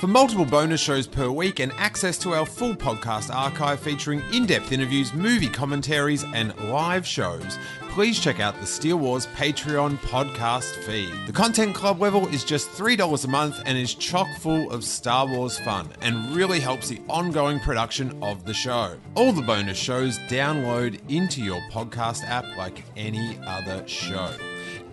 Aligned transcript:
For 0.00 0.06
multiple 0.06 0.44
bonus 0.44 0.80
shows 0.80 1.08
per 1.08 1.28
week 1.28 1.58
and 1.58 1.72
access 1.72 2.18
to 2.18 2.32
our 2.32 2.46
full 2.46 2.72
podcast 2.72 3.34
archive 3.34 3.80
featuring 3.80 4.22
in 4.32 4.46
depth 4.46 4.70
interviews, 4.70 5.12
movie 5.12 5.48
commentaries, 5.48 6.24
and 6.34 6.56
live 6.70 7.04
shows, 7.04 7.58
please 7.88 8.20
check 8.20 8.38
out 8.38 8.60
the 8.60 8.66
Steele 8.66 8.98
Wars 8.98 9.26
Patreon 9.34 9.96
podcast 9.96 10.72
feed. 10.84 11.12
The 11.26 11.32
Content 11.32 11.74
Club 11.74 12.00
level 12.00 12.28
is 12.28 12.44
just 12.44 12.70
$3 12.70 13.24
a 13.24 13.28
month 13.28 13.60
and 13.66 13.76
is 13.76 13.92
chock 13.92 14.28
full 14.38 14.70
of 14.70 14.84
Star 14.84 15.26
Wars 15.26 15.58
fun 15.58 15.88
and 16.00 16.30
really 16.36 16.60
helps 16.60 16.88
the 16.88 17.00
ongoing 17.08 17.58
production 17.58 18.22
of 18.22 18.44
the 18.44 18.54
show. 18.54 18.96
All 19.16 19.32
the 19.32 19.42
bonus 19.42 19.78
shows 19.78 20.16
download 20.28 21.00
into 21.10 21.42
your 21.42 21.60
podcast 21.72 22.22
app 22.22 22.44
like 22.56 22.84
any 22.96 23.36
other 23.44 23.82
show. 23.88 24.30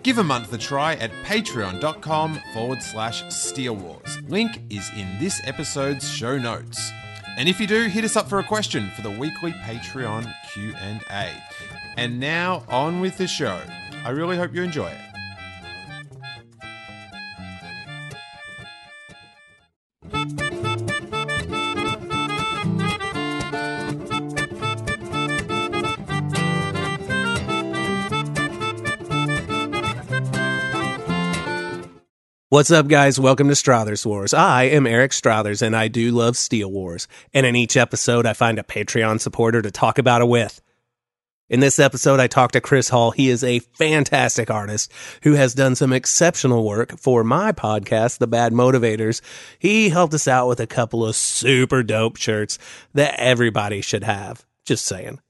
Give 0.06 0.18
a 0.18 0.22
month 0.22 0.52
a 0.52 0.58
try 0.58 0.94
at 0.94 1.10
patreon.com 1.24 2.40
forward 2.54 2.80
slash 2.80 3.24
Steele 3.28 3.74
Wars. 3.74 4.22
Link 4.28 4.60
is 4.70 4.88
in 4.96 5.18
this 5.18 5.40
episode's 5.42 6.08
show 6.08 6.38
notes. 6.38 6.92
And 7.36 7.48
if 7.48 7.58
you 7.58 7.66
do, 7.66 7.88
hit 7.88 8.04
us 8.04 8.14
up 8.14 8.28
for 8.28 8.38
a 8.38 8.44
question 8.44 8.88
for 8.94 9.02
the 9.02 9.10
weekly 9.10 9.50
Patreon 9.50 10.32
Q&A. 10.52 11.32
And 11.96 12.20
now 12.20 12.62
on 12.68 13.00
with 13.00 13.18
the 13.18 13.26
show. 13.26 13.60
I 14.04 14.10
really 14.10 14.36
hope 14.36 14.54
you 14.54 14.62
enjoy 14.62 14.90
it. 14.90 15.05
What's 32.56 32.70
up, 32.70 32.88
guys? 32.88 33.20
Welcome 33.20 33.48
to 33.48 33.54
Strathers 33.54 34.06
Wars. 34.06 34.32
I 34.32 34.62
am 34.62 34.86
Eric 34.86 35.10
Strathers, 35.10 35.60
and 35.60 35.76
I 35.76 35.88
do 35.88 36.10
love 36.10 36.38
Steele 36.38 36.70
Wars. 36.70 37.06
And 37.34 37.44
in 37.44 37.54
each 37.54 37.76
episode, 37.76 38.24
I 38.24 38.32
find 38.32 38.58
a 38.58 38.62
Patreon 38.62 39.20
supporter 39.20 39.60
to 39.60 39.70
talk 39.70 39.98
about 39.98 40.22
it 40.22 40.28
with. 40.28 40.62
In 41.50 41.60
this 41.60 41.78
episode, 41.78 42.18
I 42.18 42.28
talked 42.28 42.54
to 42.54 42.62
Chris 42.62 42.88
Hall. 42.88 43.10
He 43.10 43.28
is 43.28 43.44
a 43.44 43.58
fantastic 43.58 44.50
artist 44.50 44.90
who 45.22 45.34
has 45.34 45.52
done 45.52 45.74
some 45.74 45.92
exceptional 45.92 46.64
work 46.64 46.98
for 46.98 47.22
my 47.22 47.52
podcast, 47.52 48.20
The 48.20 48.26
Bad 48.26 48.54
Motivators. 48.54 49.20
He 49.58 49.90
helped 49.90 50.14
us 50.14 50.26
out 50.26 50.48
with 50.48 50.58
a 50.58 50.66
couple 50.66 51.04
of 51.04 51.14
super 51.14 51.82
dope 51.82 52.16
shirts 52.16 52.58
that 52.94 53.20
everybody 53.20 53.82
should 53.82 54.04
have. 54.04 54.46
Just 54.64 54.86
saying. 54.86 55.20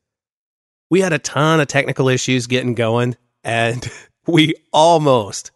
We 0.90 1.00
had 1.00 1.12
a 1.12 1.18
ton 1.18 1.58
of 1.58 1.66
technical 1.66 2.08
issues 2.08 2.46
getting 2.46 2.74
going, 2.76 3.16
and 3.42 3.84
we 4.28 4.54
almost 4.72 5.50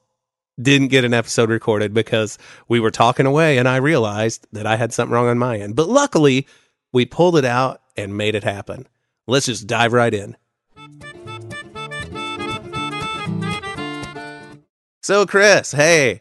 didn't 0.61 0.89
get 0.89 1.05
an 1.05 1.15
episode 1.15 1.51
recorded 1.51 1.93
because 1.95 2.39
we 2.69 2.81
were 2.81 2.91
talking 2.91 3.27
away 3.27 3.59
and 3.59 3.69
I 3.69 3.77
realized 3.77 4.47
that 4.53 4.67
I 4.67 4.77
had 4.77 4.93
something 4.93 5.13
wrong 5.15 5.29
on 5.29 5.39
my 5.39 5.59
end. 5.59 5.77
But 5.77 5.89
luckily, 5.89 6.47
we 6.93 7.07
pulled 7.07 7.37
it 7.37 7.45
out 7.45 7.83
and 7.97 8.17
made 8.17 8.35
it 8.35 8.45
happen. 8.45 8.87
Let's 9.27 9.47
just 9.47 9.67
dive 9.67 9.93
right 9.93 10.13
in. 10.13 10.37
So, 15.03 15.27
Chris, 15.27 15.73
hey, 15.73 16.21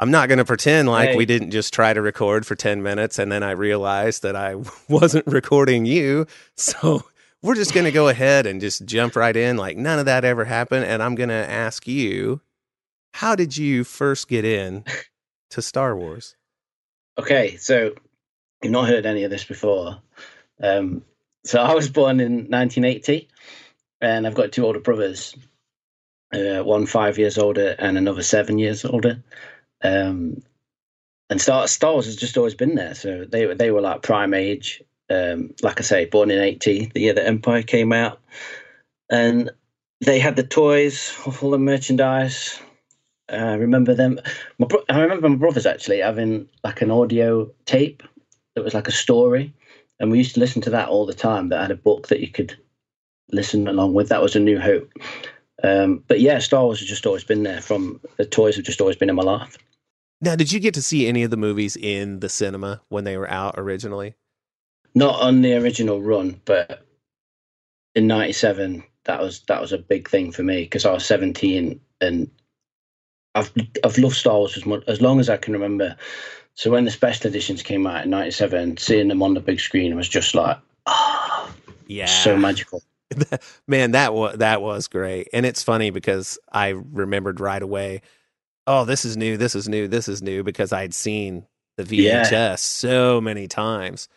I'm 0.00 0.10
not 0.10 0.28
going 0.28 0.38
to 0.38 0.44
pretend 0.44 0.88
like 0.88 1.10
Hey. 1.10 1.16
we 1.16 1.26
didn't 1.26 1.50
just 1.50 1.72
try 1.74 1.92
to 1.92 2.00
record 2.02 2.46
for 2.46 2.54
10 2.54 2.82
minutes 2.82 3.18
and 3.18 3.30
then 3.30 3.42
I 3.42 3.52
realized 3.52 4.22
that 4.22 4.34
I 4.34 4.56
wasn't 4.88 5.26
recording 5.26 5.84
you. 5.86 6.26
So, 6.56 7.02
we're 7.42 7.54
just 7.54 7.74
going 7.74 7.84
to 7.84 7.92
go 7.92 8.08
ahead 8.08 8.46
and 8.46 8.60
just 8.60 8.86
jump 8.86 9.16
right 9.16 9.36
in 9.36 9.58
like 9.58 9.76
none 9.76 9.98
of 9.98 10.06
that 10.06 10.24
ever 10.24 10.46
happened. 10.46 10.86
And 10.86 11.02
I'm 11.02 11.14
going 11.14 11.28
to 11.28 11.34
ask 11.34 11.86
you, 11.86 12.40
how 13.14 13.36
did 13.36 13.56
you 13.56 13.84
first 13.84 14.26
get 14.26 14.44
in 14.44 14.82
to 15.50 15.62
Star 15.62 15.96
Wars? 15.96 16.34
Okay, 17.16 17.56
so 17.58 17.94
you've 18.60 18.72
not 18.72 18.88
heard 18.88 19.06
any 19.06 19.22
of 19.22 19.30
this 19.30 19.44
before. 19.44 20.02
Um, 20.60 21.04
so 21.44 21.60
I 21.60 21.74
was 21.74 21.88
born 21.88 22.18
in 22.18 22.50
1980, 22.50 23.28
and 24.00 24.26
I've 24.26 24.34
got 24.34 24.50
two 24.50 24.66
older 24.66 24.80
brothers. 24.80 25.36
Uh, 26.32 26.64
one 26.64 26.86
five 26.86 27.16
years 27.16 27.38
older 27.38 27.76
and 27.78 27.96
another 27.96 28.22
seven 28.24 28.58
years 28.58 28.84
older. 28.84 29.22
Um, 29.84 30.42
and 31.30 31.40
Star 31.40 31.68
Star 31.68 31.92
Wars 31.92 32.06
has 32.06 32.16
just 32.16 32.36
always 32.36 32.56
been 32.56 32.74
there. 32.74 32.96
So 32.96 33.26
they 33.26 33.46
were 33.46 33.54
they 33.54 33.70
were 33.70 33.80
like 33.80 34.02
prime 34.02 34.34
age. 34.34 34.82
Um, 35.08 35.54
like 35.62 35.78
I 35.78 35.84
say, 35.84 36.06
born 36.06 36.32
in 36.32 36.40
80, 36.40 36.90
the 36.92 37.00
year 37.00 37.12
that 37.12 37.28
Empire 37.28 37.62
came 37.62 37.92
out, 37.92 38.20
and 39.08 39.50
they 40.00 40.18
had 40.18 40.34
the 40.34 40.42
toys, 40.42 41.14
all 41.40 41.52
the 41.52 41.58
merchandise. 41.58 42.58
Uh, 43.32 43.36
I 43.36 43.54
remember 43.54 43.94
them. 43.94 44.18
My 44.58 44.66
bro- 44.66 44.84
I 44.88 45.00
remember 45.00 45.28
my 45.28 45.36
brothers 45.36 45.66
actually 45.66 45.98
having 45.98 46.48
like 46.62 46.82
an 46.82 46.90
audio 46.90 47.50
tape 47.64 48.02
that 48.54 48.64
was 48.64 48.74
like 48.74 48.88
a 48.88 48.92
story, 48.92 49.52
and 49.98 50.10
we 50.10 50.18
used 50.18 50.34
to 50.34 50.40
listen 50.40 50.62
to 50.62 50.70
that 50.70 50.88
all 50.88 51.06
the 51.06 51.14
time. 51.14 51.48
That 51.48 51.62
had 51.62 51.70
a 51.70 51.76
book 51.76 52.08
that 52.08 52.20
you 52.20 52.28
could 52.28 52.56
listen 53.30 53.66
along 53.66 53.94
with. 53.94 54.08
That 54.08 54.22
was 54.22 54.36
a 54.36 54.40
New 54.40 54.60
Hope. 54.60 54.92
Um, 55.62 56.04
but 56.08 56.20
yeah, 56.20 56.38
Star 56.38 56.64
Wars 56.64 56.80
has 56.80 56.88
just 56.88 57.06
always 57.06 57.24
been 57.24 57.42
there. 57.42 57.62
From 57.62 58.00
the 58.18 58.26
toys 58.26 58.56
have 58.56 58.64
just 58.64 58.80
always 58.80 58.96
been 58.96 59.08
in 59.08 59.16
my 59.16 59.22
life. 59.22 59.56
Now, 60.20 60.36
did 60.36 60.52
you 60.52 60.60
get 60.60 60.74
to 60.74 60.82
see 60.82 61.06
any 61.06 61.22
of 61.22 61.30
the 61.30 61.36
movies 61.36 61.76
in 61.76 62.20
the 62.20 62.28
cinema 62.28 62.82
when 62.88 63.04
they 63.04 63.16
were 63.16 63.30
out 63.30 63.54
originally? 63.56 64.14
Not 64.94 65.20
on 65.20 65.42
the 65.42 65.54
original 65.54 66.00
run, 66.00 66.40
but 66.44 66.86
in 67.94 68.06
'97, 68.06 68.84
that 69.04 69.20
was 69.20 69.40
that 69.48 69.60
was 69.60 69.72
a 69.72 69.78
big 69.78 70.08
thing 70.08 70.30
for 70.30 70.42
me 70.42 70.62
because 70.62 70.84
I 70.84 70.92
was 70.92 71.04
17 71.06 71.80
and 72.00 72.30
I've 73.34 73.52
I've 73.82 73.98
loved 73.98 74.16
Star 74.16 74.38
Wars 74.38 74.56
as 74.56 74.64
much 74.66 74.82
as 74.86 75.00
long 75.00 75.20
as 75.20 75.28
I 75.28 75.36
can 75.36 75.52
remember. 75.52 75.96
So 76.54 76.70
when 76.70 76.84
the 76.84 76.90
special 76.90 77.26
editions 77.28 77.62
came 77.62 77.86
out 77.86 78.04
in 78.04 78.10
'97, 78.10 78.76
seeing 78.76 79.08
them 79.08 79.22
on 79.22 79.34
the 79.34 79.40
big 79.40 79.58
screen 79.60 79.94
was 79.96 80.08
just 80.08 80.34
like, 80.34 80.56
ah, 80.86 81.52
Yeah. 81.86 82.06
so 82.06 82.36
magical. 82.36 82.82
Man, 83.68 83.92
that 83.92 84.14
was 84.14 84.38
that 84.38 84.62
was 84.62 84.88
great. 84.88 85.28
And 85.32 85.44
it's 85.44 85.62
funny 85.62 85.90
because 85.90 86.38
I 86.52 86.68
remembered 86.70 87.40
right 87.40 87.62
away, 87.62 88.02
oh, 88.66 88.84
this 88.84 89.04
is 89.04 89.16
new, 89.16 89.36
this 89.36 89.54
is 89.54 89.68
new, 89.68 89.88
this 89.88 90.08
is 90.08 90.22
new 90.22 90.42
because 90.42 90.72
I'd 90.72 90.94
seen 90.94 91.46
the 91.76 91.84
VHS 91.84 92.30
Yeah. 92.30 92.54
so 92.56 93.20
many 93.20 93.48
times. 93.48 94.08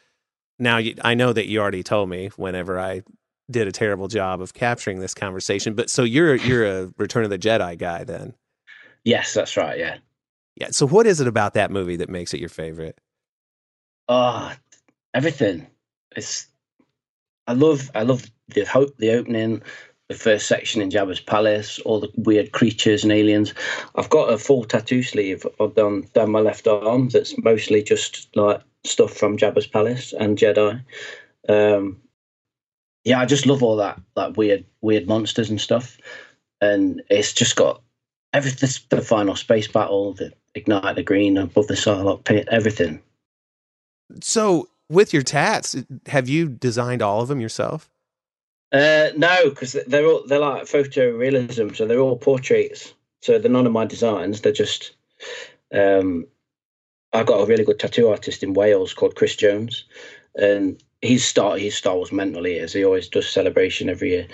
Now 0.59 0.77
you, 0.77 0.95
I 1.03 1.13
know 1.15 1.33
that 1.33 1.47
you 1.47 1.59
already 1.59 1.83
told 1.83 2.09
me 2.09 2.29
whenever 2.35 2.79
I 2.79 3.01
did 3.49 3.67
a 3.67 3.71
terrible 3.71 4.07
job 4.07 4.41
of 4.41 4.53
capturing 4.53 4.99
this 4.99 5.13
conversation, 5.13 5.73
but 5.73 5.89
so 5.89 6.03
you're 6.03 6.35
you're 6.35 6.65
a 6.65 6.93
Return 6.97 7.23
of 7.23 7.29
the 7.31 7.39
Jedi 7.39 7.77
guy 7.77 8.03
then. 8.03 8.33
Yes, 9.07 9.33
that's 9.33 9.55
right. 9.55 9.79
Yeah. 9.79 9.99
Yeah. 10.57 10.67
So 10.71 10.85
what 10.85 11.07
is 11.07 11.21
it 11.21 11.27
about 11.29 11.53
that 11.53 11.71
movie 11.71 11.95
that 11.95 12.09
makes 12.09 12.33
it 12.33 12.41
your 12.41 12.49
favorite? 12.49 12.99
Oh, 14.09 14.51
everything. 15.13 15.65
It's. 16.17 16.47
I 17.47 17.53
love. 17.53 17.89
I 17.95 18.03
love 18.03 18.29
the 18.49 18.65
hope. 18.65 18.97
The 18.97 19.11
opening, 19.11 19.61
the 20.09 20.15
first 20.15 20.45
section 20.47 20.81
in 20.81 20.89
Jabba's 20.89 21.21
palace, 21.21 21.79
all 21.79 22.01
the 22.01 22.11
weird 22.17 22.51
creatures 22.51 23.03
and 23.03 23.13
aliens. 23.13 23.53
I've 23.95 24.09
got 24.09 24.33
a 24.33 24.37
full 24.37 24.65
tattoo 24.65 25.03
sleeve 25.03 25.47
of- 25.61 25.75
down 25.75 26.01
down 26.13 26.31
my 26.31 26.41
left 26.41 26.67
arm 26.67 27.07
that's 27.07 27.41
mostly 27.41 27.81
just 27.83 28.27
like 28.35 28.61
stuff 28.83 29.13
from 29.13 29.37
Jabba's 29.37 29.67
palace 29.67 30.11
and 30.19 30.37
Jedi. 30.37 30.83
Um, 31.47 32.01
yeah, 33.05 33.21
I 33.21 33.25
just 33.25 33.45
love 33.45 33.63
all 33.63 33.77
that 33.77 34.01
that 34.17 34.35
weird 34.35 34.65
weird 34.81 35.07
monsters 35.07 35.49
and 35.49 35.61
stuff, 35.61 35.97
and 36.59 37.01
it's 37.09 37.31
just 37.31 37.55
got 37.55 37.81
The 38.41 39.01
final 39.01 39.35
space 39.35 39.67
battle, 39.67 40.13
the 40.13 40.33
ignite 40.55 40.95
the 40.95 41.03
green 41.03 41.37
above 41.37 41.67
the 41.67 41.75
Sarlacc 41.75 42.23
pit, 42.23 42.47
everything. 42.51 43.01
So 44.21 44.69
with 44.89 45.13
your 45.13 45.23
tats, 45.23 45.75
have 46.07 46.29
you 46.29 46.47
designed 46.47 47.01
all 47.01 47.21
of 47.21 47.27
them 47.27 47.39
yourself? 47.39 47.89
Uh, 48.71 49.09
no, 49.15 49.49
because 49.49 49.77
they're 49.87 50.05
all 50.05 50.23
they're 50.27 50.39
like 50.39 50.63
photorealism, 50.63 51.75
so 51.75 51.85
they're 51.85 51.99
all 51.99 52.17
portraits. 52.17 52.93
So 53.21 53.39
they're 53.39 53.51
none 53.51 53.65
of 53.65 53.71
my 53.71 53.85
designs. 53.85 54.41
They're 54.41 54.51
just. 54.51 54.91
Um, 55.73 56.27
I 57.13 57.23
got 57.23 57.41
a 57.41 57.45
really 57.45 57.63
good 57.63 57.79
tattoo 57.79 58.09
artist 58.09 58.43
in 58.43 58.53
Wales 58.53 58.93
called 58.93 59.15
Chris 59.15 59.35
Jones, 59.35 59.85
and 60.35 60.81
he's 61.01 61.25
Star 61.25 61.55
he's 61.55 61.77
Star 61.77 61.95
Wars 61.95 62.11
mental. 62.11 62.43
He. 62.43 62.59
He 62.65 62.83
always 62.83 63.07
does 63.07 63.29
celebration 63.29 63.89
every 63.89 64.11
year. 64.11 64.27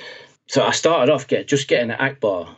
So 0.47 0.63
I 0.65 0.71
started 0.71 1.11
off 1.11 1.27
get 1.27 1.47
just 1.47 1.67
getting 1.67 1.91
an 1.91 1.97
Ackbar 1.99 2.55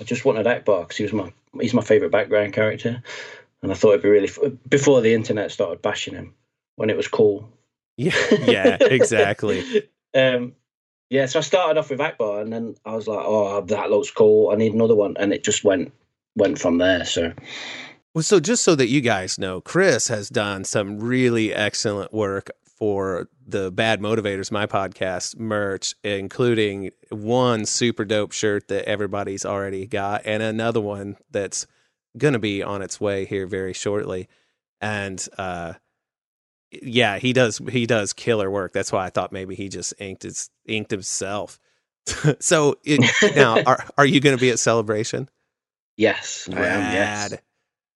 I 0.00 0.04
just 0.04 0.24
wanted 0.24 0.46
Ackbar 0.46 0.82
because 0.82 0.96
he 0.96 1.04
was 1.04 1.12
my 1.12 1.32
he's 1.60 1.74
my 1.74 1.82
favorite 1.82 2.12
background 2.12 2.52
character, 2.52 3.02
and 3.62 3.72
I 3.72 3.74
thought 3.74 3.90
it'd 3.90 4.02
be 4.02 4.08
really 4.08 4.30
before 4.68 5.00
the 5.00 5.14
internet 5.14 5.50
started 5.50 5.82
bashing 5.82 6.14
him 6.14 6.34
when 6.76 6.90
it 6.90 6.96
was 6.96 7.08
cool. 7.08 7.48
Yeah, 7.96 8.14
yeah, 8.46 8.76
exactly. 8.80 9.88
um, 10.14 10.54
yeah, 11.10 11.26
so 11.26 11.40
I 11.40 11.42
started 11.42 11.78
off 11.78 11.90
with 11.90 12.00
Ackbar, 12.00 12.42
and 12.42 12.52
then 12.52 12.76
I 12.84 12.94
was 12.94 13.08
like, 13.08 13.24
"Oh, 13.24 13.60
that 13.62 13.90
looks 13.90 14.10
cool. 14.10 14.50
I 14.50 14.54
need 14.54 14.74
another 14.74 14.94
one," 14.94 15.16
and 15.18 15.32
it 15.32 15.42
just 15.42 15.64
went 15.64 15.92
went 16.36 16.58
from 16.58 16.78
there. 16.78 17.04
So, 17.04 17.32
well, 18.14 18.22
so 18.22 18.38
just 18.38 18.62
so 18.62 18.74
that 18.76 18.88
you 18.88 19.00
guys 19.00 19.38
know, 19.38 19.60
Chris 19.60 20.08
has 20.08 20.28
done 20.28 20.64
some 20.64 21.00
really 21.00 21.52
excellent 21.52 22.12
work 22.12 22.50
for 22.78 23.28
the 23.44 23.72
Bad 23.72 24.00
Motivators, 24.00 24.52
my 24.52 24.66
podcast 24.66 25.36
merch, 25.36 25.94
including 26.04 26.90
one 27.10 27.66
super 27.66 28.04
dope 28.04 28.32
shirt 28.32 28.68
that 28.68 28.84
everybody's 28.84 29.44
already 29.44 29.86
got, 29.86 30.22
and 30.24 30.42
another 30.42 30.80
one 30.80 31.16
that's 31.30 31.66
going 32.16 32.34
to 32.34 32.38
be 32.38 32.62
on 32.62 32.80
its 32.82 33.00
way 33.00 33.24
here 33.24 33.46
very 33.46 33.72
shortly. 33.72 34.28
And 34.80 35.26
uh, 35.36 35.74
yeah, 36.70 37.18
he 37.18 37.32
does 37.32 37.60
he 37.70 37.86
does 37.86 38.12
killer 38.12 38.50
work. 38.50 38.72
That's 38.72 38.92
why 38.92 39.06
I 39.06 39.10
thought 39.10 39.32
maybe 39.32 39.54
he 39.54 39.68
just 39.68 39.94
inked 39.98 40.22
his 40.22 40.50
inked 40.66 40.90
himself. 40.90 41.58
so 42.40 42.76
it, 42.84 43.00
now, 43.34 43.60
are 43.66 43.84
are 43.98 44.06
you 44.06 44.20
going 44.20 44.36
to 44.36 44.40
be 44.40 44.50
at 44.50 44.58
Celebration? 44.58 45.28
Yes, 45.96 46.48
Rad. 46.50 46.62
I 46.62 46.68
am. 46.68 46.92
Yes. 46.92 47.34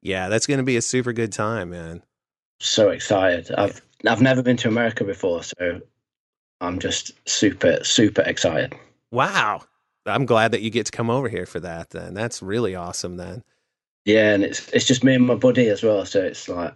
Yeah, 0.03 0.29
that's 0.29 0.49
going 0.49 0.59
to 0.59 0.65
be 0.65 0.77
a 0.77 0.83
super 0.83 1.13
good 1.13 1.33
time, 1.33 1.71
man. 1.71 2.03
So 2.59 2.91
excited! 2.91 3.53
I've 3.57 3.81
I've 4.07 4.23
never 4.23 4.43
been 4.43 4.57
to 4.59 4.69
America 4.69 5.05
before, 5.05 5.43
so 5.43 5.81
I'm 6.61 6.79
just 6.79 7.13
super 7.29 7.79
super 7.83 8.23
excited. 8.23 8.75
Wow, 9.11 9.63
I'm 10.07 10.27
glad 10.27 10.53
that 10.53 10.63
you 10.63 10.71
get 10.71 10.87
to 10.87 10.93
come 10.93 11.11
over 11.11 11.29
here 11.29 11.47
for 11.47 11.61
that. 11.61 11.91
Then 11.91 12.15
that's 12.15 12.43
really 12.43 12.75
awesome. 12.75 13.17
Then. 13.17 13.43
Yeah, 14.05 14.35
and 14.35 14.43
it's 14.43 14.69
it's 14.71 14.87
just 14.87 15.05
me 15.05 15.15
and 15.15 15.27
my 15.27 15.35
buddy 15.35 15.69
as 15.69 15.83
well, 15.83 16.05
so 16.05 16.23
it's 16.23 16.49
like 16.49 16.75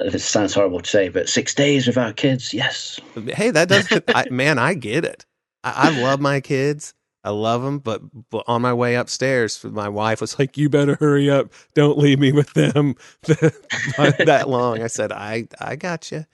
it 0.00 0.18
sounds 0.20 0.54
horrible 0.54 0.80
to 0.80 0.90
say, 0.90 1.08
but 1.08 1.28
six 1.28 1.54
days 1.54 1.86
without 1.86 2.16
kids, 2.16 2.54
yes. 2.54 2.98
Hey, 3.28 3.50
that 3.50 3.68
doesn't, 3.68 4.04
I, 4.08 4.28
man, 4.30 4.58
I 4.58 4.74
get 4.74 5.04
it. 5.04 5.26
I, 5.62 5.88
I, 5.88 6.00
love 6.00 6.20
my 6.20 6.40
kids. 6.40 6.94
I 7.22 7.30
love 7.30 7.62
them, 7.62 7.78
but, 7.80 8.00
but 8.30 8.44
on 8.46 8.62
my 8.62 8.72
way 8.72 8.94
upstairs, 8.94 9.62
my 9.62 9.88
wife 9.88 10.20
was 10.22 10.38
like, 10.38 10.56
"You 10.56 10.70
better 10.70 10.96
hurry 10.98 11.28
up! 11.30 11.52
Don't 11.74 11.98
leave 11.98 12.18
me 12.18 12.32
with 12.32 12.52
them 12.54 12.94
that 13.22 14.44
long." 14.48 14.82
I 14.82 14.86
said, 14.86 15.12
"I 15.12 15.48
I 15.60 15.76
got 15.76 16.10
you, 16.10 16.24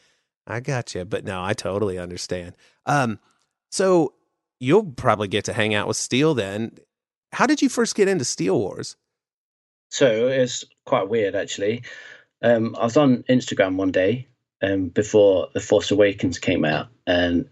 I 0.46 0.60
got 0.60 0.94
you," 0.94 1.04
but 1.04 1.24
no, 1.24 1.42
I 1.42 1.54
totally 1.54 1.98
understand. 1.98 2.56
Um, 2.86 3.18
so 3.70 4.14
you'll 4.60 4.84
probably 4.84 5.28
get 5.28 5.44
to 5.46 5.52
hang 5.52 5.74
out 5.74 5.88
with 5.88 5.96
Steele 5.96 6.34
then. 6.34 6.78
How 7.32 7.46
did 7.46 7.60
you 7.62 7.68
first 7.68 7.94
get 7.94 8.08
into 8.08 8.24
Steele 8.24 8.58
Wars? 8.58 8.96
So 9.90 10.28
it's 10.28 10.64
quite 10.84 11.08
weird, 11.08 11.34
actually. 11.34 11.82
Um, 12.42 12.76
I 12.78 12.84
was 12.84 12.96
on 12.96 13.24
Instagram 13.24 13.76
one 13.76 13.90
day 13.90 14.28
um, 14.62 14.88
before 14.88 15.48
The 15.54 15.60
Force 15.60 15.90
Awakens 15.90 16.38
came 16.38 16.64
out, 16.64 16.88
and 17.06 17.48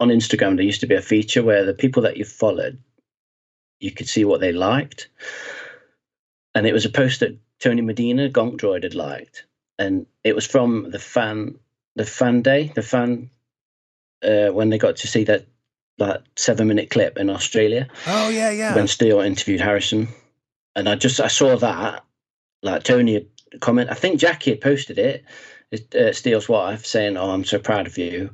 on 0.00 0.08
Instagram 0.08 0.56
there 0.56 0.64
used 0.64 0.80
to 0.80 0.86
be 0.86 0.94
a 0.94 1.02
feature 1.02 1.42
where 1.42 1.64
the 1.64 1.74
people 1.74 2.02
that 2.02 2.16
you 2.16 2.24
followed, 2.24 2.78
you 3.80 3.90
could 3.90 4.08
see 4.08 4.24
what 4.24 4.40
they 4.40 4.52
liked, 4.52 5.08
and 6.54 6.66
it 6.66 6.72
was 6.72 6.84
a 6.84 6.90
post 6.90 7.20
that 7.20 7.36
Tony 7.60 7.82
Medina 7.82 8.28
Gonk 8.28 8.58
Droid 8.58 8.82
had 8.82 8.94
liked, 8.94 9.44
and 9.78 10.06
it 10.22 10.34
was 10.34 10.46
from 10.46 10.90
the 10.90 10.98
fan, 10.98 11.58
the 11.96 12.04
fan 12.04 12.42
day, 12.42 12.72
the 12.74 12.82
fan 12.82 13.30
uh, 14.22 14.48
when 14.48 14.70
they 14.70 14.78
got 14.78 14.96
to 14.96 15.06
see 15.06 15.24
that 15.24 15.46
that 15.98 16.22
seven 16.36 16.66
minute 16.66 16.90
clip 16.90 17.18
in 17.18 17.30
Australia. 17.30 17.88
Oh 18.06 18.28
yeah, 18.28 18.50
yeah. 18.50 18.74
When 18.74 18.88
Steele 18.88 19.20
interviewed 19.20 19.60
Harrison, 19.60 20.08
and 20.74 20.88
I 20.88 20.96
just 20.96 21.20
I 21.20 21.28
saw 21.28 21.56
that 21.56 22.04
like 22.62 22.82
Tony 22.82 23.14
had 23.14 23.26
comment. 23.60 23.90
I 23.90 23.94
think 23.94 24.18
Jackie 24.18 24.50
had 24.50 24.60
posted 24.60 24.98
it, 24.98 25.24
uh, 25.94 26.12
Steele's 26.12 26.48
wife, 26.48 26.84
saying, 26.84 27.16
"Oh, 27.16 27.30
I'm 27.30 27.44
so 27.44 27.58
proud 27.58 27.86
of 27.86 27.98
you," 27.98 28.30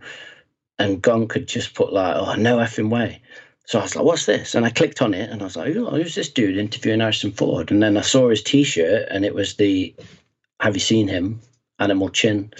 and 0.80 1.02
Gonk 1.02 1.28
could 1.28 1.46
just 1.46 1.74
put 1.74 1.92
like, 1.92 2.16
"Oh, 2.16 2.34
no 2.34 2.56
effing 2.56 2.88
way." 2.88 3.20
So 3.66 3.78
I 3.78 3.82
was 3.82 3.94
like, 3.94 4.04
"What's 4.04 4.26
this?" 4.26 4.54
And 4.54 4.64
I 4.64 4.70
clicked 4.70 5.02
on 5.02 5.14
it, 5.14 5.30
and 5.30 5.42
I 5.42 5.44
was 5.44 5.56
like, 5.56 5.76
oh, 5.76 5.90
"Who's 5.90 6.14
this 6.14 6.30
dude 6.30 6.56
interviewing 6.56 7.00
Harrison 7.00 7.32
Ford?" 7.32 7.70
And 7.70 7.82
then 7.82 7.96
I 7.96 8.00
saw 8.00 8.30
his 8.30 8.42
T-shirt, 8.42 9.06
and 9.10 9.24
it 9.24 9.34
was 9.34 9.54
the 9.54 9.94
"Have 10.60 10.74
you 10.74 10.80
seen 10.80 11.06
him?" 11.06 11.40
Animal 11.78 12.08
Chin 12.10 12.52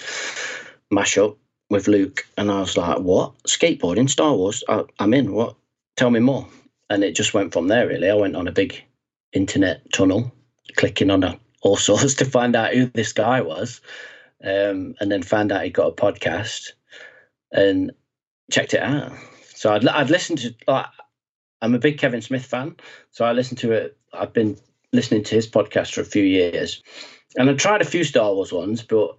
mashup 0.91 1.35
with 1.69 1.87
Luke, 1.87 2.25
and 2.37 2.51
I 2.51 2.59
was 2.59 2.77
like, 2.77 2.99
"What 2.99 3.33
skateboarding 3.43 4.09
Star 4.09 4.35
Wars? 4.35 4.63
I, 4.69 4.83
I'm 4.99 5.13
in. 5.15 5.33
What? 5.33 5.55
Tell 5.97 6.11
me 6.11 6.19
more." 6.19 6.47
And 6.91 7.03
it 7.03 7.15
just 7.15 7.33
went 7.33 7.53
from 7.53 7.69
there. 7.69 7.87
Really, 7.87 8.09
I 8.09 8.15
went 8.15 8.35
on 8.35 8.47
a 8.47 8.51
big 8.51 8.83
internet 9.33 9.91
tunnel, 9.93 10.31
clicking 10.75 11.09
on 11.09 11.23
a 11.23 11.39
all 11.63 11.77
sorts 11.77 12.13
to 12.15 12.25
find 12.25 12.55
out 12.55 12.73
who 12.73 12.85
this 12.87 13.13
guy 13.13 13.41
was, 13.41 13.81
um, 14.43 14.95
and 14.99 15.11
then 15.11 15.23
found 15.23 15.51
out 15.51 15.63
he 15.63 15.69
got 15.71 15.87
a 15.87 15.95
podcast 15.95 16.71
and 17.51 17.91
checked 18.51 18.73
it 18.73 18.81
out. 18.81 19.11
So 19.55 19.73
I'd 19.73 19.87
I'd 19.87 20.09
listened 20.09 20.39
to 20.39 20.55
like 20.67 20.87
I'm 21.61 21.75
a 21.75 21.79
big 21.79 21.97
Kevin 21.97 22.21
Smith 22.21 22.45
fan, 22.45 22.75
so 23.11 23.25
I 23.25 23.33
listened 23.33 23.59
to 23.59 23.71
it. 23.71 23.97
I've 24.13 24.33
been 24.33 24.57
listening 24.93 25.23
to 25.23 25.35
his 25.35 25.47
podcast 25.47 25.93
for 25.93 26.01
a 26.01 26.05
few 26.05 26.23
years, 26.23 26.81
and 27.37 27.49
I 27.49 27.53
tried 27.53 27.81
a 27.81 27.85
few 27.85 28.03
Star 28.03 28.33
Wars 28.33 28.51
ones, 28.51 28.81
but 28.81 29.17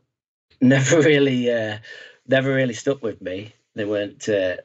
never 0.61 1.01
really 1.03 1.51
uh, 1.51 1.79
never 2.27 2.53
really 2.53 2.75
stuck 2.75 3.03
with 3.03 3.21
me. 3.23 3.55
They 3.75 3.85
weren't. 3.85 4.29
Uh, 4.29 4.57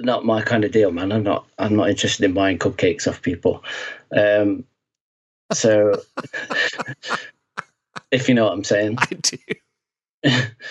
not 0.00 0.24
my 0.24 0.42
kind 0.42 0.64
of 0.64 0.70
deal, 0.70 0.92
man. 0.92 1.10
I'm 1.10 1.24
not. 1.24 1.46
I'm 1.58 1.76
not 1.76 1.90
interested 1.90 2.24
in 2.24 2.34
buying 2.34 2.58
cupcakes 2.58 3.08
off 3.08 3.22
people. 3.22 3.64
Um, 4.16 4.64
so, 5.52 6.00
if 8.10 8.28
you 8.28 8.34
know 8.34 8.44
what 8.44 8.52
I'm 8.52 8.64
saying, 8.64 8.96
I 9.00 9.06
do. 9.06 9.38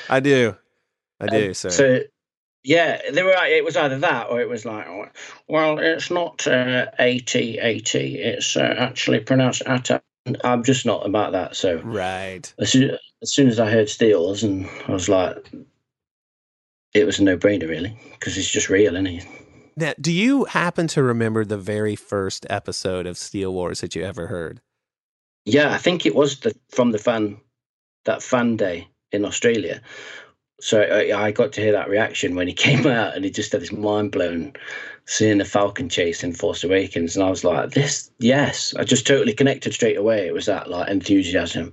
I 0.10 0.20
do. 0.20 0.56
I 1.20 1.28
do. 1.28 1.48
Um, 1.48 1.54
so. 1.54 2.00
Yeah, 2.64 3.00
they 3.12 3.24
were. 3.24 3.36
It 3.46 3.64
was 3.64 3.78
either 3.78 4.00
that 4.00 4.30
or 4.30 4.42
it 4.42 4.50
was 4.50 4.66
like, 4.66 4.88
well, 5.48 5.80
it's 5.80 6.12
not 6.12 6.46
uh, 6.48 6.88
AT 6.98 7.36
AT. 7.36 7.96
It's 7.96 8.58
uh, 8.58 8.76
actually 8.78 9.20
pronounced 9.22 9.64
ATA. 9.66 10.02
I'm 10.44 10.64
just 10.64 10.86
not 10.86 11.06
about 11.06 11.32
that. 11.32 11.56
So, 11.56 11.78
right. 11.78 12.54
As 12.60 12.72
soon, 12.72 12.98
as 13.22 13.32
soon 13.32 13.48
as 13.48 13.60
I 13.60 13.72
heard 13.72 13.90
Steele's, 13.90 14.44
and 14.44 14.70
I 14.88 14.92
was 14.92 15.08
like, 15.08 15.50
it 16.94 17.06
was 17.06 17.20
a 17.20 17.24
no 17.24 17.38
brainer, 17.38 17.70
really, 17.70 17.98
because 18.12 18.36
he's 18.36 18.50
just 18.50 18.70
real, 18.70 18.96
isn't 18.96 19.06
he? 19.06 19.22
Now, 19.78 19.94
do 20.02 20.12
you 20.12 20.46
happen 20.46 20.88
to 20.88 21.04
remember 21.04 21.46
the 21.46 21.58
very 21.58 21.96
first 21.96 22.46
episode 22.50 23.06
of 23.06 23.18
Steele 23.18 23.54
Wars 23.54 23.82
that 23.82 23.96
you 23.96 24.04
ever 24.04 24.28
heard? 24.28 24.60
Yeah, 25.46 25.72
I 25.72 25.78
think 25.78 26.06
it 26.06 26.16
was 26.16 26.40
the, 26.40 26.54
from 26.70 26.92
the 26.92 26.98
fan 26.98 27.40
that 28.06 28.24
fan 28.24 28.58
day 28.58 28.88
in 29.12 29.24
Australia. 29.24 29.82
So 30.60 30.82
I, 30.82 31.28
I, 31.28 31.32
got 31.32 31.54
to 31.54 31.62
hear 31.62 31.72
that 31.74 31.90
reaction 31.90 32.36
when 32.36 32.48
he 32.48 32.54
came 32.68 32.88
out, 32.88 33.16
and 33.16 33.24
he 33.24 33.32
just 33.32 33.52
had 33.52 33.62
this 33.62 33.72
mind 33.72 34.12
blown 34.12 34.54
seeing 35.06 35.38
the 35.38 35.46
Falcon 35.46 35.88
chase 35.88 36.24
in 36.24 36.34
Force 36.34 36.64
Awakens, 36.64 37.16
and 37.16 37.24
I 37.24 37.30
was 37.30 37.44
like, 37.44 37.72
"This, 37.72 38.10
yes!" 38.20 38.74
I 38.78 38.84
just 38.84 39.06
totally 39.06 39.34
connected 39.34 39.74
straight 39.74 39.98
away. 39.98 40.28
It 40.28 40.34
was 40.34 40.48
that 40.48 40.70
like 40.70 40.90
enthusiasm. 40.90 41.72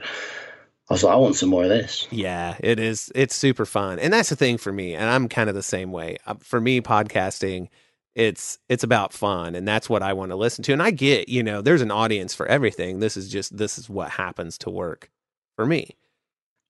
I 0.91 0.95
was 0.95 1.03
like, 1.03 1.15
I 1.15 1.17
want 1.17 1.37
some 1.37 1.49
more 1.49 1.63
of 1.63 1.71
this. 1.71 2.07
Yeah, 2.11 2.57
it 2.61 2.79
is. 2.79 3.11
It's 3.15 3.35
super 3.35 3.65
fun, 3.65 3.99
and 3.99 4.13
that's 4.13 4.29
the 4.29 4.37
thing 4.37 4.59
for 4.59 4.73
me. 4.73 4.95
And 4.95 5.09
I'm 5.09 5.29
kind 5.29 5.49
of 5.49 5.55
the 5.55 5.63
same 5.63 5.93
way. 5.93 6.19
Uh, 6.27 6.35
for 6.41 6.61
me, 6.61 6.81
podcasting 6.81 7.69
it's 8.15 8.59
it's 8.69 8.85
about 8.85 9.13
fun 9.13 9.55
and 9.55 9.67
that's 9.67 9.89
what 9.91 10.03
I 10.03 10.13
want 10.13 10.31
to 10.31 10.37
listen 10.37 10.63
to. 10.65 10.73
And 10.73 10.83
I 10.83 10.91
get, 10.91 11.29
you 11.29 11.43
know, 11.43 11.61
there's 11.61 11.83
an 11.83 11.91
audience 11.91 12.35
for 12.35 12.47
everything. 12.47 13.01
This 13.01 13.17
is 13.17 13.29
just 13.29 13.57
this 13.57 13.79
is 13.79 13.89
what 13.89 14.11
happens 14.11 14.57
to 14.59 14.71
work 14.71 15.11
for 15.57 15.67
me. 15.67 15.97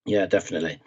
Yeah, 0.07 0.27
definitely. 0.27 0.81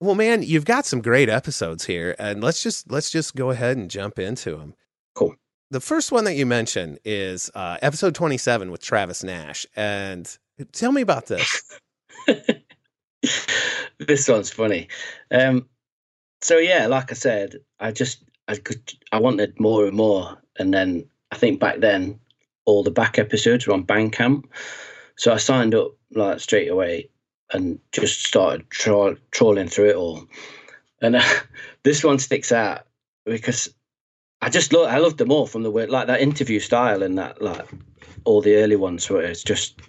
Well, 0.00 0.14
man, 0.14 0.42
you've 0.42 0.64
got 0.64 0.86
some 0.86 1.02
great 1.02 1.28
episodes 1.28 1.84
here 1.84 2.14
and 2.18 2.42
let's 2.42 2.62
just 2.62 2.90
let's 2.90 3.10
just 3.10 3.34
go 3.34 3.50
ahead 3.50 3.76
and 3.76 3.90
jump 3.90 4.18
into 4.18 4.56
them. 4.56 4.74
Cool. 5.14 5.34
The 5.70 5.80
first 5.80 6.12
one 6.12 6.24
that 6.24 6.34
you 6.34 6.46
mentioned 6.46 6.98
is 7.04 7.50
uh, 7.54 7.78
episode 7.82 8.14
27 8.14 8.70
with 8.70 8.80
Travis 8.80 9.24
Nash 9.24 9.66
and 9.74 10.38
tell 10.72 10.92
me 10.92 11.02
about 11.02 11.26
this. 11.26 11.78
this 13.98 14.28
one's 14.28 14.50
funny. 14.50 14.88
Um 15.32 15.68
so 16.42 16.58
yeah, 16.58 16.86
like 16.86 17.10
I 17.10 17.14
said, 17.14 17.56
I 17.80 17.90
just 17.90 18.22
I 18.46 18.54
could 18.54 18.92
I 19.10 19.18
wanted 19.18 19.58
more 19.58 19.86
and 19.86 19.96
more, 19.96 20.40
and 20.58 20.72
then 20.72 21.08
I 21.32 21.36
think 21.36 21.58
back 21.58 21.80
then 21.80 22.20
all 22.64 22.84
the 22.84 22.92
back 22.92 23.18
episodes 23.18 23.66
were 23.66 23.74
on 23.74 23.84
Bandcamp, 23.84 24.44
so 25.16 25.32
I 25.32 25.38
signed 25.38 25.74
up 25.74 25.96
like 26.12 26.38
straight 26.38 26.70
away 26.70 27.10
and 27.52 27.78
just 27.92 28.24
started 28.24 28.68
tra- 28.70 29.16
trawling 29.30 29.68
through 29.68 29.90
it 29.90 29.96
all. 29.96 30.26
And 31.00 31.16
uh, 31.16 31.22
this 31.82 32.04
one 32.04 32.18
sticks 32.18 32.52
out 32.52 32.86
because 33.24 33.68
I 34.40 34.50
just 34.50 34.72
love 34.72 34.88
I 34.88 34.98
loved 34.98 35.18
them 35.18 35.32
all 35.32 35.46
from 35.46 35.62
the 35.62 35.70
way 35.70 35.86
like 35.86 36.06
that 36.06 36.20
interview 36.20 36.60
style 36.60 37.02
and 37.02 37.18
that 37.18 37.42
like 37.42 37.66
all 38.24 38.40
the 38.40 38.56
early 38.56 38.76
ones 38.76 39.08
where 39.08 39.22
it's 39.22 39.42
just 39.42 39.80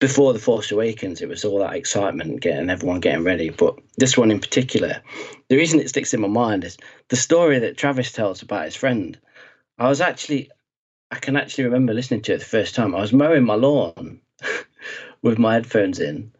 before 0.00 0.32
the 0.32 0.38
Force 0.38 0.70
Awakens, 0.70 1.20
it 1.20 1.28
was 1.28 1.44
all 1.44 1.58
that 1.58 1.74
excitement, 1.74 2.40
getting 2.40 2.70
everyone 2.70 3.00
getting 3.00 3.24
ready. 3.24 3.50
But 3.50 3.78
this 3.96 4.16
one 4.16 4.30
in 4.30 4.38
particular, 4.38 5.02
the 5.48 5.56
reason 5.56 5.80
it 5.80 5.88
sticks 5.88 6.14
in 6.14 6.20
my 6.20 6.28
mind 6.28 6.62
is 6.62 6.78
the 7.08 7.16
story 7.16 7.58
that 7.58 7.76
Travis 7.76 8.12
tells 8.12 8.40
about 8.40 8.66
his 8.66 8.76
friend. 8.76 9.18
I 9.78 9.88
was 9.88 10.00
actually, 10.00 10.50
I 11.10 11.16
can 11.16 11.36
actually 11.36 11.64
remember 11.64 11.94
listening 11.94 12.22
to 12.22 12.34
it 12.34 12.38
the 12.38 12.44
first 12.44 12.76
time. 12.76 12.94
I 12.94 13.00
was 13.00 13.12
mowing 13.12 13.44
my 13.44 13.54
lawn 13.56 14.20
with 15.22 15.38
my 15.38 15.54
headphones 15.54 15.98
in 15.98 16.32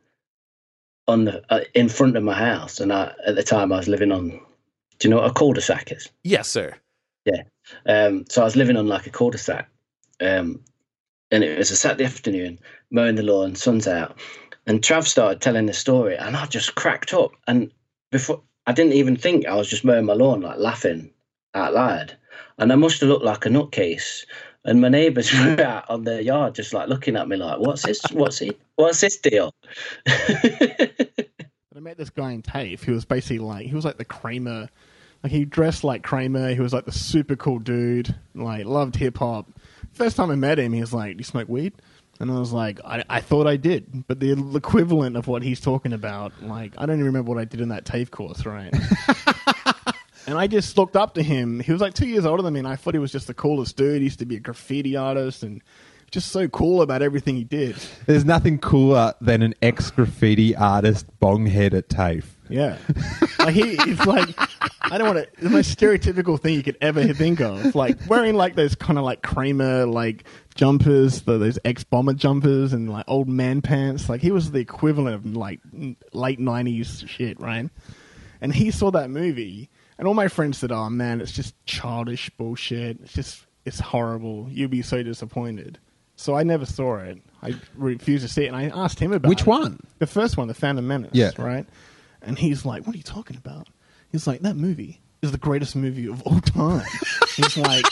on 1.07 1.25
the 1.25 1.43
uh, 1.53 1.65
in 1.75 1.89
front 1.89 2.17
of 2.17 2.23
my 2.23 2.35
house, 2.35 2.81
and 2.81 2.93
I, 2.93 3.13
at 3.27 3.35
the 3.35 3.43
time 3.43 3.73
I 3.73 3.79
was 3.79 3.89
living 3.89 4.13
on. 4.13 4.41
Do 4.99 5.07
you 5.07 5.11
know 5.11 5.21
what 5.21 5.31
a 5.31 5.33
cul-de-sac 5.35 5.93
is? 5.93 6.11
Yes, 6.25 6.49
sir. 6.49 6.75
Yeah. 7.25 7.43
Um, 7.87 8.25
so 8.29 8.43
I 8.43 8.45
was 8.45 8.57
living 8.57 8.77
on 8.77 8.89
like 8.89 9.07
a 9.07 9.11
cul-de-sac, 9.11 9.69
um, 10.21 10.61
and 11.31 11.45
it 11.45 11.57
was 11.57 11.71
a 11.71 11.77
Saturday 11.77 12.05
afternoon, 12.05 12.59
mowing 12.91 13.15
the 13.15 13.23
lawn, 13.23 13.55
sun's 13.55 13.87
out, 13.87 14.19
and 14.67 14.83
Trav 14.83 15.07
started 15.07 15.41
telling 15.41 15.67
the 15.67 15.73
story, 15.73 16.17
and 16.17 16.37
I 16.37 16.47
just 16.47 16.75
cracked 16.75 17.15
up. 17.15 17.31
And 17.47 17.71
before 18.11 18.43
I 18.67 18.73
didn't 18.73 18.95
even 18.95 19.17
think 19.17 19.47
I 19.47 19.55
was 19.55 19.71
just 19.71 19.85
mowing 19.85 20.05
my 20.05 20.15
lawn, 20.15 20.41
like 20.41 20.59
laughing 20.59 21.13
out 21.55 21.75
loud, 21.75 22.17
and 22.59 22.73
I 22.73 22.77
must 22.77 23.01
have 23.01 23.09
looked 23.09 23.25
like 23.25 23.47
a 23.47 23.49
nutcase. 23.49 24.25
And 24.65 24.81
my 24.81 24.89
neighbours 24.89 25.33
were 25.35 25.61
out 25.61 25.89
on 25.89 26.05
their 26.05 26.21
yard, 26.21 26.55
just 26.55 26.73
like 26.73 26.89
looking 26.89 27.17
at 27.17 27.29
me, 27.29 27.37
like, 27.37 27.59
"What's 27.59 27.83
this? 27.83 28.03
What's 28.13 28.39
he? 28.39 28.53
What's 28.77 29.01
this 29.01 29.17
deal?" 29.19 29.55
I 30.09 31.81
met 31.81 31.97
this 31.97 32.11
guy 32.11 32.33
in 32.33 32.43
TAFE. 32.43 32.85
He 32.85 32.91
was 32.91 33.05
basically 33.05 33.39
like 33.39 33.67
he 33.67 33.75
was 33.75 33.85
like 33.85 33.99
the 33.99 34.05
Kramer, 34.05 34.69
like 35.23 35.33
he 35.33 35.45
dressed 35.45 35.85
like 35.85 36.03
Kramer. 36.03 36.55
He 36.55 36.61
was 36.61 36.73
like 36.73 36.87
the 36.87 36.93
super 36.93 37.37
cool 37.37 37.59
dude. 37.59 38.15
Like 38.35 38.67
loved 38.67 38.97
hip 38.97 39.19
hop. 39.19 39.49
First 39.93 40.17
time 40.17 40.31
I 40.31 40.35
met 40.35 40.59
him, 40.59 40.73
he 40.73 40.81
was 40.81 40.93
like, 40.93 41.13
"Do 41.13 41.19
you 41.19 41.25
smoke 41.25 41.49
weed?" 41.49 41.73
And 42.21 42.31
I 42.33 42.39
was 42.39 42.53
like, 42.53 42.81
I, 42.85 43.05
I 43.09 43.21
thought 43.21 43.47
I 43.47 43.57
did, 43.57 44.07
but 44.09 44.19
the 44.19 44.33
equivalent 44.57 45.17
of 45.17 45.29
what 45.29 45.43
he's 45.43 45.61
talking 45.61 45.93
about, 45.93 46.33
like 46.43 46.75
I 46.77 46.85
don't 46.85 46.97
even 46.97 47.07
remember 47.07 47.31
what 47.31 47.41
I 47.41 47.45
did 47.45 47.61
in 47.61 47.69
that 47.69 47.85
TAFE 47.85 48.11
course, 48.11 48.45
right? 48.45 48.75
and 50.29 50.37
I 50.37 50.47
just 50.47 50.77
looked 50.77 50.95
up 50.95 51.15
to 51.15 51.23
him. 51.23 51.59
He 51.61 51.73
was 51.73 51.81
like 51.81 51.95
two 51.95 52.07
years 52.07 52.27
older 52.27 52.43
than 52.43 52.53
me, 52.53 52.61
and 52.61 52.69
I 52.69 52.77
thought 52.77 52.93
he 52.93 53.01
was 53.01 53.11
just 53.11 53.27
the 53.27 53.35
coolest 53.35 53.77
dude. 53.79 53.97
He 53.97 54.05
used 54.05 54.19
to 54.19 54.27
be 54.27 54.37
a 54.37 54.41
graffiti 54.41 54.95
artist 54.95 55.43
and 55.43 55.63
just 56.11 56.31
so 56.31 56.49
cool 56.49 56.83
about 56.83 57.01
everything 57.01 57.35
he 57.35 57.45
did. 57.45 57.77
There's 58.05 58.27
nothing 58.27 58.59
cooler 58.59 59.15
than 59.23 59.41
an 59.41 59.55
ex 59.63 59.91
graffiti 59.91 60.55
artist 60.55 61.07
bonghead 61.19 61.73
at 61.73 61.89
TAFE. 61.89 62.27
Yeah, 62.51 62.77
like 63.39 63.55
he, 63.55 63.77
he's 63.77 64.05
like 64.07 64.29
I 64.83 64.99
don't 64.99 65.15
want 65.15 65.27
to. 65.35 65.43
The 65.43 65.51
most 65.51 65.79
stereotypical 65.79 66.39
thing 66.39 66.55
you 66.55 66.63
could 66.63 66.79
ever 66.81 67.13
think 67.15 67.41
of, 67.41 67.75
like 67.75 67.99
wearing 68.07 68.35
like 68.35 68.55
those 68.55 68.75
kind 68.75 68.99
of 68.99 69.05
like 69.05 69.23
Kramer 69.23 69.87
like 69.87 70.25
jumpers, 70.55 71.23
the, 71.23 71.39
those 71.39 71.59
ex 71.65 71.85
bomber 71.85 72.15
jumpers, 72.15 72.73
and 72.75 72.91
like 72.91 73.05
old 73.09 73.29
man 73.29 73.63
pants. 73.63 74.09
Like 74.09 74.21
he 74.21 74.31
was 74.31 74.51
the 74.51 74.61
equivalent 74.61 75.15
of 75.15 75.37
like 75.37 75.61
late 76.13 76.39
nineties 76.39 77.05
shit, 77.07 77.41
right? 77.41 77.69
And 78.41 78.55
he 78.55 78.71
saw 78.71 78.91
that 78.93 79.11
movie, 79.11 79.69
and 79.99 80.07
all 80.09 80.15
my 80.15 80.29
friends 80.29 80.59
said, 80.59 80.73
"Oh 80.73 80.89
man, 80.91 81.21
it's 81.21 81.33
just 81.33 81.55
childish 81.67 82.31
bullshit. 82.31 82.99
It's 83.03 83.13
just 83.13 83.45
it's 83.65 83.81
horrible. 83.81 84.47
You'd 84.51 84.71
be 84.71 84.83
so 84.83 85.03
disappointed." 85.03 85.79
So 86.17 86.37
I 86.37 86.43
never 86.43 86.67
saw 86.67 86.97
it. 86.97 87.19
I 87.43 87.55
refused 87.77 88.27
to 88.27 88.33
see 88.33 88.45
it, 88.45 88.49
and 88.49 88.57
I 88.57 88.65
asked 88.65 88.99
him 88.99 89.13
about 89.13 89.29
Which 89.29 89.43
it. 89.43 89.47
one? 89.47 89.79
The 90.01 90.07
first 90.09 90.37
one, 90.37 90.49
The 90.49 90.55
Phantom 90.55 90.85
Menace. 90.87 91.11
Yeah. 91.13 91.31
Right. 91.39 91.65
And 92.23 92.37
he's 92.39 92.65
like, 92.65 92.87
"What 92.87 92.95
are 92.95 92.99
you 92.99 93.05
talking 93.05 93.37
about?" 93.37 93.69
He's 94.11 94.27
like, 94.27 94.41
"That 94.41 94.57
movie 94.57 95.01
is 95.23 95.31
the 95.33 95.39
greatest 95.39 95.77
movie 95.77 96.09
of 96.09 96.23
all 96.23 96.41
time." 96.41 96.85
he's 97.37 97.57
like, 97.57 97.85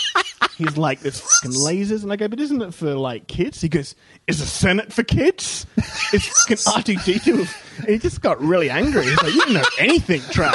"He's 0.58 0.76
like, 0.76 1.00
there's 1.00 1.20
fucking 1.20 1.56
lasers," 1.56 2.02
and 2.02 2.12
I 2.12 2.16
go, 2.16 2.26
"But 2.26 2.40
isn't 2.40 2.60
it 2.62 2.74
for 2.74 2.94
like 2.94 3.28
kids?" 3.28 3.60
He 3.60 3.68
goes, 3.68 3.94
"Is 4.26 4.40
the 4.40 4.46
Senate 4.46 4.92
for 4.92 5.04
kids?" 5.04 5.64
It's 6.12 6.26
fucking 6.42 6.72
R 6.74 6.82
two 6.82 6.96
D 7.04 7.20
two. 7.20 7.46
He 7.86 7.98
just 7.98 8.20
got 8.22 8.40
really 8.40 8.70
angry. 8.70 9.04
He's 9.04 9.22
like, 9.22 9.34
"You 9.34 9.40
don't 9.42 9.52
know 9.54 9.64
anything, 9.78 10.20
Trav." 10.22 10.52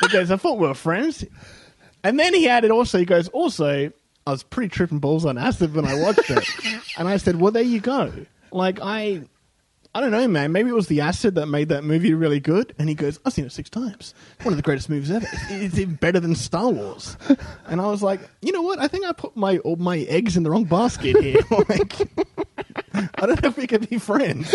He 0.00 0.08
goes, 0.08 0.30
"I 0.30 0.36
thought 0.36 0.58
we 0.58 0.66
were 0.66 0.74
friends." 0.74 1.24
And 2.04 2.18
then 2.18 2.32
he 2.34 2.48
added 2.48 2.70
also, 2.70 2.98
he 2.98 3.04
goes, 3.04 3.28
also, 3.28 3.92
I 4.26 4.30
was 4.30 4.42
pretty 4.42 4.68
tripping 4.68 4.98
balls 4.98 5.24
on 5.24 5.38
acid 5.38 5.74
when 5.74 5.84
I 5.84 6.00
watched 6.00 6.30
it. 6.30 6.44
and 6.96 7.08
I 7.08 7.16
said, 7.16 7.40
well, 7.40 7.50
there 7.50 7.62
you 7.62 7.80
go. 7.80 8.12
Like, 8.52 8.78
I, 8.80 9.22
I 9.94 10.00
don't 10.00 10.12
know, 10.12 10.28
man. 10.28 10.52
Maybe 10.52 10.70
it 10.70 10.74
was 10.74 10.86
the 10.86 11.00
acid 11.00 11.34
that 11.34 11.46
made 11.46 11.70
that 11.70 11.82
movie 11.82 12.14
really 12.14 12.40
good. 12.40 12.74
And 12.78 12.88
he 12.88 12.94
goes, 12.94 13.18
I've 13.24 13.32
seen 13.32 13.46
it 13.46 13.52
six 13.52 13.68
times. 13.68 14.14
One 14.42 14.52
of 14.52 14.56
the 14.56 14.62
greatest 14.62 14.88
movies 14.88 15.10
ever. 15.10 15.26
It's, 15.32 15.50
it's 15.50 15.78
even 15.78 15.96
better 15.96 16.20
than 16.20 16.34
Star 16.34 16.70
Wars. 16.70 17.16
And 17.66 17.80
I 17.80 17.86
was 17.86 18.02
like, 18.02 18.20
you 18.42 18.52
know 18.52 18.62
what? 18.62 18.78
I 18.78 18.86
think 18.86 19.04
I 19.04 19.12
put 19.12 19.36
my 19.36 19.58
all 19.58 19.76
my 19.76 19.98
eggs 19.98 20.36
in 20.36 20.44
the 20.44 20.50
wrong 20.50 20.64
basket 20.64 21.16
here. 21.22 21.40
like, 21.68 21.94
I 22.94 23.26
don't 23.26 23.42
know 23.42 23.48
if 23.48 23.56
we 23.56 23.66
can 23.66 23.84
be 23.84 23.98
friends. 23.98 24.54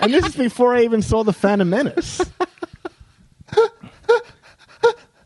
And 0.00 0.12
this 0.12 0.26
is 0.26 0.36
before 0.36 0.74
I 0.74 0.82
even 0.82 1.02
saw 1.02 1.24
the 1.24 1.32
Phantom 1.32 1.68
Menace. 1.68 2.20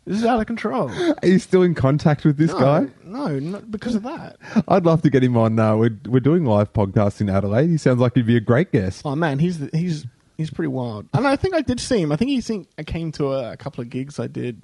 This 0.08 0.20
is 0.20 0.24
out 0.24 0.40
of 0.40 0.46
control. 0.46 0.90
Are 1.22 1.28
you 1.28 1.38
still 1.38 1.62
in 1.62 1.74
contact 1.74 2.24
with 2.24 2.38
this 2.38 2.50
No, 2.52 2.58
guy? 2.58 2.86
no, 3.04 3.38
not 3.38 3.70
because 3.70 3.94
of 3.94 4.04
that. 4.04 4.38
I'd 4.68 4.86
love 4.86 5.02
to 5.02 5.10
get 5.10 5.22
him 5.22 5.36
on. 5.36 5.58
Uh, 5.58 5.76
we're, 5.76 5.98
we're 6.06 6.20
doing 6.20 6.46
live 6.46 6.72
podcasts 6.72 7.20
in 7.20 7.28
Adelaide. 7.28 7.68
He 7.68 7.76
sounds 7.76 8.00
like 8.00 8.14
he'd 8.14 8.24
be 8.26 8.36
a 8.36 8.40
great 8.40 8.72
guest. 8.72 9.02
Oh 9.04 9.14
man, 9.14 9.38
he's 9.38 9.58
he's 9.74 10.06
he's 10.38 10.48
pretty 10.50 10.68
wild. 10.68 11.06
And 11.12 11.26
I 11.26 11.36
think 11.36 11.54
I 11.54 11.60
did 11.60 11.78
see 11.78 12.00
him. 12.00 12.10
I 12.10 12.16
think 12.16 12.30
he 12.30 12.40
think 12.40 12.68
I 12.78 12.84
came 12.84 13.12
to 13.12 13.34
a, 13.34 13.52
a 13.52 13.56
couple 13.58 13.82
of 13.82 13.90
gigs 13.90 14.18
I 14.18 14.28
did. 14.28 14.62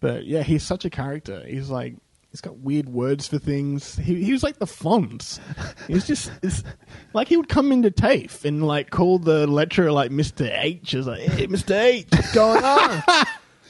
But 0.00 0.26
yeah, 0.26 0.42
he's 0.42 0.64
such 0.64 0.84
a 0.84 0.90
character. 0.90 1.44
He's 1.46 1.70
like 1.70 1.94
he's 2.32 2.40
got 2.40 2.58
weird 2.58 2.88
words 2.88 3.28
for 3.28 3.38
things. 3.38 3.94
He 3.94 4.24
he 4.24 4.32
was 4.32 4.42
like 4.42 4.58
the 4.58 4.66
Fonz. 4.66 5.38
He 5.86 5.94
was 5.94 6.04
just 6.04 6.32
it's, 6.42 6.64
like 7.12 7.28
he 7.28 7.36
would 7.36 7.48
come 7.48 7.70
into 7.70 7.92
TAFE 7.92 8.44
and 8.44 8.66
like 8.66 8.90
call 8.90 9.20
the 9.20 9.46
lecturer 9.46 9.92
like 9.92 10.10
Mister 10.10 10.50
H. 10.52 10.90
He's 10.90 11.06
like, 11.06 11.20
hey, 11.20 11.46
Mister 11.46 11.74
H, 11.74 12.08
what's 12.10 12.34
going 12.34 12.64
on? 12.64 13.02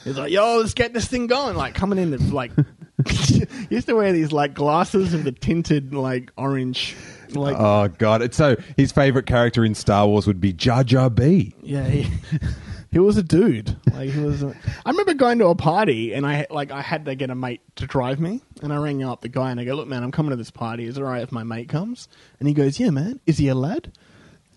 He's 0.04 0.18
like, 0.18 0.30
yo, 0.30 0.58
let's 0.58 0.74
get 0.74 0.92
this 0.92 1.06
thing 1.06 1.26
going. 1.26 1.56
Like 1.56 1.74
coming 1.74 1.98
in 1.98 2.12
and 2.12 2.32
like 2.32 2.52
he 3.08 3.46
used 3.70 3.88
to 3.88 3.94
wear 3.94 4.12
these 4.12 4.32
like 4.32 4.54
glasses 4.54 5.12
with 5.12 5.24
the 5.24 5.32
tinted 5.32 5.94
like 5.94 6.30
orange 6.36 6.94
like 7.36 7.56
Oh 7.58 7.88
god! 7.88 8.22
It's 8.22 8.36
so 8.36 8.56
his 8.76 8.92
favorite 8.92 9.26
character 9.26 9.64
in 9.64 9.74
Star 9.74 10.06
Wars 10.06 10.26
would 10.26 10.40
be 10.40 10.52
Jar 10.52 10.84
Jar 10.84 11.10
B. 11.10 11.54
Yeah, 11.62 11.84
he, 11.84 12.06
he 12.92 12.98
was 12.98 13.16
a 13.16 13.22
dude. 13.22 13.76
Like 13.92 14.10
he 14.10 14.20
was. 14.20 14.42
A, 14.42 14.54
I 14.84 14.90
remember 14.90 15.14
going 15.14 15.38
to 15.38 15.46
a 15.46 15.54
party 15.54 16.12
and 16.12 16.26
I 16.26 16.46
like 16.50 16.70
I 16.70 16.80
had 16.80 17.06
to 17.06 17.14
get 17.14 17.30
a 17.30 17.34
mate 17.34 17.62
to 17.76 17.86
drive 17.86 18.20
me, 18.20 18.42
and 18.62 18.72
I 18.72 18.76
rang 18.76 19.02
up 19.02 19.22
the 19.22 19.28
guy 19.28 19.50
and 19.50 19.58
I 19.58 19.64
go, 19.64 19.74
"Look, 19.74 19.88
man, 19.88 20.02
I'm 20.02 20.12
coming 20.12 20.30
to 20.30 20.36
this 20.36 20.50
party. 20.50 20.84
Is 20.84 20.96
it 20.96 21.02
alright 21.02 21.22
if 21.22 21.32
my 21.32 21.42
mate 21.42 21.68
comes?" 21.68 22.08
And 22.38 22.48
he 22.48 22.54
goes, 22.54 22.78
"Yeah, 22.78 22.90
man. 22.90 23.20
Is 23.26 23.38
he 23.38 23.48
a 23.48 23.54
lad?" 23.54 23.90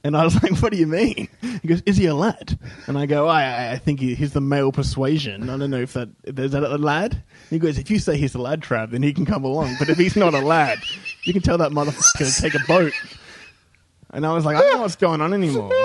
And 0.08 0.16
I 0.16 0.24
was 0.24 0.42
like, 0.42 0.58
"What 0.62 0.72
do 0.72 0.78
you 0.78 0.88
mean?" 0.88 1.28
He 1.62 1.68
goes, 1.68 1.84
"Is 1.86 1.98
he 1.98 2.06
a 2.06 2.16
lad?" 2.16 2.58
And 2.88 2.98
I 2.98 3.06
go, 3.06 3.28
"I, 3.28 3.74
I- 3.74 3.78
think 3.78 4.00
he, 4.00 4.16
he's 4.16 4.32
the 4.32 4.40
male 4.40 4.72
persuasion. 4.72 5.50
I 5.50 5.58
don't 5.58 5.70
know 5.70 5.82
if 5.82 5.92
that 5.94 6.08
is 6.26 6.54
that 6.54 6.64
a 6.64 6.78
lad." 6.78 7.22
He 7.50 7.60
goes, 7.60 7.78
"If 7.78 7.92
you 7.92 8.00
say 8.00 8.16
he's 8.16 8.34
a 8.34 8.40
lad, 8.40 8.62
Trav, 8.62 8.92
then 8.92 9.04
he 9.04 9.12
can 9.12 9.26
come 9.26 9.44
along. 9.44 9.76
But 9.78 9.90
if 9.90 9.98
he's 9.98 10.16
not 10.16 10.34
a 10.34 10.40
lad, 10.40 10.80
you 11.26 11.34
can 11.34 11.42
tell 11.42 11.58
that 11.58 11.72
motherfucker 11.72 12.34
to 12.36 12.42
take 12.42 12.56
a 12.56 12.66
boat." 12.66 12.94
And 14.12 14.26
I 14.26 14.32
was 14.32 14.46
like, 14.46 14.56
"I 14.56 14.62
don't 14.62 14.76
know 14.76 14.82
what's 14.82 14.96
going 14.96 15.20
on 15.20 15.34
anymore." 15.34 15.74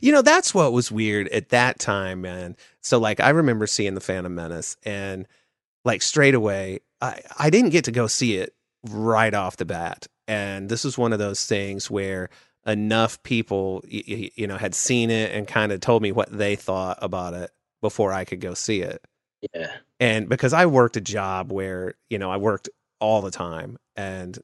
you 0.00 0.12
know, 0.12 0.22
that's 0.22 0.54
what 0.54 0.72
was 0.72 0.92
weird 0.92 1.26
at 1.28 1.48
that 1.48 1.80
time, 1.80 2.20
man. 2.20 2.56
So 2.82 2.98
like 2.98 3.18
I 3.18 3.30
remember 3.30 3.66
seeing 3.66 3.94
the 3.94 4.00
Phantom 4.00 4.32
Menace 4.32 4.76
and 4.84 5.26
like 5.84 6.02
straight 6.02 6.36
away, 6.36 6.80
I, 7.00 7.20
I 7.36 7.50
didn't 7.50 7.70
get 7.70 7.86
to 7.86 7.92
go 7.92 8.06
see 8.06 8.36
it 8.36 8.54
right 8.90 9.34
off 9.34 9.56
the 9.56 9.64
bat. 9.64 10.06
And 10.26 10.68
this 10.68 10.84
was 10.84 10.96
one 10.98 11.12
of 11.12 11.18
those 11.18 11.44
things 11.46 11.90
where 11.90 12.30
enough 12.66 13.22
people, 13.22 13.82
y- 13.90 14.02
y- 14.08 14.30
you 14.34 14.46
know, 14.46 14.56
had 14.56 14.74
seen 14.74 15.10
it 15.10 15.32
and 15.32 15.46
kind 15.46 15.72
of 15.72 15.80
told 15.80 16.02
me 16.02 16.12
what 16.12 16.30
they 16.30 16.56
thought 16.56 16.98
about 17.02 17.34
it 17.34 17.50
before 17.82 18.12
I 18.12 18.24
could 18.24 18.40
go 18.40 18.54
see 18.54 18.80
it. 18.80 19.04
Yeah. 19.54 19.70
And 20.00 20.28
because 20.28 20.52
I 20.52 20.66
worked 20.66 20.96
a 20.96 21.00
job 21.02 21.52
where, 21.52 21.94
you 22.08 22.18
know, 22.18 22.30
I 22.30 22.38
worked 22.38 22.68
all 23.00 23.20
the 23.20 23.30
time 23.30 23.78
and 23.96 24.38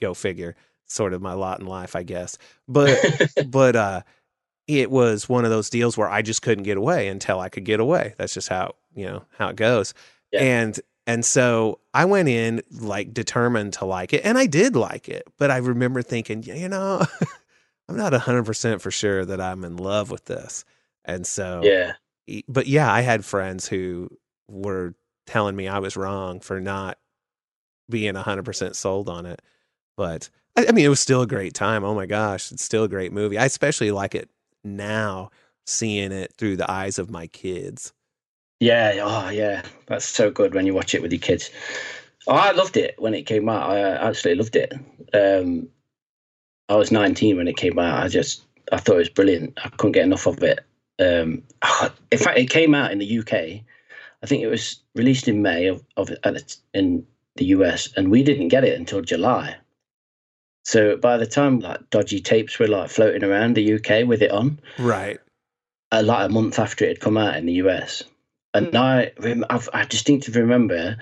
go 0.00 0.14
figure, 0.14 0.56
sort 0.86 1.12
of 1.12 1.20
my 1.20 1.34
lot 1.34 1.60
in 1.60 1.66
life, 1.66 1.94
I 1.94 2.02
guess. 2.02 2.38
But 2.66 2.98
but 3.46 3.76
uh 3.76 4.02
it 4.66 4.90
was 4.90 5.28
one 5.28 5.44
of 5.44 5.50
those 5.50 5.70
deals 5.70 5.96
where 5.96 6.08
I 6.08 6.22
just 6.22 6.42
couldn't 6.42 6.64
get 6.64 6.76
away 6.76 7.08
until 7.08 7.38
I 7.38 7.48
could 7.48 7.64
get 7.64 7.78
away. 7.78 8.14
That's 8.18 8.34
just 8.34 8.48
how, 8.48 8.74
you 8.94 9.06
know, 9.06 9.24
how 9.38 9.48
it 9.48 9.56
goes. 9.56 9.94
Yeah. 10.32 10.40
And 10.42 10.80
and 11.06 11.24
so 11.24 11.80
I 11.94 12.04
went 12.04 12.28
in 12.28 12.62
like 12.72 13.14
determined 13.14 13.74
to 13.74 13.84
like 13.84 14.12
it 14.12 14.22
and 14.24 14.36
I 14.36 14.46
did 14.46 14.74
like 14.74 15.08
it. 15.08 15.24
But 15.38 15.50
I 15.50 15.58
remember 15.58 16.02
thinking, 16.02 16.42
"Yeah, 16.42 16.54
you 16.54 16.68
know, 16.68 17.02
I'm 17.88 17.96
not 17.96 18.12
100% 18.12 18.80
for 18.80 18.90
sure 18.90 19.24
that 19.24 19.40
I'm 19.40 19.64
in 19.64 19.76
love 19.76 20.10
with 20.10 20.24
this. 20.24 20.64
And 21.04 21.26
so 21.26 21.60
yeah. 21.62 21.92
but 22.48 22.66
yeah, 22.66 22.92
I 22.92 23.02
had 23.02 23.24
friends 23.24 23.68
who 23.68 24.10
were 24.48 24.94
telling 25.26 25.54
me 25.54 25.68
I 25.68 25.78
was 25.78 25.96
wrong 25.96 26.40
for 26.40 26.60
not 26.60 26.98
being 27.88 28.14
100% 28.14 28.74
sold 28.74 29.08
on 29.08 29.26
it. 29.26 29.40
But 29.96 30.28
I, 30.56 30.66
I 30.68 30.72
mean, 30.72 30.84
it 30.84 30.88
was 30.88 31.00
still 31.00 31.22
a 31.22 31.26
great 31.26 31.54
time. 31.54 31.84
Oh 31.84 31.94
my 31.94 32.06
gosh, 32.06 32.50
it's 32.50 32.64
still 32.64 32.84
a 32.84 32.88
great 32.88 33.12
movie. 33.12 33.38
I 33.38 33.44
especially 33.44 33.92
like 33.92 34.14
it 34.14 34.28
now, 34.64 35.30
seeing 35.64 36.12
it 36.12 36.34
through 36.36 36.56
the 36.56 36.70
eyes 36.70 36.98
of 36.98 37.10
my 37.10 37.28
kids. 37.28 37.92
Yeah, 38.60 39.00
oh 39.02 39.28
yeah, 39.28 39.62
that's 39.86 40.06
so 40.06 40.30
good 40.30 40.54
when 40.54 40.66
you 40.66 40.74
watch 40.74 40.94
it 40.94 41.02
with 41.02 41.12
your 41.12 41.20
kids. 41.20 41.50
Oh, 42.26 42.34
I 42.34 42.52
loved 42.52 42.76
it 42.76 42.94
when 42.98 43.14
it 43.14 43.22
came 43.22 43.48
out. 43.48 43.70
I 43.70 43.80
absolutely 43.80 44.42
loved 44.42 44.56
it. 44.56 44.72
Um, 45.14 45.68
I 46.68 46.76
was 46.76 46.90
19 46.90 47.36
when 47.36 47.48
it 47.48 47.56
came 47.56 47.78
out. 47.78 48.02
I 48.02 48.08
just 48.08 48.42
I 48.72 48.78
thought 48.78 48.96
it 48.96 48.98
was 48.98 49.08
brilliant. 49.10 49.58
I 49.62 49.68
couldn't 49.68 49.92
get 49.92 50.04
enough 50.04 50.26
of 50.26 50.42
it. 50.42 50.60
Um, 50.98 51.42
in 52.10 52.18
fact, 52.18 52.38
it 52.38 52.50
came 52.50 52.74
out 52.74 52.92
in 52.92 52.98
the 52.98 53.18
UK. 53.18 53.32
I 54.22 54.26
think 54.26 54.42
it 54.42 54.48
was 54.48 54.82
released 54.94 55.28
in 55.28 55.42
May 55.42 55.66
of, 55.66 55.84
of 55.96 56.10
in 56.72 57.06
the 57.36 57.44
US, 57.46 57.92
and 57.96 58.10
we 58.10 58.22
didn't 58.22 58.48
get 58.48 58.64
it 58.64 58.78
until 58.78 59.02
July. 59.02 59.56
So 60.64 60.96
by 60.96 61.16
the 61.16 61.26
time 61.26 61.60
like 61.60 61.90
dodgy 61.90 62.20
tapes 62.20 62.58
were 62.58 62.66
like 62.66 62.90
floating 62.90 63.22
around 63.22 63.54
the 63.54 63.74
UK 63.74 64.04
with 64.06 64.22
it 64.22 64.32
on, 64.32 64.58
Right. 64.78 65.20
uh, 65.92 66.02
like 66.04 66.28
a 66.28 66.32
month 66.32 66.58
after 66.58 66.84
it 66.86 66.88
had 66.88 67.00
come 67.00 67.16
out 67.16 67.36
in 67.36 67.46
the 67.46 67.52
US, 67.54 68.02
and 68.56 68.76
I 68.76 69.12
I've, 69.50 69.68
I 69.72 69.84
distinctively 69.84 70.42
remember 70.42 70.98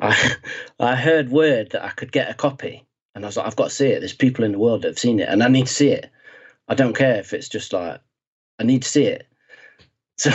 I 0.00 0.34
I 0.80 0.96
heard 0.96 1.30
word 1.30 1.70
that 1.72 1.84
I 1.84 1.90
could 1.90 2.12
get 2.12 2.30
a 2.30 2.34
copy, 2.34 2.86
and 3.14 3.24
I 3.24 3.28
was 3.28 3.36
like, 3.36 3.46
I've 3.46 3.56
got 3.56 3.64
to 3.64 3.74
see 3.74 3.88
it. 3.88 4.00
There's 4.00 4.14
people 4.14 4.44
in 4.44 4.52
the 4.52 4.58
world 4.58 4.82
that 4.82 4.88
have 4.88 4.98
seen 4.98 5.20
it, 5.20 5.28
and 5.28 5.42
I 5.42 5.48
need 5.48 5.66
to 5.66 5.72
see 5.74 5.90
it. 5.90 6.10
I 6.68 6.74
don't 6.74 6.96
care 6.96 7.18
if 7.18 7.32
it's 7.32 7.48
just 7.48 7.72
like 7.72 8.00
I 8.58 8.64
need 8.64 8.82
to 8.82 8.88
see 8.88 9.04
it. 9.04 9.26
So 10.18 10.30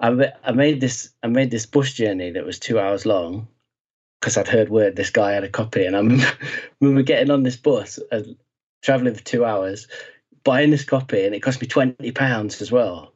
I 0.00 0.32
I 0.44 0.52
made 0.52 0.80
this 0.80 1.10
I 1.22 1.28
made 1.28 1.50
this 1.50 1.66
bus 1.66 1.92
journey 1.94 2.32
that 2.32 2.44
was 2.46 2.58
two 2.58 2.78
hours 2.78 3.06
long 3.06 3.48
because 4.20 4.36
I'd 4.36 4.48
heard 4.48 4.70
word 4.70 4.96
this 4.96 5.10
guy 5.10 5.32
had 5.32 5.44
a 5.44 5.48
copy, 5.48 5.86
and 5.86 5.96
I 5.96 6.00
remember, 6.02 6.26
remember 6.80 7.02
getting 7.02 7.30
on 7.30 7.42
this 7.42 7.56
bus 7.56 7.98
and 8.12 8.36
traveling 8.82 9.14
for 9.14 9.24
two 9.24 9.44
hours, 9.44 9.88
buying 10.44 10.70
this 10.70 10.84
copy, 10.84 11.24
and 11.24 11.34
it 11.34 11.40
cost 11.40 11.60
me 11.62 11.68
twenty 11.68 12.12
pounds 12.12 12.62
as 12.62 12.72
well 12.72 13.11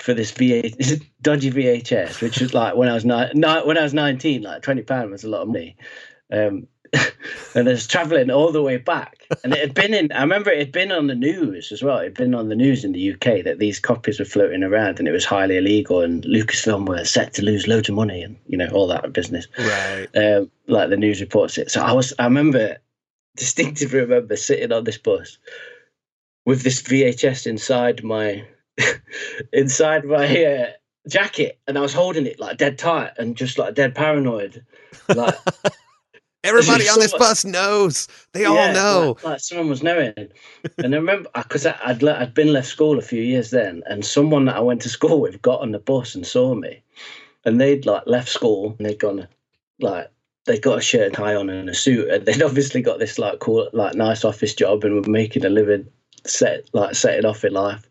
for 0.00 0.14
this 0.14 0.32
VH 0.32 1.02
dodgy 1.22 1.50
VHS, 1.50 2.20
which 2.22 2.40
was 2.40 2.54
like 2.54 2.74
when 2.76 2.88
I 2.88 2.94
was 2.94 3.04
nine, 3.04 3.30
ni- 3.34 3.62
when 3.64 3.78
I 3.78 3.82
was 3.82 3.94
nineteen, 3.94 4.42
like 4.42 4.62
twenty 4.62 4.82
pound 4.82 5.10
was 5.10 5.24
a 5.24 5.28
lot 5.28 5.42
of 5.42 5.48
money. 5.48 5.76
Um, 6.32 6.66
and 7.54 7.68
I 7.68 7.72
was 7.72 7.86
traveling 7.86 8.30
all 8.30 8.50
the 8.50 8.62
way 8.62 8.76
back, 8.76 9.28
and 9.44 9.52
it 9.52 9.60
had 9.60 9.74
been 9.74 9.94
in. 9.94 10.10
I 10.10 10.22
remember 10.22 10.50
it 10.50 10.58
had 10.58 10.72
been 10.72 10.90
on 10.90 11.06
the 11.06 11.14
news 11.14 11.70
as 11.70 11.82
well. 11.84 11.98
It 11.98 12.04
had 12.04 12.14
been 12.14 12.34
on 12.34 12.48
the 12.48 12.56
news 12.56 12.84
in 12.84 12.92
the 12.92 13.12
UK 13.12 13.44
that 13.44 13.58
these 13.60 13.78
copies 13.78 14.18
were 14.18 14.24
floating 14.24 14.64
around, 14.64 14.98
and 14.98 15.06
it 15.06 15.12
was 15.12 15.24
highly 15.24 15.56
illegal. 15.56 16.00
And 16.00 16.24
Lucasfilm 16.24 16.88
were 16.88 17.04
set 17.04 17.32
to 17.34 17.42
lose 17.44 17.68
loads 17.68 17.88
of 17.88 17.94
money, 17.94 18.22
and 18.22 18.36
you 18.48 18.56
know 18.58 18.68
all 18.72 18.88
that 18.88 19.12
business 19.12 19.46
Right. 19.56 20.08
um, 20.16 20.50
like 20.66 20.90
the 20.90 20.96
news 20.96 21.20
reports 21.20 21.58
it. 21.58 21.70
So 21.70 21.80
I 21.80 21.92
was, 21.92 22.12
I 22.18 22.24
remember 22.24 22.78
distinctively 23.36 24.00
remember 24.00 24.34
sitting 24.34 24.72
on 24.72 24.82
this 24.82 24.98
bus 24.98 25.38
with 26.44 26.62
this 26.62 26.82
VHS 26.82 27.46
inside 27.46 28.02
my 28.02 28.44
inside 29.52 30.04
my 30.04 30.44
uh, 30.44 30.66
jacket, 31.08 31.58
and 31.66 31.78
I 31.78 31.80
was 31.80 31.92
holding 31.92 32.26
it 32.26 32.40
like 32.40 32.58
dead 32.58 32.78
tight 32.78 33.12
and 33.18 33.36
just 33.36 33.58
like 33.58 33.74
dead 33.74 33.94
paranoid, 33.94 34.64
like 35.08 35.36
Everybody 36.42 36.88
on 36.88 36.98
this 36.98 37.12
bus 37.12 37.44
knows. 37.44 38.08
They 38.32 38.44
all 38.44 38.72
know. 38.72 39.16
like, 39.16 39.24
like 39.24 39.40
someone 39.40 39.68
was 39.68 39.82
knowing. 39.82 40.14
And 40.78 40.94
I 40.94 40.98
remember 40.98 41.28
because 41.34 41.66
I'd 41.66 42.02
le- 42.02 42.18
I'd 42.18 42.34
been 42.34 42.52
left 42.52 42.68
school 42.68 42.98
a 42.98 43.02
few 43.02 43.22
years 43.22 43.50
then, 43.50 43.82
and 43.86 44.04
someone 44.04 44.46
that 44.46 44.56
I 44.56 44.60
went 44.60 44.82
to 44.82 44.88
school 44.88 45.20
with 45.20 45.42
got 45.42 45.60
on 45.60 45.72
the 45.72 45.78
bus 45.78 46.14
and 46.14 46.26
saw 46.26 46.54
me, 46.54 46.82
and 47.44 47.60
they'd 47.60 47.86
like 47.86 48.04
left 48.06 48.28
school 48.28 48.74
and 48.78 48.86
they'd 48.86 48.98
gone 48.98 49.28
like 49.80 50.10
they'd 50.46 50.62
got 50.62 50.78
a 50.78 50.82
shirt 50.82 51.06
and 51.06 51.14
tie 51.14 51.34
on 51.34 51.50
and 51.50 51.68
a 51.68 51.74
suit, 51.74 52.08
and 52.08 52.24
they'd 52.24 52.42
obviously 52.42 52.80
got 52.80 52.98
this 52.98 53.18
like 53.18 53.38
cool 53.40 53.68
like 53.72 53.94
nice 53.94 54.24
office 54.24 54.54
job 54.54 54.84
and 54.84 54.94
were 54.94 55.10
making 55.10 55.44
a 55.44 55.50
living, 55.50 55.86
set 56.24 56.64
like 56.72 56.94
setting 56.94 57.26
off 57.26 57.44
in 57.44 57.52
life. 57.52 57.86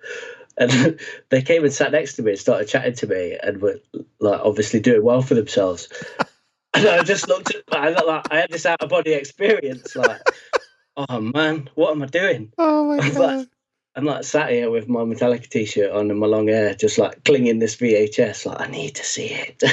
And 0.59 0.99
they 1.29 1.41
came 1.41 1.63
and 1.63 1.73
sat 1.73 1.91
next 1.91 2.15
to 2.15 2.21
me 2.21 2.31
and 2.31 2.39
started 2.39 2.67
chatting 2.67 2.93
to 2.95 3.07
me 3.07 3.37
and 3.41 3.61
were 3.61 3.79
like 4.19 4.41
obviously 4.43 4.79
doing 4.79 5.03
well 5.03 5.21
for 5.21 5.33
themselves. 5.33 5.87
And 6.75 6.87
I 6.87 7.01
just 7.01 7.27
looked 7.27 7.53
at 7.55 7.63
I 7.71 7.89
looked 7.89 8.07
like 8.07 8.25
I 8.29 8.41
had 8.41 8.51
this 8.51 8.67
out 8.67 8.83
of 8.83 8.89
body 8.89 9.13
experience, 9.13 9.95
like, 9.95 10.21
oh 10.95 11.19
man, 11.19 11.67
what 11.73 11.89
am 11.89 12.03
I 12.03 12.05
doing? 12.05 12.53
Oh 12.59 12.85
my 12.85 13.03
I'm 13.03 13.13
like, 13.15 13.47
I'm 13.95 14.05
like 14.05 14.23
sat 14.23 14.51
here 14.51 14.69
with 14.69 14.87
my 14.87 14.99
Metallica 14.99 15.49
t-shirt 15.49 15.91
on 15.91 16.11
and 16.11 16.19
my 16.19 16.27
long 16.27 16.47
hair, 16.47 16.75
just 16.75 16.99
like 16.99 17.23
clinging 17.25 17.57
this 17.57 17.75
VHS. 17.75 18.45
Like 18.45 18.61
I 18.61 18.67
need 18.67 18.95
to 18.95 19.03
see 19.03 19.31
it. 19.31 19.63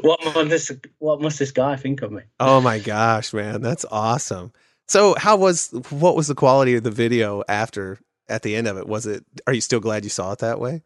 what 0.00 0.24
must 0.24 0.48
this 0.48 0.72
What 1.00 1.20
must 1.20 1.38
this 1.38 1.52
guy 1.52 1.76
think 1.76 2.00
of 2.00 2.12
me? 2.12 2.22
Oh 2.40 2.62
my 2.62 2.78
gosh, 2.78 3.34
man, 3.34 3.60
that's 3.60 3.84
awesome. 3.90 4.52
So, 4.88 5.16
how 5.18 5.36
was 5.36 5.68
what 5.90 6.16
was 6.16 6.28
the 6.28 6.34
quality 6.34 6.76
of 6.76 6.82
the 6.82 6.90
video 6.90 7.42
after 7.46 7.98
at 8.28 8.42
the 8.42 8.56
end 8.56 8.66
of 8.66 8.76
it? 8.76 8.86
Was 8.86 9.06
it? 9.06 9.24
Are 9.46 9.52
you 9.52 9.60
still 9.60 9.80
glad 9.80 10.04
you 10.04 10.10
saw 10.10 10.32
it 10.32 10.40
that 10.40 10.60
way? 10.60 10.82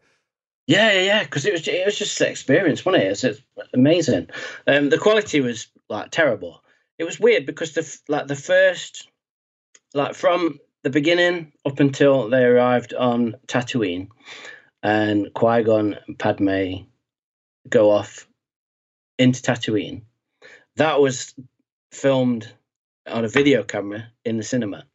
Yeah, 0.67 0.91
yeah, 0.93 1.01
yeah. 1.01 1.23
Because 1.23 1.45
it 1.45 1.53
was 1.53 1.67
it 1.67 1.85
was 1.85 1.97
just 1.97 2.19
an 2.21 2.27
experience, 2.27 2.85
wasn't 2.85 3.03
it? 3.03 3.23
It 3.23 3.27
was, 3.27 3.67
amazing. 3.73 4.29
Um, 4.67 4.89
the 4.89 4.97
quality 4.97 5.41
was 5.41 5.67
like 5.89 6.11
terrible. 6.11 6.63
It 6.97 7.03
was 7.03 7.19
weird 7.19 7.45
because 7.45 7.73
the 7.73 7.99
like 8.07 8.27
the 8.27 8.35
first 8.35 9.07
like 9.93 10.15
from 10.15 10.59
the 10.83 10.89
beginning 10.89 11.51
up 11.65 11.79
until 11.79 12.29
they 12.29 12.43
arrived 12.43 12.93
on 12.93 13.35
Tatooine, 13.47 14.09
and 14.83 15.33
Qui 15.33 15.63
Gon 15.63 15.97
and 16.07 16.17
Padme 16.17 16.83
go 17.69 17.91
off 17.91 18.27
into 19.17 19.41
Tatooine. 19.41 20.03
That 20.77 21.01
was 21.01 21.33
filmed 21.91 22.51
on 23.07 23.25
a 23.25 23.29
video 23.29 23.63
camera 23.63 24.07
in 24.25 24.37
the 24.37 24.43
cinema. 24.43 24.85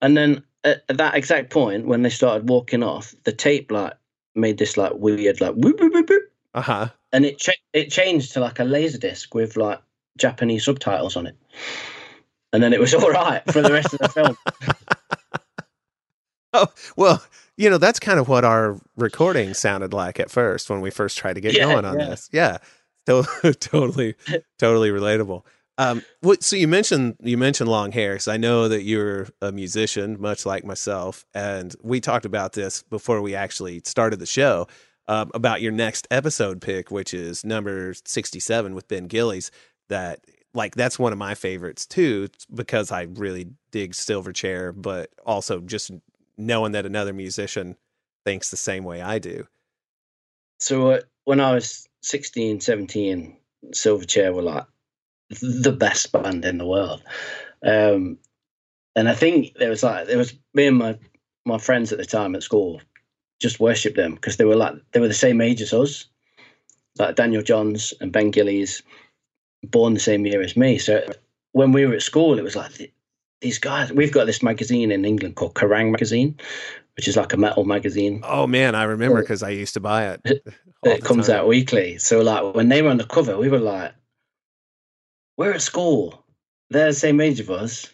And 0.00 0.16
then 0.16 0.44
at, 0.64 0.82
at 0.88 0.96
that 0.98 1.14
exact 1.14 1.50
point, 1.50 1.86
when 1.86 2.02
they 2.02 2.10
started 2.10 2.48
walking 2.48 2.82
off, 2.82 3.14
the 3.24 3.32
tape 3.32 3.70
like 3.70 3.94
made 4.34 4.58
this 4.58 4.76
like 4.76 4.92
weird 4.94 5.40
like 5.40 5.54
whoop, 5.54 5.80
whoop, 5.80 5.92
whoop, 5.92 6.08
whoop, 6.08 6.22
Uh 6.54 6.60
huh. 6.62 6.88
and 7.12 7.24
it 7.24 7.38
cha- 7.38 7.52
it 7.72 7.90
changed 7.90 8.32
to 8.34 8.40
like 8.40 8.58
a 8.60 8.64
laser 8.64 8.98
disc 8.98 9.34
with 9.34 9.56
like 9.56 9.80
Japanese 10.18 10.64
subtitles 10.64 11.16
on 11.16 11.26
it. 11.26 11.36
And 12.52 12.62
then 12.62 12.72
it 12.72 12.80
was 12.80 12.94
all 12.96 13.10
right 13.10 13.42
for 13.50 13.62
the 13.62 13.72
rest 13.72 13.92
of 13.94 14.00
the 14.00 14.08
film. 14.08 14.36
Oh 16.54 16.66
well, 16.96 17.22
you 17.58 17.68
know 17.68 17.76
that's 17.76 18.00
kind 18.00 18.18
of 18.18 18.26
what 18.26 18.42
our 18.44 18.80
recording 18.96 19.52
sounded 19.52 19.92
like 19.92 20.18
at 20.18 20.30
first 20.30 20.70
when 20.70 20.80
we 20.80 20.90
first 20.90 21.18
tried 21.18 21.34
to 21.34 21.42
get 21.42 21.54
Yeah, 21.54 21.64
going 21.64 21.84
on 21.84 21.98
yeah. 21.98 22.06
this. 22.06 22.30
Yeah, 22.32 22.58
to- 23.06 23.54
totally, 23.60 24.14
totally 24.58 24.88
relatable. 24.90 25.44
Um, 25.78 26.02
what, 26.22 26.42
so 26.42 26.56
you 26.56 26.66
mentioned 26.66 27.16
you 27.20 27.38
mentioned 27.38 27.70
long 27.70 27.92
hair. 27.92 28.18
So 28.18 28.32
I 28.32 28.36
know 28.36 28.68
that 28.68 28.82
you're 28.82 29.28
a 29.40 29.52
musician, 29.52 30.20
much 30.20 30.44
like 30.44 30.64
myself, 30.64 31.24
and 31.32 31.74
we 31.82 32.00
talked 32.00 32.24
about 32.24 32.52
this 32.52 32.82
before 32.82 33.22
we 33.22 33.36
actually 33.36 33.80
started 33.84 34.18
the 34.18 34.26
show 34.26 34.66
um, 35.06 35.30
about 35.34 35.62
your 35.62 35.70
next 35.70 36.08
episode 36.10 36.60
pick, 36.60 36.90
which 36.90 37.14
is 37.14 37.44
number 37.44 37.94
sixty-seven 38.04 38.74
with 38.74 38.88
Ben 38.88 39.06
Gillies. 39.06 39.52
That 39.88 40.24
like 40.52 40.74
that's 40.74 40.98
one 40.98 41.12
of 41.12 41.18
my 41.18 41.36
favorites 41.36 41.86
too, 41.86 42.28
because 42.52 42.90
I 42.90 43.02
really 43.02 43.48
dig 43.70 43.92
Silverchair, 43.92 44.72
but 44.76 45.10
also 45.24 45.60
just 45.60 45.92
knowing 46.36 46.72
that 46.72 46.86
another 46.86 47.12
musician 47.12 47.76
thinks 48.24 48.50
the 48.50 48.56
same 48.56 48.82
way 48.82 49.00
I 49.00 49.20
do. 49.20 49.46
So 50.58 50.90
uh, 50.90 51.00
when 51.24 51.40
I 51.40 51.54
was 51.54 51.88
16, 52.02 52.60
17, 52.60 53.36
Silverchair 53.72 54.34
were 54.34 54.42
like 54.42 54.64
the 55.30 55.72
best 55.72 56.12
band 56.12 56.44
in 56.44 56.58
the 56.58 56.66
world. 56.66 57.02
Um, 57.64 58.18
and 58.96 59.08
I 59.08 59.14
think 59.14 59.54
there 59.58 59.70
was 59.70 59.82
like 59.82 60.06
there 60.06 60.18
was 60.18 60.34
me 60.54 60.66
and 60.66 60.76
my 60.76 60.98
my 61.44 61.58
friends 61.58 61.92
at 61.92 61.98
the 61.98 62.04
time 62.04 62.34
at 62.34 62.42
school 62.42 62.80
just 63.40 63.60
worshipped 63.60 63.96
them 63.96 64.14
because 64.14 64.36
they 64.36 64.44
were 64.44 64.56
like 64.56 64.74
they 64.92 65.00
were 65.00 65.08
the 65.08 65.14
same 65.14 65.40
age 65.40 65.62
as 65.62 65.72
us, 65.72 66.06
like 66.98 67.16
Daniel 67.16 67.42
Johns 67.42 67.94
and 68.00 68.12
Ben 68.12 68.30
Gillies, 68.30 68.82
born 69.62 69.94
the 69.94 70.00
same 70.00 70.26
year 70.26 70.42
as 70.42 70.56
me. 70.56 70.78
So 70.78 71.06
when 71.52 71.72
we 71.72 71.86
were 71.86 71.94
at 71.94 72.02
school, 72.02 72.38
it 72.38 72.42
was 72.42 72.56
like 72.56 72.92
these 73.40 73.58
guys. 73.58 73.92
We've 73.92 74.12
got 74.12 74.26
this 74.26 74.42
magazine 74.42 74.90
in 74.90 75.04
England 75.04 75.36
called 75.36 75.54
Kerrang 75.54 75.90
magazine, 75.90 76.36
which 76.96 77.08
is 77.08 77.16
like 77.16 77.32
a 77.32 77.36
metal 77.36 77.64
magazine. 77.64 78.20
Oh 78.24 78.46
man, 78.46 78.74
I 78.74 78.84
remember 78.84 79.20
because 79.20 79.42
I 79.42 79.50
used 79.50 79.74
to 79.74 79.80
buy 79.80 80.08
it. 80.08 80.42
it 80.84 81.04
comes 81.04 81.28
time. 81.28 81.36
out 81.36 81.48
weekly. 81.48 81.98
So 81.98 82.20
like 82.22 82.54
when 82.54 82.68
they 82.68 82.82
were 82.82 82.90
on 82.90 82.98
the 82.98 83.06
cover, 83.06 83.38
we 83.38 83.48
were 83.48 83.58
like, 83.58 83.92
"We're 85.38 85.52
at 85.52 85.62
school. 85.62 86.22
They're 86.68 86.88
the 86.88 86.92
same 86.92 87.20
age 87.22 87.40
of 87.40 87.50
us. 87.50 87.86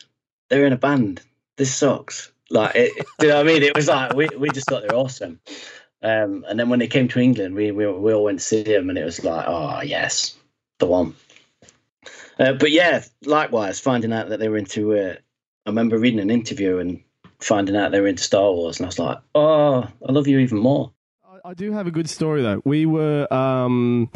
They're 0.51 0.67
in 0.67 0.73
a 0.73 0.77
band. 0.79 1.21
This 1.57 1.73
sucks." 1.73 2.33
Like, 2.51 2.75
it, 2.75 2.93
do 3.21 3.27
you 3.27 3.33
know 3.33 3.37
what 3.39 3.49
I 3.49 3.53
mean? 3.53 3.63
It 3.63 3.75
was 3.77 3.87
like 3.87 4.15
we 4.15 4.29
we 4.37 4.51
just 4.51 4.69
thought 4.69 4.83
they 4.83 4.95
were 4.95 5.01
awesome. 5.01 5.39
Um, 6.03 6.45
and 6.49 6.59
then 6.61 6.69
when 6.69 6.79
they 6.81 6.87
came 6.87 7.09
to 7.09 7.21
England, 7.21 7.55
we, 7.55 7.71
we 7.71 7.87
we 7.87 8.13
all 8.13 8.25
went 8.25 8.39
to 8.41 8.45
see 8.45 8.63
them, 8.63 8.91
and 8.91 8.99
it 8.99 9.05
was 9.05 9.23
like, 9.25 9.45
"Oh 9.49 9.81
yes, 9.83 10.37
the 10.79 10.87
one." 10.87 11.15
Uh, 12.39 12.53
but 12.53 12.71
yeah, 12.73 13.03
likewise, 13.25 13.79
finding 13.81 14.13
out 14.13 14.29
that 14.29 14.41
they 14.41 14.49
were 14.49 14.59
into. 14.59 14.95
Uh, 14.97 15.15
I 15.67 15.71
remember 15.71 15.99
reading 15.99 16.21
an 16.21 16.31
interview 16.31 16.79
and 16.79 17.03
finding 17.41 17.77
out 17.77 17.91
they 17.93 18.01
were 18.01 18.07
into 18.09 18.23
Star 18.23 18.53
Wars, 18.53 18.79
and 18.79 18.85
I 18.87 18.89
was 18.89 18.99
like, 18.99 19.19
"Oh, 19.35 19.87
I 20.07 20.13
love 20.13 20.27
you 20.29 20.39
even 20.41 20.59
more." 20.59 20.93
I- 21.25 21.51
I 21.51 21.55
do 21.55 21.73
have 21.73 21.87
a 21.87 21.91
good 21.91 22.09
story 22.11 22.43
though. 22.43 22.61
We 22.67 22.85
were 22.87 23.33
um, 23.33 24.11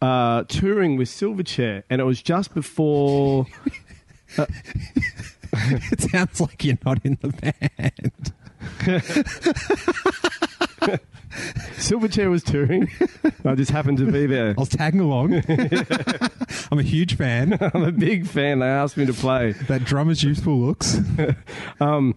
uh, 0.00 0.44
touring 0.44 0.96
with 0.96 1.08
Silverchair, 1.08 1.82
and 1.90 2.00
it 2.00 2.04
was 2.04 2.22
just 2.22 2.54
before. 2.54 3.46
It 5.58 6.10
sounds 6.10 6.40
like 6.40 6.64
you're 6.64 6.76
not 6.84 7.00
in 7.04 7.16
the 7.22 7.28
band. 7.28 8.32
Silverchair 11.76 12.30
was 12.30 12.42
touring. 12.42 12.90
I 13.44 13.54
just 13.54 13.70
happened 13.70 13.98
to 13.98 14.10
be 14.10 14.26
there. 14.26 14.50
I 14.50 14.54
was 14.60 14.68
tagging 14.68 15.00
along. 15.00 15.34
I'm 16.70 16.78
a 16.78 16.82
huge 16.82 17.16
fan. 17.16 17.58
I'm 17.74 17.84
a 17.84 17.92
big 17.92 18.26
fan. 18.26 18.58
They 18.58 18.66
asked 18.66 18.96
me 18.96 19.06
to 19.06 19.14
play. 19.14 19.52
That 19.52 19.84
drummer's 19.84 20.22
useful 20.22 20.58
looks. 20.58 20.98
Um, 21.80 22.14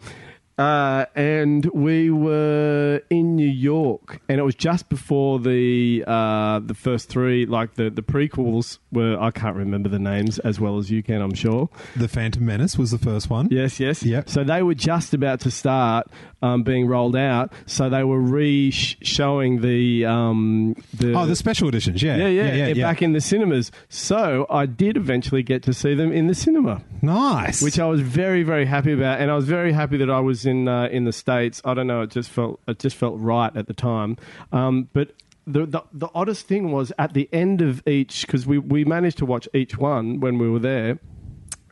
uh, 0.60 1.06
and 1.16 1.66
we 1.68 2.10
were 2.12 3.02
in 3.10 3.36
New 3.38 3.48
York, 3.48 4.20
and 4.28 4.40
it 4.40 4.44
was 4.44 4.56
just 4.56 4.90
before 4.90 5.40
the 5.40 6.04
uh, 6.06 6.60
the 6.60 6.74
first 6.74 7.08
three, 7.10 7.46
like 7.46 7.76
the 7.76 7.90
the 7.90 8.02
prequels 8.04 8.78
were. 8.92 9.18
I 9.20 9.32
can't 9.32 9.56
remember 9.56 9.88
the 9.90 10.00
names 10.00 10.38
as 10.40 10.60
well 10.60 10.78
as 10.78 10.92
you 10.92 11.02
can, 11.02 11.22
I'm 11.22 11.34
sure. 11.34 11.70
The 11.96 12.08
Phantom 12.10 12.46
Menace 12.46 12.78
was 12.78 12.92
the 12.92 12.98
first 12.98 13.30
one. 13.30 13.48
Yes, 13.50 13.80
yes. 13.80 14.04
Yep. 14.04 14.30
So 14.30 14.44
they 14.44 14.62
were 14.62 14.76
just 14.76 15.14
about 15.14 15.40
to 15.42 15.52
start 15.52 16.08
um, 16.42 16.64
being 16.64 16.88
rolled 16.88 17.16
out. 17.16 17.54
So 17.66 17.90
they 17.90 18.04
were 18.04 18.20
re-showing 18.20 19.62
the 19.62 20.06
um, 20.06 20.76
the 20.94 21.14
Oh, 21.14 21.26
the 21.26 21.36
special 21.36 21.68
editions. 21.70 22.02
Yeah. 22.04 22.18
yeah, 22.18 22.28
yeah, 22.28 22.54
yeah, 22.54 22.68
yeah, 22.68 22.84
back 22.84 23.02
in 23.02 23.14
the 23.14 23.22
cinemas. 23.22 23.72
So 23.90 24.46
I 24.50 24.66
did 24.66 24.98
eventually 24.98 25.44
get 25.44 25.64
to 25.64 25.74
see 25.74 25.94
them 25.96 26.12
in 26.12 26.28
the 26.28 26.36
cinema, 26.36 26.82
Nice. 27.02 27.62
which 27.62 27.80
I 27.80 27.86
was 27.86 28.02
very, 28.02 28.44
very 28.44 28.66
happy 28.66 28.92
about, 28.94 29.20
and 29.22 29.32
I 29.32 29.36
was 29.36 29.46
very 29.46 29.72
happy 29.72 29.98
that 29.98 30.10
I 30.10 30.20
was 30.20 30.46
in 30.50 30.68
uh, 30.68 30.90
in 30.92 31.06
the 31.06 31.14
states. 31.14 31.62
I 31.64 31.74
don't 31.74 31.88
know, 31.88 32.02
it 32.02 32.12
just 32.12 32.30
felt 32.30 32.60
it 32.68 32.80
just 32.80 32.98
felt 32.98 33.20
right 33.20 33.56
at 33.56 33.68
the 33.68 33.74
time. 33.74 34.18
Um, 34.52 34.90
but 34.92 35.14
the, 35.48 35.66
the 35.66 35.82
the 35.94 36.10
oddest 36.14 36.48
thing 36.48 36.72
was 36.72 36.92
at 37.00 37.14
the 37.14 37.30
end 37.32 37.62
of 37.62 37.88
each 37.88 38.26
because 38.26 38.46
we 38.46 38.58
we 38.58 38.84
managed 38.84 39.18
to 39.20 39.26
watch 39.26 39.48
each 39.54 39.78
one 39.78 40.20
when 40.20 40.38
we 40.38 40.50
were 40.50 40.60
there 40.60 41.00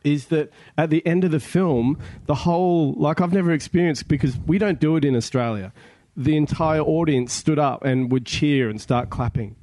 is 0.04 0.26
that 0.26 0.50
at 0.76 0.90
the 0.90 1.04
end 1.06 1.24
of 1.24 1.30
the 1.30 1.40
film, 1.40 1.98
the 2.26 2.34
whole, 2.34 2.94
like 2.94 3.20
I've 3.20 3.32
never 3.32 3.52
experienced 3.52 4.08
because 4.08 4.38
we 4.46 4.58
don't 4.58 4.80
do 4.80 4.96
it 4.96 5.04
in 5.04 5.16
Australia, 5.16 5.72
the 6.16 6.36
entire 6.36 6.80
audience 6.80 7.32
stood 7.32 7.58
up 7.58 7.84
and 7.84 8.10
would 8.10 8.26
cheer 8.26 8.68
and 8.68 8.80
start 8.80 9.10
clapping. 9.10 9.56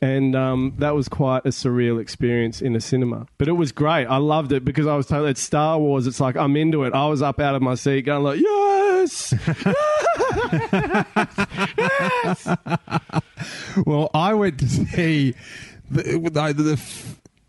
And 0.00 0.36
um, 0.36 0.74
that 0.78 0.94
was 0.94 1.08
quite 1.08 1.44
a 1.44 1.48
surreal 1.48 2.00
experience 2.00 2.62
in 2.62 2.76
a 2.76 2.80
cinema. 2.80 3.26
But 3.36 3.48
it 3.48 3.52
was 3.52 3.72
great. 3.72 4.06
I 4.06 4.18
loved 4.18 4.52
it 4.52 4.64
because 4.64 4.86
I 4.86 4.94
was 4.96 5.06
told 5.06 5.28
it's 5.28 5.40
Star 5.40 5.78
Wars. 5.78 6.06
It's 6.06 6.20
like, 6.20 6.36
I'm 6.36 6.56
into 6.56 6.84
it. 6.84 6.94
I 6.94 7.08
was 7.08 7.20
up 7.20 7.40
out 7.40 7.56
of 7.56 7.62
my 7.62 7.74
seat 7.74 8.02
going 8.02 8.22
like, 8.22 8.40
yes! 8.40 9.34
yes, 11.78 12.46
well, 13.86 14.10
I 14.14 14.34
went 14.34 14.58
to 14.60 14.68
see 14.68 15.34
the, 15.90 16.02
the, 16.02 16.52
the 16.62 16.80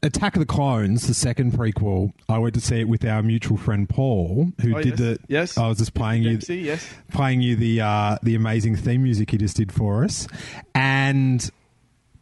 Attack 0.01 0.35
of 0.35 0.39
the 0.39 0.45
Clones, 0.45 1.07
the 1.07 1.13
second 1.13 1.53
prequel. 1.53 2.13
I 2.29 2.37
went 2.37 2.53
to 2.55 2.61
see 2.61 2.79
it 2.79 2.87
with 2.87 3.03
our 3.05 3.21
mutual 3.21 3.57
friend 3.57 3.87
Paul, 3.89 4.51
who 4.61 4.75
Oh, 4.75 4.81
did 4.81 4.91
yes. 4.91 4.97
the. 4.99 5.19
Yes. 5.27 5.57
I 5.57 5.67
was 5.67 5.77
just 5.77 5.93
playing 5.93 6.23
you, 6.23 6.39
yes. 6.47 6.87
playing 7.11 7.41
you 7.41 7.55
the 7.55 7.81
uh, 7.81 8.17
the 8.23 8.35
amazing 8.35 8.75
theme 8.77 9.03
music 9.03 9.31
he 9.31 9.37
just 9.37 9.57
did 9.57 9.71
for 9.73 10.03
us, 10.05 10.27
and 10.73 11.49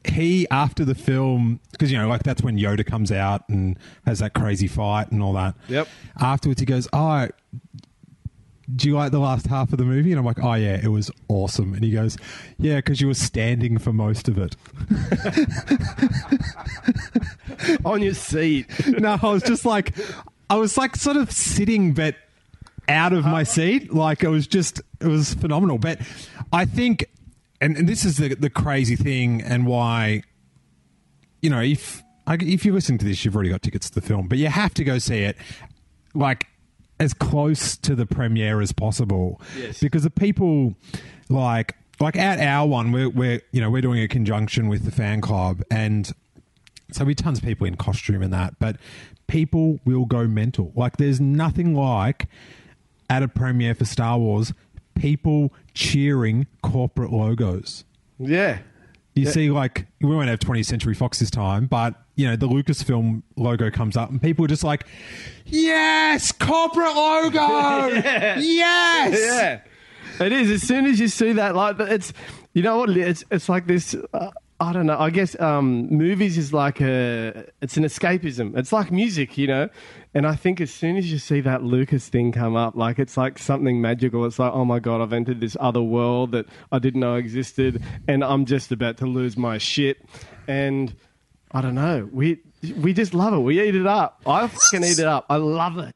he 0.10 0.48
after 0.50 0.86
the 0.86 0.96
film 0.96 1.60
because 1.72 1.92
you 1.92 1.98
know 1.98 2.08
like 2.08 2.24
that's 2.24 2.42
when 2.42 2.58
Yoda 2.58 2.86
comes 2.86 3.12
out 3.12 3.48
and 3.50 3.78
has 4.06 4.20
that 4.20 4.34
crazy 4.34 4.68
fight 4.68 5.12
and 5.12 5.22
all 5.22 5.34
that. 5.34 5.56
Yep. 5.68 5.88
Afterwards, 6.20 6.60
he 6.60 6.66
goes, 6.66 6.88
"Oh, 6.94 7.28
do 8.76 8.88
you 8.88 8.96
like 8.96 9.12
the 9.12 9.20
last 9.20 9.48
half 9.48 9.72
of 9.72 9.78
the 9.78 9.86
movie?" 9.86 10.12
And 10.12 10.20
I'm 10.20 10.26
like, 10.26 10.44
"Oh 10.44 10.54
yeah, 10.54 10.80
it 10.82 10.90
was 10.90 11.12
awesome." 11.28 11.74
And 11.74 11.84
he 11.84 11.92
goes, 11.92 12.18
"Yeah, 12.58 12.78
because 12.78 13.02
you 13.02 13.08
were 13.08 13.14
standing 13.14 13.78
for 13.78 13.94
most 13.94 14.28
of 14.28 14.38
it." 14.38 14.56
On 17.86 18.02
your 18.02 18.14
seat. 18.14 18.68
no, 18.88 19.18
I 19.22 19.30
was 19.30 19.44
just 19.44 19.66
like, 19.66 19.94
I 20.50 20.56
was 20.56 20.78
like 20.78 20.96
sort 20.96 21.18
of 21.18 21.32
sitting, 21.32 21.94
but 21.94 22.16
out 22.88 23.14
of 23.14 23.26
my 23.26 23.42
uh-huh. 23.42 23.46
seat. 23.46 23.94
Like 23.94 24.24
it 24.24 24.30
was 24.30 24.48
just, 24.48 24.82
it 25.00 25.08
was 25.08 25.34
phenomenal. 25.34 25.78
But 25.78 26.00
I 26.52 26.66
think, 26.66 27.10
and, 27.62 27.78
and 27.78 27.88
this 27.90 28.06
is 28.06 28.18
the 28.18 28.36
the 28.36 28.50
crazy 28.50 28.96
thing, 28.96 29.42
and 29.42 29.66
why, 29.68 30.24
you 31.42 31.50
know, 31.50 31.62
if 31.62 32.04
if 32.28 32.66
you're 32.66 32.74
listening 32.74 32.98
to 33.00 33.06
this, 33.06 33.24
you've 33.24 33.36
already 33.36 33.50
got 33.50 33.62
tickets 33.62 33.90
to 33.90 33.96
the 34.00 34.06
film, 34.06 34.28
but 34.28 34.38
you 34.38 34.48
have 34.48 34.74
to 34.76 34.84
go 34.84 34.98
see 34.98 35.20
it, 35.20 35.38
like 36.14 36.48
as 37.00 37.14
close 37.14 37.78
to 37.78 37.96
the 37.96 38.06
premiere 38.06 38.60
as 38.62 38.72
possible, 38.72 39.40
Yes. 39.58 39.80
because 39.80 40.04
the 40.04 40.10
people 40.10 40.76
like. 41.30 41.76
Like 42.00 42.16
at 42.16 42.40
our 42.40 42.68
one, 42.68 42.92
we're, 42.92 43.10
we're 43.10 43.42
you 43.52 43.60
know 43.60 43.72
we're 43.72 43.82
doing 43.82 44.04
a 44.04 44.08
conjunction 44.08 44.68
with 44.68 44.86
the 44.86 44.92
fan 44.92 45.20
club, 45.20 45.64
and 45.72 46.08
so 46.92 47.04
we 47.06 47.16
tons 47.16 47.40
of 47.40 47.44
people 47.44 47.66
in 47.66 47.76
costume 47.76 48.22
and 48.22 48.32
that, 48.32 48.54
but 48.60 48.76
people 49.26 49.80
will 49.84 50.06
go 50.06 50.28
mental. 50.28 50.72
Like 50.76 50.98
there's 50.98 51.20
nothing 51.20 51.74
like 51.74 52.28
at 53.10 53.24
a 53.24 53.28
premiere 53.28 53.74
for 53.74 53.86
Star 53.86 54.20
Wars, 54.20 54.54
people 55.00 55.54
cheering 55.74 56.48
corporate 56.62 57.12
logos. 57.12 57.86
Yeah. 58.20 58.60
You 59.14 59.26
see, 59.26 59.50
like 59.50 59.88
we 60.00 60.10
won't 60.14 60.30
have 60.30 60.40
20th 60.40 60.66
Century 60.66 60.94
Fox 60.94 61.20
this 61.20 61.32
time, 61.32 61.66
but 61.66 61.96
you 62.16 62.28
know 62.28 62.36
the 62.36 62.48
Lucasfilm 62.48 63.24
logo 63.36 63.72
comes 63.72 63.98
up, 63.98 64.12
and 64.12 64.22
people 64.22 64.46
are 64.46 64.48
just 64.48 64.64
like, 64.64 64.86
"Yes, 65.46 66.32
corporate 66.32 66.96
logo, 66.96 67.88
yes." 67.98 68.44
Yeah, 68.44 69.62
it 70.24 70.32
is. 70.32 70.52
As 70.52 70.62
soon 70.62 70.86
as 70.86 71.00
you 71.00 71.08
see 71.08 71.34
that, 71.34 71.56
like 71.56 71.80
it's, 71.80 72.14
you 72.54 72.62
know 72.62 72.78
what? 72.78 72.90
It's 72.92 73.24
it's 73.32 73.50
like 73.50 73.66
this. 73.66 73.96
Uh, 74.14 74.30
I 74.60 74.74
don't 74.74 74.88
know. 74.88 74.98
I 74.98 75.12
guess 75.12 75.40
um, 75.40 75.88
movies 75.90 76.38
is 76.38 76.52
like 76.52 76.82
a. 76.82 77.46
It's 77.62 77.78
an 77.78 77.84
escapism. 77.84 78.58
It's 78.58 78.74
like 78.74 78.92
music, 78.92 79.38
you 79.38 79.46
know. 79.46 79.70
And 80.16 80.26
I 80.26 80.36
think 80.36 80.60
as 80.60 80.74
soon 80.74 80.98
as 80.98 81.12
you 81.12 81.20
see 81.20 81.42
that 81.42 81.64
Lucas 81.64 82.10
thing 82.10 82.32
come 82.32 82.56
up, 82.56 82.76
like 82.76 82.98
it's 82.98 83.18
like 83.18 83.38
something 83.38 83.80
magical. 83.80 84.26
It's 84.26 84.40
like, 84.40 84.52
oh 84.52 84.66
my 84.66 84.80
god, 84.80 85.02
I've 85.02 85.14
entered 85.14 85.42
this 85.42 85.56
other 85.60 85.82
world 85.84 86.32
that 86.32 86.48
I 86.72 86.80
didn't 86.80 87.02
know 87.02 87.16
existed, 87.16 87.84
and 88.08 88.24
I'm 88.24 88.46
just 88.46 88.72
about 88.72 88.98
to 88.98 89.06
lose 89.06 89.38
my 89.38 89.60
shit. 89.60 90.04
And 90.48 90.96
I 91.52 91.62
don't 91.62 91.76
know. 91.76 92.10
We 92.12 92.40
we 92.78 92.94
just 92.94 93.14
love 93.14 93.34
it. 93.34 93.40
We 93.40 93.62
eat 93.62 93.76
it 93.76 93.86
up. 93.86 94.22
I 94.26 94.48
fucking 94.48 94.84
eat 94.84 94.98
it 94.98 95.06
up. 95.06 95.28
I 95.30 95.36
love 95.36 95.78
it. 95.78 95.96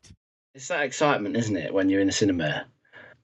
It's 0.53 0.67
that 0.67 0.83
excitement, 0.83 1.35
isn't 1.35 1.55
it, 1.55 1.73
when 1.73 1.89
you're 1.89 2.01
in 2.01 2.07
the 2.07 2.13
cinema? 2.13 2.65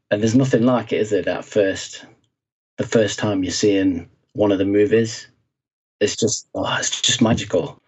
And 0.10 0.22
there's 0.22 0.36
nothing 0.36 0.64
like 0.64 0.94
it, 0.94 1.02
is 1.02 1.10
there? 1.10 1.22
That 1.22 1.46
first, 1.46 2.06
the 2.78 2.88
first 2.88 3.20
time 3.20 3.44
you're 3.44 3.52
seeing 3.52 4.10
one 4.38 4.52
of 4.52 4.60
the 4.60 4.66
movies, 4.66 5.28
it's 6.00 6.16
just, 6.16 6.48
oh, 6.54 6.78
it's 6.80 7.02
just 7.02 7.22
magical. 7.22 7.82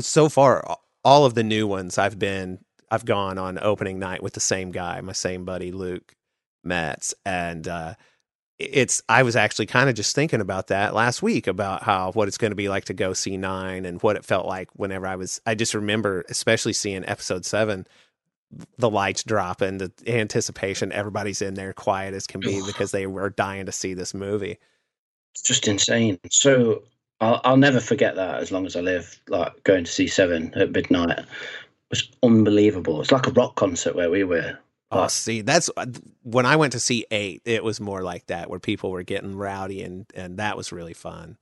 so 0.00 0.28
far 0.28 0.78
all 1.04 1.24
of 1.24 1.34
the 1.34 1.42
new 1.42 1.66
ones 1.66 1.98
I've 1.98 2.18
been 2.18 2.60
I've 2.90 3.04
gone 3.04 3.38
on 3.38 3.58
opening 3.60 3.98
night 3.98 4.22
with 4.22 4.32
the 4.32 4.40
same 4.40 4.70
guy, 4.70 5.00
my 5.00 5.12
same 5.12 5.44
buddy 5.44 5.72
Luke 5.72 6.14
Metz, 6.64 7.14
and 7.26 7.66
uh, 7.66 7.94
it's 8.58 9.02
I 9.08 9.22
was 9.24 9.36
actually 9.36 9.66
kind 9.66 9.88
of 9.88 9.94
just 9.94 10.14
thinking 10.14 10.40
about 10.40 10.68
that 10.68 10.94
last 10.94 11.22
week 11.22 11.46
about 11.46 11.82
how 11.82 12.12
what 12.12 12.28
it's 12.28 12.38
going 12.38 12.50
to 12.50 12.56
be 12.56 12.68
like 12.68 12.84
to 12.86 12.94
go 12.94 13.12
see 13.12 13.36
nine 13.36 13.84
and 13.84 14.02
what 14.02 14.16
it 14.16 14.24
felt 14.24 14.46
like 14.46 14.68
whenever 14.74 15.06
I 15.06 15.16
was. 15.16 15.40
I 15.44 15.54
just 15.54 15.74
remember 15.74 16.24
especially 16.28 16.72
seeing 16.72 17.04
episode 17.06 17.44
seven. 17.44 17.86
The 18.78 18.88
lights 18.88 19.24
drop 19.24 19.60
and 19.60 19.78
the 19.80 19.92
anticipation. 20.06 20.90
Everybody's 20.92 21.42
in 21.42 21.54
there 21.54 21.74
quiet 21.74 22.14
as 22.14 22.26
can 22.26 22.40
be 22.40 22.62
because 22.66 22.92
they 22.92 23.06
were 23.06 23.28
dying 23.28 23.66
to 23.66 23.72
see 23.72 23.92
this 23.92 24.14
movie. 24.14 24.58
Just 25.42 25.68
insane. 25.68 26.18
So 26.30 26.82
I'll, 27.20 27.40
I'll 27.44 27.56
never 27.56 27.80
forget 27.80 28.16
that 28.16 28.40
as 28.40 28.52
long 28.52 28.66
as 28.66 28.76
I 28.76 28.80
live. 28.80 29.20
Like 29.28 29.62
going 29.64 29.84
to 29.84 29.90
see 29.90 30.06
Seven 30.06 30.52
at 30.54 30.72
midnight 30.72 31.20
was 31.90 32.08
unbelievable. 32.22 33.00
It's 33.00 33.12
like 33.12 33.26
a 33.26 33.32
rock 33.32 33.56
concert 33.56 33.94
where 33.94 34.10
we 34.10 34.24
were. 34.24 34.58
Oh, 34.90 35.08
see, 35.08 35.42
that's 35.42 35.68
uh, 35.76 35.86
when 36.22 36.46
I 36.46 36.56
went 36.56 36.72
to 36.72 36.80
see 36.80 37.04
eight. 37.10 37.42
It 37.44 37.62
was 37.62 37.80
more 37.80 38.02
like 38.02 38.26
that, 38.26 38.48
where 38.48 38.58
people 38.58 38.90
were 38.90 39.02
getting 39.02 39.36
rowdy, 39.36 39.82
and 39.82 40.06
and 40.14 40.38
that 40.38 40.56
was 40.56 40.72
really 40.72 40.94
fun. 40.94 41.36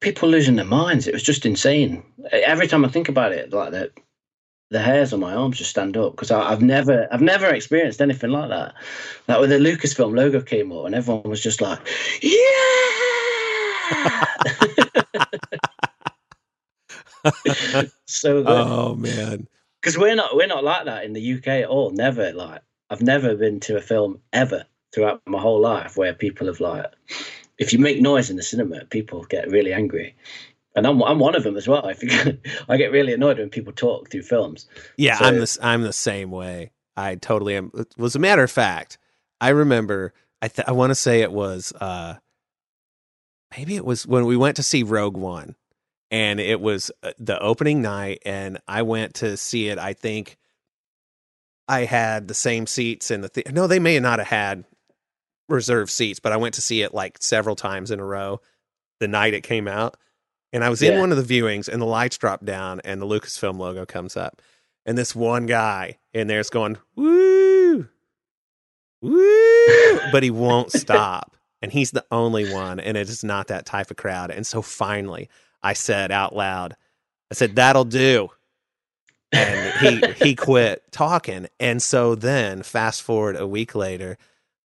People 0.00 0.28
losing 0.28 0.56
their 0.56 0.64
minds. 0.64 1.06
It 1.06 1.12
was 1.12 1.22
just 1.22 1.44
insane. 1.44 2.02
Every 2.32 2.66
time 2.66 2.84
I 2.84 2.88
think 2.88 3.08
about 3.08 3.32
it, 3.32 3.52
like 3.52 3.72
that, 3.72 3.90
the 4.74 4.80
hairs 4.80 5.12
on 5.12 5.20
my 5.20 5.32
arms 5.34 5.58
just 5.58 5.70
stand 5.70 5.96
up 5.96 6.12
because 6.12 6.32
I've 6.32 6.60
never, 6.60 7.06
I've 7.12 7.20
never 7.22 7.46
experienced 7.46 8.02
anything 8.02 8.30
like 8.30 8.48
that. 8.48 8.74
Like 9.28 9.38
when 9.38 9.48
the 9.48 9.58
Lucasfilm 9.58 10.16
logo 10.16 10.42
came 10.42 10.72
up, 10.72 10.86
and 10.86 10.96
everyone 10.96 11.30
was 11.30 11.40
just 11.40 11.60
like, 11.60 11.78
"Yeah!" 12.20 12.40
so 18.06 18.42
good. 18.42 18.46
Oh 18.48 18.96
man, 18.96 19.46
because 19.80 19.96
we're 19.96 20.16
not 20.16 20.34
we're 20.34 20.48
not 20.48 20.64
like 20.64 20.86
that 20.86 21.04
in 21.04 21.12
the 21.12 21.34
UK 21.34 21.46
at 21.46 21.68
all. 21.68 21.92
Never 21.92 22.32
like 22.32 22.60
I've 22.90 23.02
never 23.02 23.36
been 23.36 23.60
to 23.60 23.76
a 23.76 23.80
film 23.80 24.20
ever 24.32 24.64
throughout 24.92 25.22
my 25.26 25.40
whole 25.40 25.60
life 25.60 25.96
where 25.96 26.14
people 26.14 26.48
have 26.48 26.58
like, 26.58 26.86
if 27.58 27.72
you 27.72 27.78
make 27.78 28.00
noise 28.00 28.28
in 28.28 28.36
the 28.36 28.42
cinema, 28.42 28.86
people 28.86 29.22
get 29.24 29.50
really 29.50 29.72
angry, 29.72 30.16
and 30.74 30.86
I'm 30.86 31.02
I'm 31.02 31.18
one 31.18 31.34
of 31.34 31.42
them 31.44 31.56
as 31.56 31.66
well. 31.68 31.86
If 31.88 32.02
you, 32.02 32.38
I 32.68 32.76
get 32.76 32.92
really 32.92 33.12
annoyed 33.12 33.38
when 33.38 33.50
people 33.50 33.72
talk 33.72 34.10
through 34.10 34.22
films. 34.22 34.66
yeah, 34.96 35.16
So- 35.16 35.24
I'm 35.26 35.36
the 35.38 35.58
I'm 35.62 35.82
the 35.82 35.92
same 35.92 36.30
way. 36.30 36.72
I 36.96 37.16
totally 37.16 37.56
am. 37.56 37.72
Was 37.96 38.14
a 38.14 38.20
matter 38.20 38.42
of 38.44 38.50
fact, 38.50 38.98
I 39.40 39.48
remember. 39.50 40.12
I 40.42 40.48
th- 40.48 40.68
I 40.68 40.72
want 40.72 40.90
to 40.90 40.94
say 40.94 41.22
it 41.22 41.32
was 41.32 41.72
uh 41.80 42.14
maybe 43.56 43.76
it 43.76 43.84
was 43.84 44.06
when 44.06 44.26
we 44.26 44.36
went 44.36 44.56
to 44.56 44.62
see 44.62 44.82
Rogue 44.82 45.16
One, 45.16 45.56
and 46.10 46.38
it 46.40 46.60
was 46.60 46.90
uh, 47.02 47.12
the 47.18 47.40
opening 47.40 47.82
night, 47.82 48.20
and 48.24 48.60
I 48.68 48.82
went 48.82 49.14
to 49.16 49.36
see 49.36 49.68
it. 49.68 49.78
I 49.78 49.92
think 49.94 50.36
I 51.66 51.84
had 51.84 52.28
the 52.28 52.34
same 52.34 52.66
seats 52.66 53.10
in 53.10 53.22
the 53.22 53.28
theater. 53.28 53.52
No, 53.52 53.66
they 53.66 53.78
may 53.78 53.98
not 54.00 54.18
have 54.18 54.28
had 54.28 54.64
reserved 55.48 55.90
seats, 55.90 56.20
but 56.20 56.32
I 56.32 56.36
went 56.36 56.54
to 56.54 56.60
see 56.62 56.82
it 56.82 56.94
like 56.94 57.18
several 57.20 57.56
times 57.56 57.90
in 57.90 58.00
a 58.00 58.04
row 58.04 58.40
the 59.00 59.08
night 59.08 59.34
it 59.34 59.42
came 59.42 59.66
out. 59.66 59.96
And 60.54 60.62
I 60.62 60.68
was 60.68 60.82
in 60.82 61.00
one 61.00 61.10
of 61.10 61.18
the 61.18 61.40
viewings, 61.40 61.66
and 61.66 61.82
the 61.82 61.86
lights 61.86 62.16
drop 62.16 62.44
down, 62.44 62.80
and 62.84 63.02
the 63.02 63.06
Lucasfilm 63.06 63.58
logo 63.58 63.84
comes 63.84 64.16
up, 64.16 64.40
and 64.86 64.96
this 64.96 65.12
one 65.12 65.46
guy 65.46 65.98
in 66.12 66.28
there's 66.28 66.48
going 66.48 66.78
woo, 66.94 67.88
woo, 69.02 69.98
but 70.12 70.22
he 70.22 70.30
won't 70.30 70.70
stop. 70.76 71.36
And 71.60 71.72
he's 71.72 71.90
the 71.90 72.04
only 72.12 72.52
one, 72.52 72.78
and 72.78 72.96
it 72.96 73.08
is 73.08 73.24
not 73.24 73.48
that 73.48 73.66
type 73.66 73.90
of 73.90 73.96
crowd. 73.96 74.30
And 74.30 74.46
so 74.46 74.62
finally, 74.62 75.28
I 75.60 75.72
said 75.72 76.12
out 76.12 76.36
loud, 76.36 76.76
I 77.32 77.34
said, 77.34 77.56
That'll 77.56 77.84
do. 77.84 78.28
And 79.32 79.72
he 79.80 80.12
he 80.24 80.34
quit 80.36 80.84
talking. 80.92 81.48
And 81.58 81.82
so 81.82 82.14
then 82.14 82.62
fast 82.62 83.02
forward 83.02 83.34
a 83.34 83.46
week 83.46 83.74
later, 83.74 84.18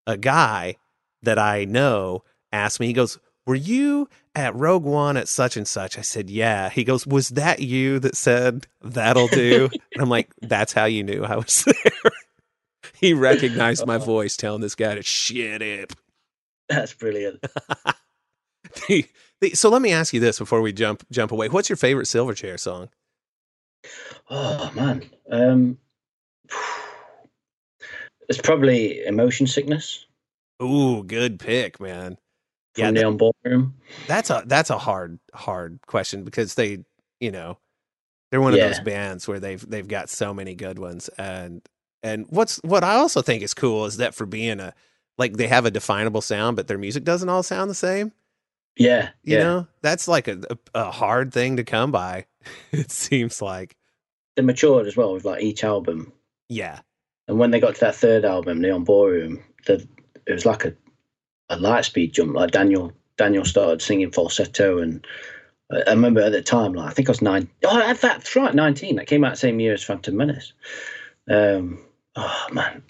a 0.05 0.17
guy 0.17 0.75
that 1.23 1.39
I 1.39 1.65
know 1.65 2.25
asked 2.51 2.79
me, 2.79 2.85
he 2.85 2.93
goes, 2.93 3.17
Were 3.47 3.55
you 3.55 4.07
at 4.39 4.55
Rogue 4.55 4.83
One 4.83 5.17
at 5.17 5.27
such 5.27 5.57
and 5.57 5.67
such? 5.67 5.97
I 5.97 6.01
said, 6.01 6.29
Yeah. 6.29 6.69
He 6.69 6.83
goes, 6.83 7.05
Was 7.05 7.29
that 7.29 7.59
you 7.59 7.99
that 7.99 8.15
said 8.15 8.67
that'll 8.81 9.27
do? 9.27 9.69
and 9.93 10.01
I'm 10.01 10.09
like, 10.09 10.31
That's 10.41 10.73
how 10.73 10.85
you 10.85 11.03
knew 11.03 11.23
I 11.23 11.35
was 11.35 11.63
there. 11.83 12.11
he 12.93 13.13
recognized 13.13 13.85
my 13.85 13.97
voice 13.97 14.35
telling 14.37 14.61
this 14.61 14.75
guy 14.75 14.95
to 14.95 15.03
shit 15.03 15.61
up. 15.83 15.97
That's 16.67 16.93
brilliant. 16.93 17.43
The- 18.87 19.05
the- 19.41 19.55
so 19.55 19.69
let 19.69 19.81
me 19.81 19.91
ask 19.91 20.13
you 20.13 20.19
this 20.19 20.37
before 20.37 20.61
we 20.61 20.71
jump 20.73 21.03
jump 21.11 21.31
away. 21.31 21.47
What's 21.49 21.69
your 21.69 21.77
favorite 21.77 22.05
Silverchair 22.05 22.59
song? 22.59 22.89
Oh 24.29 24.69
man, 24.75 25.09
um, 25.31 25.77
it's 28.29 28.39
probably 28.41 29.03
emotion 29.05 29.47
sickness 29.47 30.05
Ooh, 30.61 31.03
good 31.03 31.39
pick, 31.39 31.79
man. 31.79 32.17
Yeah, 32.79 32.91
Neon 32.91 33.17
Ballroom. 33.17 33.75
That's 34.07 34.29
a 34.29 34.43
that's 34.45 34.69
a 34.69 34.77
hard 34.77 35.19
hard 35.33 35.79
question 35.87 36.23
because 36.23 36.55
they, 36.55 36.79
you 37.19 37.31
know, 37.31 37.57
they're 38.31 38.41
one 38.41 38.53
of 38.53 38.59
those 38.59 38.79
bands 38.79 39.27
where 39.27 39.39
they've 39.39 39.67
they've 39.69 39.87
got 39.87 40.09
so 40.09 40.33
many 40.33 40.55
good 40.55 40.79
ones 40.79 41.09
and 41.17 41.61
and 42.03 42.25
what's 42.29 42.57
what 42.63 42.83
I 42.83 42.95
also 42.95 43.21
think 43.21 43.43
is 43.43 43.53
cool 43.53 43.85
is 43.85 43.97
that 43.97 44.15
for 44.15 44.25
being 44.25 44.59
a 44.59 44.73
like 45.17 45.35
they 45.37 45.47
have 45.47 45.65
a 45.65 45.71
definable 45.71 46.21
sound 46.21 46.55
but 46.55 46.67
their 46.67 46.77
music 46.77 47.03
doesn't 47.03 47.29
all 47.29 47.43
sound 47.43 47.69
the 47.69 47.75
same. 47.75 48.11
Yeah, 48.77 49.09
You 49.23 49.37
yeah. 49.37 49.43
know, 49.43 49.67
that's 49.81 50.07
like 50.07 50.27
a, 50.29 50.39
a 50.49 50.57
a 50.87 50.91
hard 50.91 51.33
thing 51.33 51.57
to 51.57 51.63
come 51.63 51.91
by. 51.91 52.25
It 52.71 52.91
seems 52.91 53.41
like 53.41 53.75
They 54.37 54.41
matured 54.43 54.87
as 54.87 54.95
well 54.95 55.13
with 55.13 55.25
like 55.25 55.43
each 55.43 55.63
album, 55.65 56.13
yeah, 56.47 56.79
and 57.27 57.37
when 57.37 57.51
they 57.51 57.59
got 57.59 57.75
to 57.75 57.81
that 57.81 57.95
third 57.95 58.23
album, 58.23 58.61
Neon 58.61 58.85
Ballroom, 58.85 59.43
the, 59.67 59.85
it 60.25 60.33
was 60.33 60.45
like 60.45 60.63
a 60.65 60.73
a 61.49 61.57
light 61.57 61.85
speed 61.85 62.13
jump. 62.13 62.35
Like 62.35 62.51
Daniel 62.51 62.93
Daniel 63.17 63.45
started 63.45 63.81
singing 63.81 64.11
falsetto, 64.11 64.79
and 64.79 65.05
I 65.71 65.81
I 65.87 65.89
remember 65.91 66.21
at 66.21 66.31
the 66.31 66.41
time, 66.41 66.73
like 66.73 66.89
I 66.89 66.93
think 66.93 67.09
I 67.09 67.11
was 67.11 67.21
nine. 67.21 67.49
Oh, 67.65 67.77
that- 67.77 68.01
that's 68.01 68.35
right, 68.35 68.53
nineteen. 68.55 68.95
That 68.97 69.07
came 69.07 69.23
out 69.23 69.31
the 69.31 69.37
same 69.37 69.59
year 69.59 69.73
as 69.73 69.83
Phantom 69.83 70.15
Menace. 70.15 70.53
Um, 71.29 71.79
oh 72.15 72.47
man, 72.51 72.83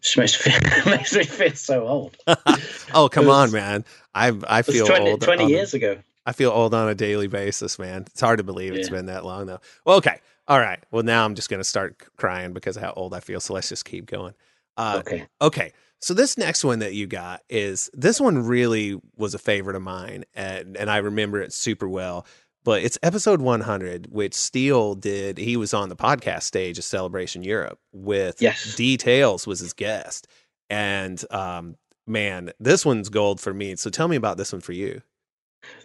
just 0.00 0.16
makes 0.16 0.46
me 0.46 0.52
feel, 0.52 0.84
makes 0.96 1.14
me 1.14 1.24
feel 1.24 1.50
so 1.54 1.86
old. 1.86 2.16
oh 2.94 3.08
come 3.10 3.26
It 3.26 3.30
on, 3.30 3.52
man. 3.52 3.84
I 4.14 4.28
I 4.48 4.58
was 4.58 4.66
feel 4.66 4.86
20, 4.86 5.10
old. 5.10 5.20
20 5.22 5.42
on 5.44 5.48
a- 5.50 5.52
years 5.52 5.74
ago. 5.74 5.98
I 6.26 6.32
feel 6.32 6.50
old 6.50 6.74
on 6.74 6.88
a 6.90 6.94
daily 6.94 7.26
basis, 7.26 7.78
man. 7.78 8.02
It's 8.06 8.20
hard 8.20 8.36
to 8.36 8.44
believe 8.44 8.74
it's 8.74 8.90
been 8.90 9.06
that 9.06 9.24
long, 9.24 9.46
though. 9.46 9.60
Well, 9.86 9.96
okay. 9.96 10.20
All 10.46 10.58
right. 10.60 10.78
Well, 10.90 11.02
now 11.02 11.24
I'm 11.24 11.34
just 11.34 11.48
going 11.48 11.60
to 11.60 11.64
start 11.64 11.96
crying 12.18 12.52
because 12.52 12.76
of 12.76 12.82
how 12.82 12.92
old 12.96 13.14
I 13.14 13.20
feel. 13.20 13.40
So 13.40 13.54
let's 13.54 13.70
just 13.70 13.86
keep 13.86 14.04
going. 14.04 14.34
Uh, 14.76 14.98
Okay. 15.00 15.24
okay. 15.40 15.72
So 16.00 16.14
this 16.14 16.38
next 16.38 16.64
one 16.64 16.78
that 16.78 16.94
you 16.94 17.06
got 17.06 17.42
is 17.48 17.90
this 17.92 18.20
one 18.20 18.46
really 18.46 19.00
was 19.16 19.34
a 19.34 19.38
favorite 19.38 19.76
of 19.76 19.82
mine, 19.82 20.24
and 20.34 20.76
and 20.76 20.90
I 20.90 20.98
remember 20.98 21.40
it 21.40 21.52
super 21.52 21.88
well. 21.88 22.26
But 22.64 22.82
it's 22.82 22.98
episode 23.02 23.40
100, 23.40 24.08
which 24.10 24.34
Steele 24.34 24.94
did. 24.94 25.38
He 25.38 25.56
was 25.56 25.72
on 25.72 25.88
the 25.88 25.96
podcast 25.96 26.42
stage 26.42 26.76
of 26.76 26.84
Celebration 26.84 27.42
Europe 27.42 27.78
with 27.92 28.42
Yes. 28.42 28.74
Details 28.76 29.46
was 29.46 29.60
his 29.60 29.72
guest, 29.72 30.26
and 30.68 31.22
um, 31.32 31.76
man, 32.06 32.52
this 32.60 32.84
one's 32.84 33.08
gold 33.08 33.40
for 33.40 33.54
me. 33.54 33.74
So 33.76 33.90
tell 33.90 34.08
me 34.08 34.16
about 34.16 34.36
this 34.36 34.52
one 34.52 34.60
for 34.60 34.72
you. 34.72 35.02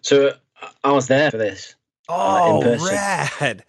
So 0.01 0.33
I- 0.61 0.69
I 0.83 0.91
was 0.91 1.07
there 1.07 1.31
for 1.31 1.37
this. 1.37 1.75
Uh, 2.09 2.41
in 2.49 2.55
Oh, 2.55 2.61
person. 2.61 2.95
rad! 2.95 3.65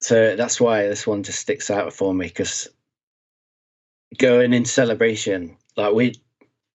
So 0.00 0.34
that's 0.36 0.60
why 0.60 0.88
this 0.88 1.06
one 1.06 1.22
just 1.22 1.38
sticks 1.40 1.70
out 1.70 1.92
for 1.92 2.12
me 2.12 2.26
because 2.26 2.68
going 4.18 4.52
in 4.52 4.64
celebration, 4.64 5.56
like 5.76 5.94
we, 5.94 6.14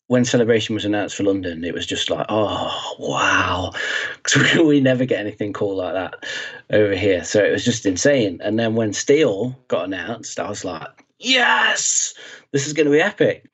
when 0.07 0.25
celebration 0.25 0.75
was 0.75 0.85
announced 0.85 1.15
for 1.15 1.23
London, 1.23 1.63
it 1.63 1.73
was 1.73 1.85
just 1.85 2.09
like, 2.09 2.25
oh 2.29 2.95
wow, 2.99 3.71
because 4.17 4.55
we, 4.55 4.63
we 4.63 4.79
never 4.81 5.05
get 5.05 5.19
anything 5.19 5.53
cool 5.53 5.77
like 5.77 5.93
that 5.93 6.25
over 6.71 6.95
here. 6.95 7.23
So 7.23 7.43
it 7.43 7.51
was 7.51 7.65
just 7.65 7.85
insane. 7.85 8.39
And 8.43 8.59
then 8.59 8.75
when 8.75 8.93
Steele 8.93 9.57
got 9.67 9.85
announced, 9.85 10.39
I 10.39 10.49
was 10.49 10.65
like, 10.65 10.87
yes, 11.19 12.13
this 12.51 12.67
is 12.67 12.73
going 12.73 12.87
to 12.87 12.91
be 12.91 13.01
epic. 13.01 13.49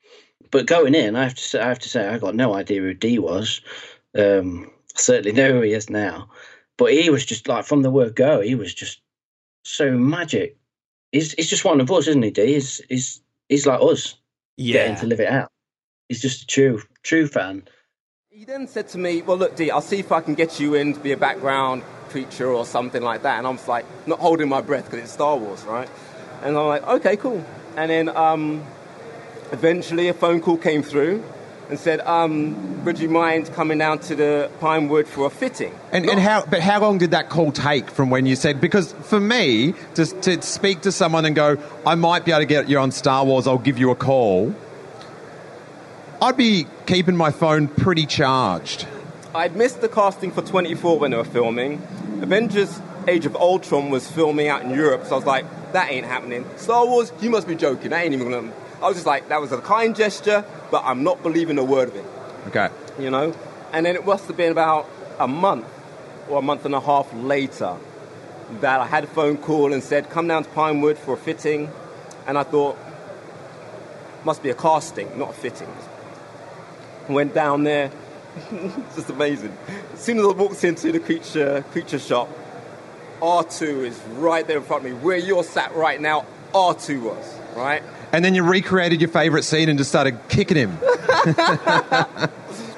But 0.50 0.66
going 0.66 0.94
in, 0.94 1.14
I 1.14 1.24
have 1.24 1.34
to 1.34 1.42
say, 1.42 1.60
I 1.60 1.68
have 1.68 1.78
to 1.80 1.88
say, 1.88 2.08
I 2.08 2.18
got 2.18 2.34
no 2.34 2.54
idea 2.54 2.80
who 2.80 2.94
D 2.94 3.18
was. 3.18 3.60
Um, 4.18 4.70
certainly 4.94 5.32
know 5.32 5.52
who 5.52 5.60
he 5.60 5.72
is 5.72 5.90
now, 5.90 6.28
but 6.76 6.92
he 6.92 7.10
was 7.10 7.24
just 7.24 7.48
like 7.48 7.66
from 7.66 7.82
the 7.82 7.90
word 7.90 8.16
go, 8.16 8.40
he 8.40 8.54
was 8.54 8.74
just 8.74 9.00
so 9.62 9.90
magic. 9.92 10.56
He's 11.12 11.32
he's 11.32 11.50
just 11.50 11.64
one 11.64 11.80
of 11.80 11.90
us, 11.90 12.06
isn't 12.08 12.22
he? 12.22 12.30
D. 12.30 12.54
He's 12.54 12.80
he's 12.88 13.20
he's 13.48 13.66
like 13.66 13.80
us, 13.80 14.14
getting 14.58 14.92
Yeah. 14.92 15.00
to 15.00 15.06
live 15.06 15.20
it 15.20 15.28
out. 15.28 15.48
He's 16.08 16.20
just 16.20 16.42
a 16.42 16.46
true 16.46 16.82
true 17.02 17.26
fan. 17.26 17.68
He 18.30 18.44
then 18.44 18.68
said 18.68 18.88
to 18.88 18.98
me, 18.98 19.22
Well, 19.22 19.36
look, 19.36 19.56
D, 19.56 19.70
I'll 19.70 19.80
see 19.80 19.98
if 19.98 20.12
I 20.12 20.20
can 20.20 20.34
get 20.34 20.60
you 20.60 20.74
in 20.74 20.94
to 20.94 21.00
be 21.00 21.12
a 21.12 21.16
background 21.16 21.82
preacher 22.10 22.46
or 22.50 22.64
something 22.64 23.02
like 23.02 23.22
that. 23.22 23.38
And 23.38 23.46
I'm 23.46 23.56
just 23.56 23.68
like, 23.68 23.84
not 24.06 24.18
holding 24.18 24.48
my 24.48 24.60
breath 24.60 24.84
because 24.84 25.00
it's 25.00 25.12
Star 25.12 25.36
Wars, 25.36 25.62
right? 25.64 25.88
And 26.42 26.56
I'm 26.56 26.66
like, 26.66 26.86
Okay, 26.86 27.16
cool. 27.16 27.44
And 27.76 27.90
then 27.90 28.08
um, 28.10 28.64
eventually 29.52 30.08
a 30.08 30.14
phone 30.14 30.40
call 30.40 30.56
came 30.56 30.82
through 30.82 31.22
and 31.68 31.78
said, 31.78 32.00
um, 32.00 32.84
Would 32.84 32.98
you 32.98 33.08
mind 33.08 33.52
coming 33.52 33.78
down 33.78 33.98
to 34.00 34.14
the 34.14 34.50
Pinewood 34.60 35.06
for 35.06 35.26
a 35.26 35.30
fitting? 35.30 35.74
And, 35.92 36.08
and 36.08 36.18
how, 36.18 36.44
but 36.46 36.60
how 36.60 36.80
long 36.80 36.98
did 36.98 37.10
that 37.12 37.28
call 37.28 37.52
take 37.52 37.90
from 37.90 38.10
when 38.10 38.26
you 38.26 38.36
said? 38.36 38.60
Because 38.60 38.92
for 38.92 39.20
me, 39.20 39.74
to, 39.94 40.06
to 40.06 40.42
speak 40.42 40.82
to 40.82 40.92
someone 40.92 41.24
and 41.24 41.34
go, 41.36 41.58
I 41.86 41.94
might 41.94 42.24
be 42.24 42.32
able 42.32 42.40
to 42.40 42.46
get 42.46 42.68
you 42.68 42.78
on 42.78 42.90
Star 42.90 43.24
Wars. 43.24 43.46
I'll 43.46 43.58
give 43.58 43.78
you 43.78 43.90
a 43.90 43.96
call. 43.96 44.54
I'd 46.20 46.36
be 46.36 46.66
keeping 46.86 47.16
my 47.16 47.30
phone 47.30 47.68
pretty 47.68 48.06
charged. 48.06 48.86
I'd 49.34 49.54
missed 49.54 49.80
the 49.80 49.88
casting 49.88 50.32
for 50.32 50.42
24 50.42 50.98
when 50.98 51.12
they 51.12 51.16
were 51.16 51.24
filming. 51.24 51.82
Avengers 52.22 52.80
Age 53.06 53.24
of 53.24 53.36
Ultron 53.36 53.90
was 53.90 54.10
filming 54.10 54.48
out 54.48 54.62
in 54.62 54.70
Europe, 54.70 55.06
so 55.06 55.12
I 55.12 55.16
was 55.16 55.24
like, 55.24 55.72
that 55.72 55.90
ain't 55.90 56.06
happening. 56.06 56.44
Star 56.56 56.86
Wars, 56.86 57.12
you 57.20 57.30
must 57.30 57.46
be 57.46 57.54
joking. 57.54 57.90
That 57.90 58.04
ain't 58.04 58.14
even 58.14 58.30
gonna. 58.30 58.52
I 58.82 58.86
was 58.86 58.96
just 58.96 59.06
like, 59.06 59.28
that 59.28 59.40
was 59.40 59.52
a 59.52 59.58
kind 59.60 59.94
gesture, 59.96 60.44
but 60.70 60.82
I'm 60.84 61.02
not 61.02 61.22
believing 61.22 61.58
a 61.58 61.64
word 61.64 61.88
of 61.88 61.96
it, 61.96 62.04
Okay. 62.48 62.68
you 62.98 63.10
know? 63.10 63.34
And 63.72 63.84
then 63.84 63.96
it 63.96 64.06
must 64.06 64.26
have 64.28 64.36
been 64.36 64.52
about 64.52 64.88
a 65.18 65.26
month 65.28 65.66
or 66.28 66.38
a 66.38 66.42
month 66.42 66.64
and 66.64 66.74
a 66.74 66.80
half 66.80 67.12
later 67.14 67.76
that 68.60 68.80
I 68.80 68.86
had 68.86 69.04
a 69.04 69.08
phone 69.08 69.36
call 69.36 69.72
and 69.72 69.82
said, 69.82 70.08
come 70.10 70.28
down 70.28 70.44
to 70.44 70.50
Pinewood 70.50 70.96
for 70.96 71.14
a 71.14 71.16
fitting. 71.16 71.70
And 72.26 72.38
I 72.38 72.44
thought, 72.44 72.78
must 74.24 74.42
be 74.42 74.50
a 74.50 74.54
casting, 74.54 75.18
not 75.18 75.30
a 75.30 75.32
fitting. 75.32 75.68
Went 77.08 77.34
down 77.34 77.64
there, 77.64 77.90
just 78.94 79.10
amazing. 79.10 79.56
As 79.94 80.00
soon 80.00 80.18
as 80.18 80.24
I 80.24 80.28
walked 80.28 80.62
into 80.64 80.92
the 80.92 81.00
creature 81.00 81.64
creature 81.72 81.98
shop, 81.98 82.28
R2 83.20 83.84
is 83.86 83.98
right 84.16 84.46
there 84.46 84.58
in 84.58 84.62
front 84.62 84.84
of 84.86 84.92
me. 84.92 84.98
Where 84.98 85.16
you're 85.16 85.42
sat 85.42 85.74
right 85.74 86.00
now, 86.00 86.26
R2 86.52 87.02
was, 87.02 87.38
right? 87.56 87.82
And 88.12 88.24
then 88.24 88.34
you 88.34 88.42
recreated 88.42 89.00
your 89.00 89.10
favourite 89.10 89.44
scene 89.44 89.68
and 89.68 89.78
just 89.78 89.90
started 89.90 90.18
kicking 90.28 90.56
him. 90.56 90.78
Tell 90.78 92.30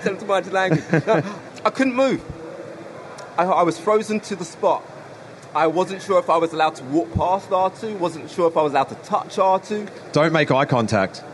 him 0.03 0.19
to 0.19 0.25
mind 0.27 0.47
your 0.47 0.55
language. 0.55 1.07
No, 1.07 1.23
I 1.65 1.71
couldn't 1.71 1.95
move. 1.95 2.23
I, 3.39 3.45
I 3.45 3.63
was 3.63 3.79
frozen 3.79 4.21
to 4.21 4.37
the 4.37 4.45
spot. 4.45 4.85
I 5.55 5.67
wasn't 5.67 6.03
sure 6.03 6.19
if 6.19 6.31
I 6.31 6.37
was 6.37 6.53
allowed 6.53 6.77
to 6.77 6.85
walk 6.85 7.13
past 7.15 7.51
R2, 7.51 7.99
wasn't 7.99 8.31
sure 8.31 8.49
if 8.49 8.57
I 8.57 8.63
was 8.63 8.73
allowed 8.73 8.89
to 8.91 8.95
touch 8.97 9.37
R2. 9.37 10.13
Don't 10.13 10.33
make 10.33 10.51
eye 10.51 10.65
contact. 10.65 11.25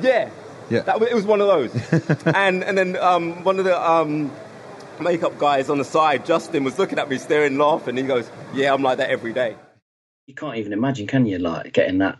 Yeah. 0.00 0.30
Yeah. 0.70 0.80
That, 0.80 1.02
it 1.02 1.14
was 1.14 1.24
one 1.24 1.40
of 1.40 1.46
those. 1.46 1.92
and 2.26 2.64
and 2.64 2.76
then 2.76 2.96
um, 2.96 3.44
one 3.44 3.58
of 3.58 3.64
the 3.64 3.90
um, 3.90 4.32
makeup 5.00 5.38
guys 5.38 5.70
on 5.70 5.78
the 5.78 5.84
side, 5.84 6.26
Justin, 6.26 6.64
was 6.64 6.78
looking 6.78 6.98
at 6.98 7.08
me, 7.08 7.18
staring, 7.18 7.58
laughing. 7.58 7.96
He 7.96 8.02
goes, 8.02 8.28
"Yeah, 8.52 8.74
I'm 8.74 8.82
like 8.82 8.98
that 8.98 9.10
every 9.10 9.32
day." 9.32 9.56
You 10.26 10.34
can't 10.34 10.56
even 10.56 10.72
imagine, 10.72 11.06
can 11.06 11.26
you? 11.26 11.38
Like 11.38 11.72
getting 11.72 11.98
that, 11.98 12.18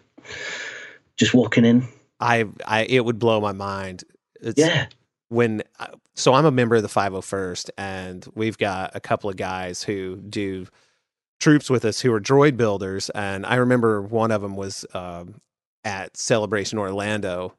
just 1.16 1.35
walking 1.35 1.64
in. 1.64 1.87
I, 2.20 2.46
I, 2.66 2.85
it 2.85 3.05
would 3.05 3.18
blow 3.18 3.40
my 3.40 3.52
mind. 3.52 4.05
It's, 4.40 4.59
Yeah. 4.59 4.87
When, 5.29 5.62
so 6.14 6.35
I'm 6.35 6.46
a 6.46 6.50
member 6.50 6.76
of 6.76 6.83
the 6.83 6.88
501st, 6.88 7.70
and 7.76 8.26
we've 8.35 8.57
got 8.57 8.94
a 8.94 9.00
couple 9.00 9.29
of 9.29 9.37
guys 9.37 9.83
who 9.83 10.16
do 10.16 10.66
troops 11.40 11.68
with 11.68 11.85
us 11.85 12.00
who 12.00 12.12
are 12.12 12.20
droid 12.20 12.57
builders. 12.57 13.11
And 13.11 13.44
I 13.44 13.57
remember 13.57 14.00
one 14.02 14.31
of 14.31 14.42
them 14.42 14.57
was 14.57 14.87
um, 14.94 15.40
at 15.85 16.16
Celebration 16.16 16.79
Orlando, 16.79 17.55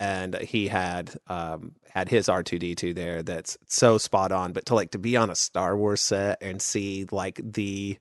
and 0.00 0.34
he 0.40 0.68
had 0.68 1.14
um, 1.28 1.72
had 1.90 2.08
his 2.08 2.26
R2D2 2.26 2.94
there. 2.94 3.22
That's 3.22 3.56
so 3.66 3.98
spot 3.98 4.32
on. 4.32 4.52
But 4.52 4.66
to 4.66 4.74
like 4.74 4.90
to 4.90 4.98
be 4.98 5.16
on 5.16 5.30
a 5.30 5.36
Star 5.36 5.76
Wars 5.76 6.00
set 6.00 6.38
and 6.42 6.60
see 6.60 7.06
like 7.10 7.40
the 7.42 7.98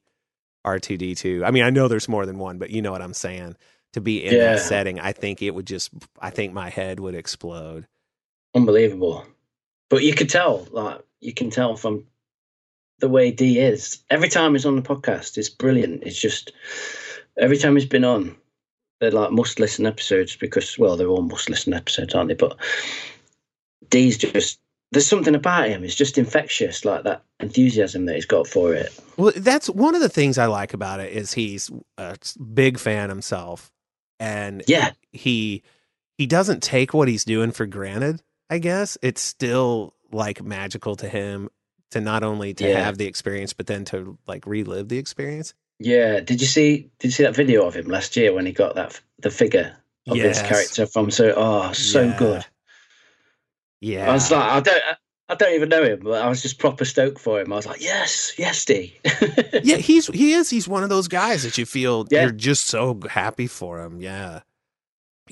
R2D2. 0.65 1.45
I 1.45 1.51
mean, 1.51 1.63
I 1.63 1.69
know 1.69 1.87
there's 1.87 2.09
more 2.09 2.25
than 2.25 2.37
one, 2.37 2.57
but 2.57 2.71
you 2.71 2.81
know 2.81 2.91
what 2.91 3.01
I'm 3.01 3.13
saying. 3.13 3.55
To 3.93 4.01
be 4.01 4.23
in 4.23 4.33
Yeah. 4.33 4.53
that 4.55 4.59
setting, 4.61 4.99
I 4.99 5.11
think 5.11 5.41
it 5.41 5.51
would 5.55 5.67
just, 5.67 5.91
I 6.19 6.29
think 6.29 6.53
my 6.53 6.69
head 6.69 6.99
would 6.99 7.15
explode. 7.15 7.87
unbelievable. 8.55 9.25
But 9.89 10.03
you 10.03 10.13
could 10.13 10.29
tell, 10.29 10.67
like 10.71 10.99
you 11.19 11.33
can 11.33 11.49
tell 11.49 11.75
from 11.75 12.05
the 12.99 13.09
way 13.09 13.31
D 13.31 13.59
is. 13.59 13.99
Every 14.09 14.29
time 14.29 14.53
he's 14.53 14.65
on 14.65 14.75
the 14.75 14.81
podcast, 14.81 15.37
it's 15.37 15.49
brilliant. 15.49 16.03
It's 16.03 16.19
just 16.19 16.51
every 17.37 17.57
time 17.57 17.75
he's 17.75 17.85
been 17.85 18.03
on, 18.05 18.35
they're 18.99 19.11
like 19.11 19.31
must 19.31 19.59
listen 19.59 19.85
episodes 19.85 20.35
because 20.35 20.77
well, 20.77 20.95
they're 20.95 21.07
all 21.07 21.21
must 21.23 21.49
listen 21.49 21.73
episodes, 21.73 22.13
aren't 22.13 22.29
they? 22.29 22.35
But 22.35 22.57
D's 23.89 24.17
just 24.17 24.59
there's 24.91 25.07
something 25.07 25.35
about 25.35 25.69
him. 25.69 25.83
It's 25.83 25.95
just 25.95 26.17
infectious, 26.17 26.83
like 26.85 27.03
that 27.03 27.23
enthusiasm 27.39 28.05
that 28.05 28.15
he's 28.15 28.25
got 28.25 28.47
for 28.47 28.73
it. 28.73 28.97
Well, 29.17 29.31
that's 29.35 29.69
one 29.69 29.95
of 29.95 30.01
the 30.01 30.09
things 30.09 30.37
I 30.37 30.45
like 30.47 30.73
about 30.73 30.99
it 30.99 31.13
is 31.13 31.33
he's 31.33 31.71
a 31.97 32.17
big 32.53 32.77
fan 32.77 33.09
himself, 33.09 33.71
and 34.21 34.63
Yeah, 34.67 34.91
he 35.11 35.63
he 36.17 36.27
doesn't 36.27 36.63
take 36.63 36.93
what 36.93 37.09
he's 37.09 37.25
doing 37.25 37.51
for 37.51 37.65
granted. 37.65 38.21
I 38.49 38.59
guess 38.59 38.97
it's 39.01 39.21
still 39.21 39.95
like 40.11 40.43
magical 40.43 40.95
to 40.97 41.09
him 41.09 41.49
to 41.91 41.99
not 42.01 42.23
only 42.23 42.53
to 42.53 42.67
Yeah. 42.69 42.83
have 42.85 42.97
the 42.97 43.05
experience, 43.07 43.53
but 43.53 43.67
then 43.67 43.83
to 43.85 44.17
like 44.27 44.45
relive 44.47 44.87
the 44.89 44.97
experience. 44.99 45.53
yeah. 45.79 46.19
Did 46.21 46.39
you 46.41 46.47
see? 46.47 46.89
Did 46.99 47.07
you 47.07 47.11
see 47.11 47.23
that 47.23 47.35
video 47.35 47.65
of 47.65 47.73
him 47.75 47.87
last 47.87 48.15
year 48.15 48.33
when 48.33 48.45
he 48.45 48.51
got 48.53 48.75
that 48.75 49.01
the 49.19 49.31
figure 49.31 49.75
of 50.07 50.17
Yes. 50.17 50.37
this 50.39 50.47
character 50.47 50.85
from? 50.85 51.11
So 51.11 51.33
oh, 51.35 51.71
so 51.73 52.03
Yeah. 52.03 52.17
good. 52.17 52.45
Yeah, 53.81 54.09
I 54.09 54.13
was 54.13 54.29
like, 54.31 54.43
I 54.43 54.59
don't, 54.59 54.83
I 55.31 55.35
don't 55.35 55.53
even 55.55 55.69
know 55.69 55.81
him, 55.83 56.01
but 56.03 56.21
I 56.21 56.27
was 56.27 56.41
just 56.41 56.59
proper 56.59 56.83
stoked 56.83 57.17
for 57.17 57.39
him. 57.39 57.53
I 57.53 57.55
was 57.55 57.65
like, 57.65 57.81
yes, 57.81 58.33
yes, 58.37 58.65
D. 58.65 58.99
yeah, 59.63 59.77
he's 59.77 60.07
he 60.07 60.33
is 60.33 60.49
he's 60.49 60.67
one 60.67 60.83
of 60.83 60.89
those 60.89 61.07
guys 61.07 61.43
that 61.43 61.57
you 61.57 61.65
feel 61.65 62.05
Yeah. 62.11 62.23
you're 62.23 62.31
just 62.31 62.67
so 62.67 62.99
happy 63.09 63.47
for 63.47 63.79
him. 63.79 64.01
Yeah, 64.01 64.41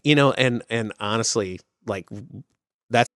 you 0.04 0.16
know, 0.16 0.32
and 0.32 0.64
and 0.70 0.94
honestly, 1.02 1.60
like 1.86 2.08
that's 2.90 3.10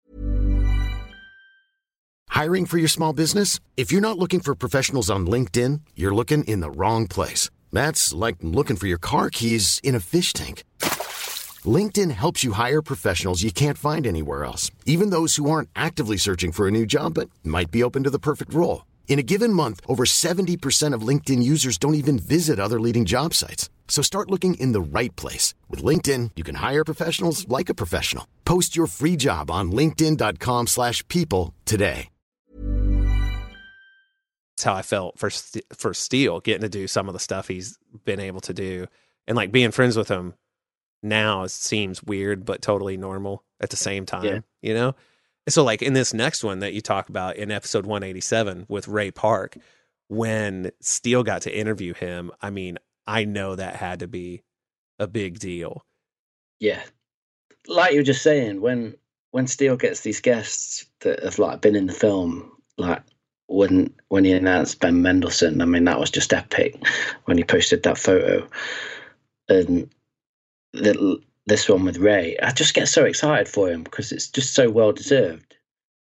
Hiring 2.31 2.67
for 2.67 2.79
your 2.79 2.89
small 2.89 3.13
business? 3.13 3.61
If 3.77 3.93
you're 3.93 4.01
not 4.01 4.19
looking 4.19 4.41
for 4.41 4.55
professionals 4.55 5.11
on 5.11 5.27
LinkedIn, 5.27 5.83
you're 5.95 6.15
looking 6.15 6.43
in 6.45 6.61
the 6.61 6.71
wrong 6.71 7.07
place. 7.07 7.49
That's 7.71 8.13
like 8.13 8.37
looking 8.41 8.77
for 8.77 8.87
your 8.87 8.99
car 8.99 9.31
keys 9.31 9.81
in 9.85 9.95
a 9.95 10.01
fish 10.01 10.33
tank. 10.33 10.65
LinkedIn 11.67 12.11
helps 12.11 12.43
you 12.43 12.53
hire 12.53 12.83
professionals 12.83 13.43
you 13.43 13.53
can't 13.53 13.79
find 13.79 14.07
anywhere 14.07 14.45
else, 14.45 14.71
even 14.87 15.11
those 15.11 15.37
who 15.37 15.49
aren't 15.51 15.69
actively 15.77 16.17
searching 16.17 16.51
for 16.51 16.67
a 16.67 16.71
new 16.71 16.87
job 16.87 17.15
but 17.15 17.31
might 17.45 17.71
be 17.71 17.83
open 17.85 18.03
to 18.05 18.11
the 18.11 18.19
perfect 18.19 18.55
role. 18.55 18.87
In 19.09 19.19
a 19.19 19.23
given 19.23 19.53
month, 19.53 19.81
over 19.87 20.05
70% 20.05 20.95
of 20.95 21.07
LinkedIn 21.07 21.43
users 21.43 21.79
don't 21.79 21.95
even 21.95 22.19
visit 22.19 22.59
other 22.59 22.81
leading 22.81 23.05
job 23.05 23.35
sites. 23.35 23.69
So 23.87 24.03
start 24.03 24.31
looking 24.31 24.55
in 24.55 24.73
the 24.73 24.81
right 24.81 25.15
place. 25.15 25.55
With 25.69 25.85
LinkedIn, 25.85 26.31
you 26.35 26.43
can 26.43 26.57
hire 26.57 26.83
professionals 26.83 27.47
like 27.47 27.69
a 27.69 27.75
professional. 27.75 28.27
Post 28.45 28.75
your 28.75 28.87
free 28.87 29.17
job 29.17 29.51
on 29.51 29.71
linkedin.com/people 29.71 30.67
slash 30.67 31.07
people 31.09 31.55
today. 31.67 32.09
that's 34.63 34.65
how 34.65 34.75
I 34.75 34.83
felt 34.83 35.19
for 35.19 35.31
for 35.77 35.93
Steele 35.95 36.41
getting 36.41 36.63
to 36.63 36.69
do 36.69 36.87
some 36.87 37.09
of 37.09 37.15
the 37.15 37.19
stuff 37.19 37.49
he's 37.49 37.79
been 38.05 38.21
able 38.21 38.41
to 38.43 38.55
do, 38.55 38.87
and 39.27 39.37
like 39.37 39.51
being 39.51 39.73
friends 39.73 39.97
with 39.97 40.09
him 40.09 40.35
now 41.03 41.43
it 41.43 41.51
seems 41.51 42.03
weird 42.03 42.45
but 42.45 42.63
totally 42.63 42.97
normal 42.97 43.45
at 43.61 43.71
the 43.71 43.77
same 43.77 44.07
time. 44.07 44.25
Yeah. 44.25 44.41
You 44.61 44.75
know, 44.75 44.95
and 45.47 45.53
so 45.53 45.65
like 45.65 45.83
in 45.83 45.93
this 45.93 46.15
next 46.15 46.45
one 46.45 46.61
that 46.61 46.73
you 46.73 46.81
talk 46.81 47.09
about 47.09 47.37
in 47.37 47.51
episode 47.51 47.87
one 47.87 48.03
eighty 48.03 48.21
seven 48.21 48.67
with 48.69 48.89
Ray 48.89 49.11
Park, 49.11 49.57
when 50.09 50.71
Steele 50.81 51.23
got 51.23 51.43
to 51.43 51.57
interview 51.57 51.95
him, 51.95 52.31
I 52.41 52.51
mean, 52.51 52.79
I 53.07 53.25
know 53.25 53.57
that 53.57 53.77
had 53.77 54.01
to 54.01 54.09
be 54.09 54.43
a 54.99 55.07
big 55.07 55.39
deal. 55.39 55.85
yeah, 56.61 56.83
like 57.67 57.93
you 57.93 57.99
were 57.99 58.05
just 58.05 58.23
saying, 58.23 58.61
when 58.61 58.95
when 59.33 59.47
Steele 59.47 59.77
gets 59.77 60.01
these 60.01 60.21
guests 60.21 60.87
that 61.01 61.23
have 61.25 61.39
like 61.39 61.61
been 61.61 61.75
in 61.75 61.87
the 61.87 61.93
film, 61.93 62.53
like 62.79 63.03
when 63.49 63.93
when 64.09 64.25
he 64.25 64.33
announced 64.33 64.79
Ben 64.81 65.03
Mendelsohn, 65.03 65.61
I 65.61 65.65
mean 65.65 65.85
that 65.85 65.99
was 65.99 66.11
just 66.11 66.33
epic 66.33 66.77
when 67.25 67.37
he 67.39 67.45
posted 67.45 67.83
that 67.83 67.99
photo, 67.99 68.47
and 69.49 69.91
the, 70.73 71.21
this 71.47 71.69
one 71.69 71.85
with 71.85 71.99
Ray, 71.99 72.37
I 72.43 72.53
just 72.53 72.75
get 72.75 72.89
so 72.89 73.05
excited 73.05 73.49
for 73.49 73.69
him 73.69 73.83
because 73.83 74.13
it's 74.13 74.29
just 74.29 74.55
so 74.55 74.71
well 74.71 74.93
deserved. 74.93 75.57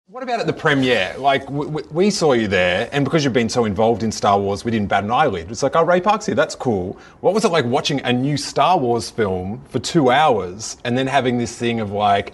What 0.06 0.22
about 0.22 0.40
at 0.40 0.46
the 0.46 0.54
premiere? 0.54 1.14
Like, 1.18 1.44
w- 1.44 1.70
w- 1.70 1.86
we 1.90 2.08
saw 2.10 2.32
you 2.32 2.48
there, 2.48 2.88
and 2.92 3.04
because 3.04 3.24
you've 3.24 3.34
been 3.34 3.50
so 3.50 3.66
involved 3.66 4.02
in 4.02 4.10
Star 4.10 4.40
Wars, 4.40 4.64
we 4.64 4.70
didn't 4.70 4.88
bat 4.88 5.04
an 5.04 5.10
eyelid. 5.10 5.50
It's 5.50 5.62
like, 5.62 5.76
oh, 5.76 5.84
Ray 5.84 6.00
Park's 6.00 6.24
here, 6.24 6.34
that's 6.34 6.54
cool. 6.54 6.98
What 7.20 7.34
was 7.34 7.44
it 7.44 7.50
like 7.50 7.66
watching 7.66 8.00
a 8.04 8.12
new 8.12 8.38
Star 8.38 8.78
Wars 8.78 9.10
film 9.10 9.62
for 9.68 9.78
two 9.80 10.10
hours 10.10 10.78
and 10.84 10.96
then 10.96 11.06
having 11.06 11.36
this 11.36 11.58
thing 11.58 11.80
of 11.80 11.92
like, 11.92 12.32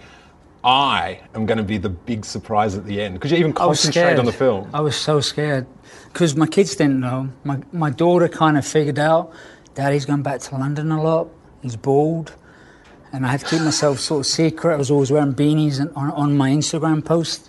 I 0.62 1.20
am 1.35 1.47
going 1.47 1.59
to 1.59 1.64
be 1.64 1.77
the 1.77 1.88
big 1.88 2.25
surprise 2.25 2.77
at 2.77 2.87
the 2.87 3.03
end? 3.03 3.14
Because 3.14 3.33
you 3.33 3.38
even 3.38 3.53
I 3.59 3.66
was 3.66 3.83
concentrate 3.83 4.20
on 4.20 4.25
the 4.25 4.33
film. 4.33 4.70
I 4.73 4.81
was 4.81 4.97
so 4.97 5.20
scared 5.20 5.66
because 6.12 6.37
my 6.37 6.47
kids 6.47 6.77
didn't 6.77 7.01
know. 7.01 7.29
My 7.42 7.61
my 7.73 7.90
daughter 7.90 8.29
kind 8.29 8.57
of 8.57 8.64
figured 8.64 8.99
out. 8.99 9.33
Daddy's 9.75 10.07
gone 10.07 10.23
back 10.23 10.40
to 10.42 10.57
London 10.57 10.90
a 10.90 11.03
lot. 11.03 11.29
He's 11.64 11.77
bald, 11.77 12.35
and 13.11 13.24
I 13.24 13.31
had 13.31 13.40
to 13.40 13.46
keep 13.46 13.62
myself 13.62 13.98
sort 13.98 14.20
of 14.20 14.27
secret. 14.27 14.74
I 14.74 14.77
was 14.77 14.90
always 14.90 15.11
wearing 15.11 15.33
beanies 15.33 15.81
and- 15.81 15.90
on, 15.96 16.11
on 16.11 16.37
my 16.37 16.50
Instagram 16.50 17.03
post, 17.03 17.48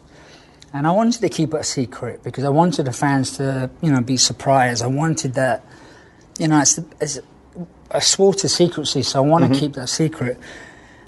and 0.72 0.88
I 0.88 0.92
wanted 0.92 1.20
to 1.20 1.28
keep 1.28 1.54
it 1.54 1.60
a 1.60 1.64
secret 1.66 2.24
because 2.24 2.46
I 2.46 2.50
wanted 2.50 2.86
the 2.86 2.94
fans 2.94 3.36
to, 3.36 3.70
you 3.82 3.92
know, 3.92 4.00
be 4.00 4.16
surprised. 4.16 4.82
I 4.82 4.88
wanted 4.88 5.34
that, 5.34 5.66
you 6.40 6.48
know, 6.48 6.62
it's, 6.62 6.80
it's 7.02 7.20
I 7.92 8.00
swore 8.00 8.34
to 8.36 8.48
secrecy, 8.48 9.04
so 9.04 9.22
I 9.22 9.28
want 9.28 9.44
to 9.44 9.50
mm-hmm. 9.50 9.60
keep 9.60 9.74
that 9.74 9.90
secret. 9.90 10.40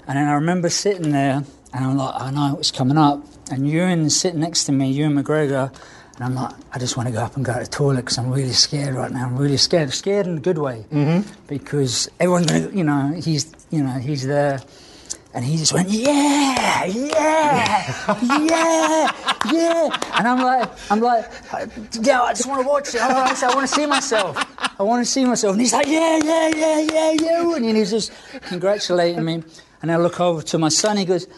And 0.06 0.18
then 0.18 0.28
I 0.28 0.34
remember 0.34 0.68
sitting 0.68 1.12
there, 1.12 1.44
and 1.72 1.84
I'm 1.86 1.96
like, 1.96 2.14
I 2.14 2.30
know 2.30 2.56
what's 2.56 2.70
coming 2.70 2.98
up. 2.98 3.24
And 3.50 3.66
Ewan's 3.66 4.20
sitting 4.20 4.40
next 4.40 4.64
to 4.64 4.72
me, 4.72 4.90
Ewan 4.90 5.14
McGregor, 5.14 5.74
and 6.18 6.26
I'm 6.26 6.34
like, 6.34 6.52
I 6.72 6.80
just 6.80 6.96
want 6.96 7.08
to 7.08 7.12
go 7.12 7.20
up 7.20 7.36
and 7.36 7.44
go 7.44 7.54
to 7.54 7.60
the 7.60 7.66
toilet 7.66 7.98
because 7.98 8.18
I'm 8.18 8.32
really 8.32 8.52
scared 8.52 8.94
right 8.94 9.12
now. 9.12 9.26
I'm 9.26 9.36
really 9.36 9.56
scared, 9.56 9.92
scared 9.92 10.26
in 10.26 10.38
a 10.38 10.40
good 10.40 10.58
way, 10.58 10.84
mm-hmm. 10.92 11.30
because 11.46 12.10
everyone's 12.18 12.46
gonna, 12.46 12.70
you 12.70 12.82
know, 12.82 13.12
he's, 13.22 13.52
you 13.70 13.84
know, 13.84 13.98
he's 13.98 14.26
there, 14.26 14.60
and 15.32 15.44
he 15.44 15.56
just 15.56 15.72
went, 15.72 15.88
yeah, 15.90 16.84
yeah, 16.86 17.86
yeah, 18.22 19.12
yeah, 19.52 19.88
and 20.18 20.26
I'm 20.26 20.42
like, 20.42 20.68
I'm 20.90 20.98
like, 21.00 21.30
yeah, 22.00 22.22
I 22.22 22.32
just 22.32 22.48
want 22.48 22.62
to 22.62 22.68
watch 22.68 22.94
it. 22.96 23.00
I 23.00 23.12
want 23.14 23.36
to, 23.36 23.46
I 23.46 23.54
want 23.54 23.68
to 23.68 23.74
see 23.74 23.86
myself. 23.86 24.36
I 24.80 24.82
want 24.82 25.04
to 25.04 25.10
see 25.10 25.24
myself. 25.24 25.52
And 25.52 25.60
he's 25.60 25.72
like, 25.72 25.86
yeah, 25.86 26.18
yeah, 26.24 26.48
yeah, 26.48 26.80
yeah, 26.80 27.12
yeah, 27.12 27.54
and 27.54 27.76
he's 27.76 27.90
just 27.90 28.10
congratulating 28.42 29.24
me. 29.24 29.44
And 29.82 29.92
I 29.92 29.96
look 29.96 30.18
over 30.18 30.42
to 30.42 30.58
my 30.58 30.70
son. 30.70 30.96
He 30.96 31.04
goes, 31.04 31.28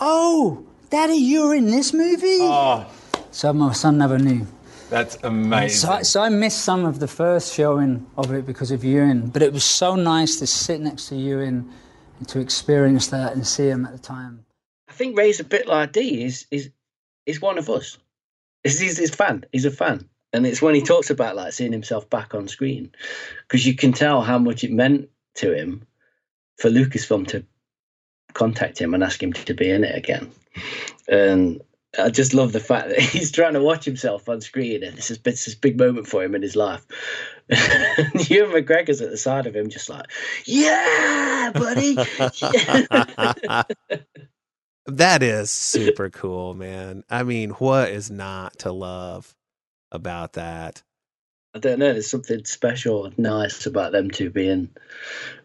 oh, 0.00 0.64
Daddy, 0.90 1.16
you're 1.16 1.54
in 1.54 1.66
this 1.66 1.92
movie. 1.92 2.38
Oh, 2.40 2.86
So 3.30 3.52
my 3.52 3.72
son 3.72 3.98
never 3.98 4.18
knew. 4.18 4.46
that's 4.90 5.18
amazing. 5.22 5.78
So, 5.78 5.90
I- 5.92 6.02
so 6.02 6.22
I 6.22 6.28
missed 6.30 6.62
some 6.62 6.84
of 6.84 6.98
the 6.98 7.08
first 7.08 7.54
showing 7.54 8.06
of 8.16 8.32
it 8.32 8.46
because 8.46 8.70
of 8.70 8.84
Ewan, 8.84 9.28
but 9.28 9.42
it 9.42 9.52
was 9.52 9.64
so 9.64 9.94
nice 9.96 10.36
to 10.38 10.46
sit 10.46 10.80
next 10.80 11.08
to 11.08 11.16
Ewan 11.16 11.70
and 12.18 12.28
to 12.28 12.40
experience 12.40 13.08
that 13.08 13.34
and 13.34 13.46
see 13.46 13.68
him 13.68 13.84
at 13.84 13.92
the 13.92 13.98
time. 13.98 14.44
I 14.88 14.92
think 14.92 15.16
Ray's 15.16 15.40
a 15.40 15.44
bit 15.44 15.66
like 15.68 15.92
D. 15.92 16.22
He's 16.22 16.46
he's, 16.50 16.70
he's 17.26 17.40
one 17.40 17.58
of 17.58 17.68
us. 17.68 17.98
He's, 18.64 18.80
he's 18.80 18.98
he's 18.98 19.10
a 19.10 19.16
fan. 19.16 19.44
He's 19.52 19.66
a 19.66 19.70
fan, 19.70 20.08
and 20.32 20.46
it's 20.46 20.62
when 20.62 20.74
he 20.74 20.80
talks 20.82 21.10
about 21.10 21.36
like 21.36 21.52
seeing 21.52 21.70
himself 21.72 22.08
back 22.08 22.34
on 22.34 22.48
screen, 22.48 22.90
because 23.42 23.66
you 23.66 23.74
can 23.74 23.92
tell 23.92 24.22
how 24.22 24.38
much 24.38 24.64
it 24.64 24.72
meant 24.72 25.10
to 25.36 25.54
him 25.54 25.86
for 26.56 26.70
Lucasfilm 26.70 27.26
to 27.28 27.44
contact 28.32 28.78
him 28.78 28.94
and 28.94 29.04
ask 29.04 29.22
him 29.22 29.32
to 29.34 29.54
be 29.54 29.70
in 29.70 29.84
it 29.84 29.94
again. 29.96 30.30
And 31.08 31.60
I 31.98 32.10
just 32.10 32.34
love 32.34 32.52
the 32.52 32.60
fact 32.60 32.88
that 32.88 33.00
he's 33.00 33.32
trying 33.32 33.54
to 33.54 33.62
watch 33.62 33.84
himself 33.84 34.28
on 34.28 34.40
screen, 34.40 34.82
and 34.82 34.96
this 34.96 35.10
is 35.10 35.18
it's 35.24 35.44
this 35.44 35.54
big 35.54 35.78
moment 35.78 36.06
for 36.06 36.22
him 36.22 36.34
in 36.34 36.42
his 36.42 36.56
life. 36.56 36.86
and 37.48 38.30
Ewan 38.30 38.52
McGregor's 38.52 39.00
at 39.00 39.10
the 39.10 39.16
side 39.16 39.46
of 39.46 39.56
him, 39.56 39.70
just 39.70 39.88
like, 39.88 40.06
"Yeah, 40.44 41.50
buddy." 41.54 41.94
that 44.86 45.22
is 45.22 45.50
super 45.50 46.10
cool, 46.10 46.54
man. 46.54 47.04
I 47.08 47.22
mean, 47.22 47.50
what 47.50 47.90
is 47.90 48.10
not 48.10 48.58
to 48.60 48.72
love 48.72 49.34
about 49.90 50.34
that? 50.34 50.82
I 51.54 51.58
don't 51.58 51.78
know. 51.78 51.92
There's 51.92 52.10
something 52.10 52.44
special 52.44 53.06
and 53.06 53.18
nice 53.18 53.66
about 53.66 53.92
them 53.92 54.10
two 54.10 54.30
being 54.30 54.68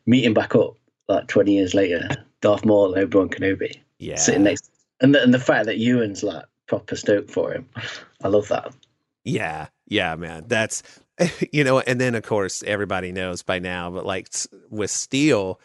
meeting 0.05 0.34
back 0.34 0.55
up 0.55 0.75
like 1.07 1.27
20 1.27 1.53
years 1.53 1.73
later. 1.73 2.09
Darth 2.41 2.65
Maul, 2.65 2.93
and 2.93 3.03
Obi 3.03 3.17
Wan 3.17 3.30
Kenobi, 3.30 3.80
Yeah. 3.99 4.17
sitting 4.17 4.43
next, 4.43 4.69
and 4.99 5.15
the, 5.15 5.23
and 5.23 5.34
the 5.34 5.39
fact 5.39 5.65
that 5.67 5.77
Ewan's 5.77 6.23
like 6.23 6.43
proper 6.78 6.95
stoked 6.95 7.30
for 7.32 7.51
him. 7.53 7.67
I 8.24 8.28
love 8.28 8.47
that. 8.49 8.74
Yeah, 9.24 9.67
yeah, 9.88 10.15
man. 10.15 10.45
That's 10.47 10.84
you 11.51 11.63
know, 11.63 11.80
and 11.80 11.99
then 12.01 12.15
of 12.15 12.24
course 12.24 12.63
everybody 12.63 13.11
knows 13.11 13.43
by 13.43 13.59
now, 13.59 13.89
but 13.91 14.05
like 14.05 14.30
with 14.69 14.89
Steele 14.91 15.59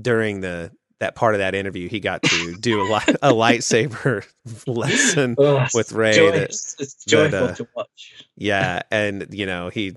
during 0.00 0.40
the 0.40 0.70
that 1.00 1.14
part 1.14 1.34
of 1.34 1.38
that 1.38 1.54
interview, 1.54 1.88
he 1.88 1.98
got 1.98 2.22
to 2.22 2.54
do 2.60 2.80
a, 2.80 2.84
li- 2.84 3.14
a 3.22 3.32
lightsaber 3.32 4.24
lesson 4.66 5.34
Oh, 5.38 5.66
with 5.74 5.92
Ray. 5.92 6.12
joy- 6.14 6.30
that- 6.32 6.42
it's, 6.42 6.76
it's 6.78 6.94
that, 7.04 7.10
joyful 7.10 7.48
uh, 7.48 7.54
to 7.54 7.68
watch. 7.74 8.24
yeah, 8.36 8.82
and 8.90 9.26
you 9.30 9.46
know 9.46 9.68
he, 9.70 9.96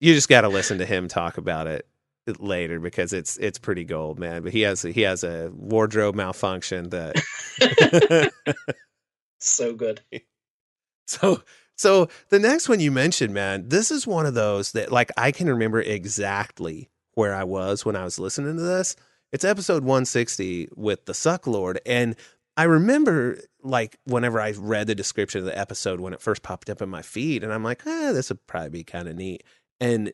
you 0.00 0.14
just 0.14 0.28
got 0.28 0.40
to 0.42 0.48
listen 0.48 0.78
to 0.78 0.86
him 0.86 1.06
talk 1.08 1.38
about 1.38 1.66
it. 1.66 1.86
later 2.38 2.78
because 2.80 3.12
it's 3.12 3.36
it's 3.38 3.58
pretty 3.58 3.84
gold, 3.84 4.18
man. 4.18 4.42
But 4.42 4.52
he 4.52 4.62
has 4.62 4.82
he 4.82 5.02
has 5.02 5.22
a 5.24 5.50
wardrobe 5.54 6.14
malfunction 6.14 6.88
that 6.90 8.32
so 9.46 9.74
good. 9.74 10.00
So 11.04 11.42
so 11.76 12.08
the 12.28 12.38
next 12.38 12.68
one 12.68 12.80
you 12.80 12.92
mentioned, 12.92 13.34
man, 13.34 13.68
this 13.68 13.90
is 13.90 14.06
one 14.06 14.24
of 14.24 14.34
those 14.34 14.72
that 14.72 14.92
like 14.92 15.10
I 15.16 15.32
can 15.32 15.48
remember 15.48 15.80
exactly 15.80 16.90
where 17.14 17.34
I 17.34 17.44
was 17.44 17.84
when 17.84 17.96
I 17.96 18.04
was 18.04 18.18
listening 18.18 18.56
to 18.56 18.62
this. 18.62 18.96
It's 19.32 19.44
episode 19.44 19.82
160 19.82 20.68
with 20.76 21.04
the 21.06 21.12
Suck 21.12 21.46
Lord. 21.46 21.80
And 21.84 22.16
I 22.56 22.64
remember 22.64 23.38
like 23.62 23.98
whenever 24.04 24.40
I 24.40 24.52
read 24.52 24.86
the 24.86 24.94
description 24.94 25.40
of 25.40 25.46
the 25.46 25.58
episode 25.58 26.00
when 26.00 26.12
it 26.12 26.20
first 26.20 26.42
popped 26.42 26.70
up 26.70 26.82
in 26.82 26.88
my 26.88 27.02
feed, 27.02 27.42
and 27.42 27.52
I'm 27.52 27.64
like, 27.64 27.82
ah, 27.86 28.12
this 28.12 28.28
would 28.28 28.46
probably 28.46 28.70
be 28.70 28.84
kind 28.84 29.08
of 29.08 29.16
neat. 29.16 29.42
And 29.80 30.12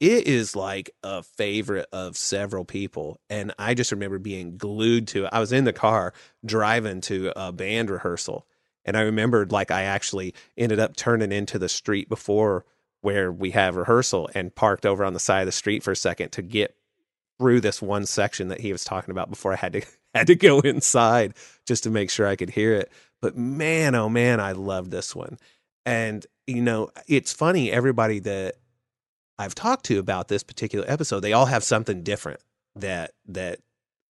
it 0.00 0.26
is 0.26 0.54
like 0.56 0.90
a 1.02 1.22
favorite 1.22 1.86
of 1.92 2.16
several 2.16 2.64
people. 2.64 3.20
And 3.30 3.54
I 3.58 3.74
just 3.74 3.92
remember 3.92 4.18
being 4.18 4.56
glued 4.56 5.08
to 5.08 5.24
it. 5.24 5.30
I 5.32 5.40
was 5.40 5.52
in 5.52 5.64
the 5.64 5.72
car 5.72 6.12
driving 6.44 7.00
to 7.02 7.32
a 7.36 7.52
band 7.52 7.88
rehearsal. 7.88 8.46
And 8.84 8.96
I 8.96 9.02
remembered 9.02 9.52
like 9.52 9.70
I 9.70 9.82
actually 9.82 10.34
ended 10.56 10.78
up 10.78 10.96
turning 10.96 11.32
into 11.32 11.58
the 11.58 11.68
street 11.68 12.08
before 12.08 12.64
where 13.00 13.30
we 13.32 13.50
have 13.50 13.76
rehearsal 13.76 14.30
and 14.34 14.54
parked 14.54 14.86
over 14.86 15.04
on 15.04 15.12
the 15.12 15.20
side 15.20 15.40
of 15.40 15.46
the 15.46 15.52
street 15.52 15.82
for 15.82 15.92
a 15.92 15.96
second 15.96 16.30
to 16.30 16.42
get 16.42 16.76
through 17.38 17.60
this 17.60 17.82
one 17.82 18.06
section 18.06 18.48
that 18.48 18.60
he 18.60 18.72
was 18.72 18.84
talking 18.84 19.10
about 19.10 19.28
before 19.30 19.52
I 19.52 19.56
had 19.56 19.72
to 19.74 19.82
had 20.14 20.26
to 20.28 20.34
go 20.34 20.60
inside 20.60 21.34
just 21.66 21.84
to 21.84 21.90
make 21.90 22.10
sure 22.10 22.26
I 22.26 22.36
could 22.36 22.50
hear 22.50 22.74
it. 22.74 22.92
But 23.20 23.36
man, 23.36 23.94
oh 23.94 24.08
man, 24.08 24.40
I 24.40 24.52
love 24.52 24.90
this 24.90 25.14
one. 25.14 25.38
And 25.84 26.24
you 26.46 26.62
know, 26.62 26.90
it's 27.08 27.32
funny 27.32 27.70
everybody 27.70 28.20
that 28.20 28.56
I've 29.38 29.54
talked 29.54 29.86
to 29.86 29.98
about 29.98 30.28
this 30.28 30.42
particular 30.42 30.84
episode, 30.88 31.20
they 31.20 31.32
all 31.32 31.46
have 31.46 31.64
something 31.64 32.02
different 32.02 32.40
that 32.76 33.12
that 33.26 33.60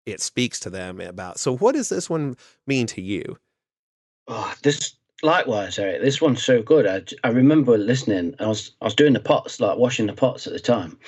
it 0.04 0.20
speaks 0.20 0.60
to 0.60 0.70
them 0.70 1.00
about. 1.00 1.38
So 1.38 1.56
what 1.56 1.74
does 1.74 1.88
this 1.88 2.10
one 2.10 2.36
mean 2.66 2.86
to 2.88 3.00
you? 3.00 3.38
Oh, 4.28 4.54
this 4.62 4.94
likewise, 5.22 5.78
Eric. 5.78 6.02
This 6.02 6.20
one's 6.20 6.42
so 6.42 6.62
good. 6.62 6.86
I, 6.86 7.02
I 7.26 7.30
remember 7.30 7.76
listening. 7.78 8.34
I 8.38 8.46
was 8.46 8.72
I 8.80 8.86
was 8.86 8.94
doing 8.94 9.12
the 9.12 9.20
pots, 9.20 9.60
like 9.60 9.78
washing 9.78 10.06
the 10.06 10.12
pots 10.12 10.46
at 10.46 10.52
the 10.52 10.60
time, 10.60 10.98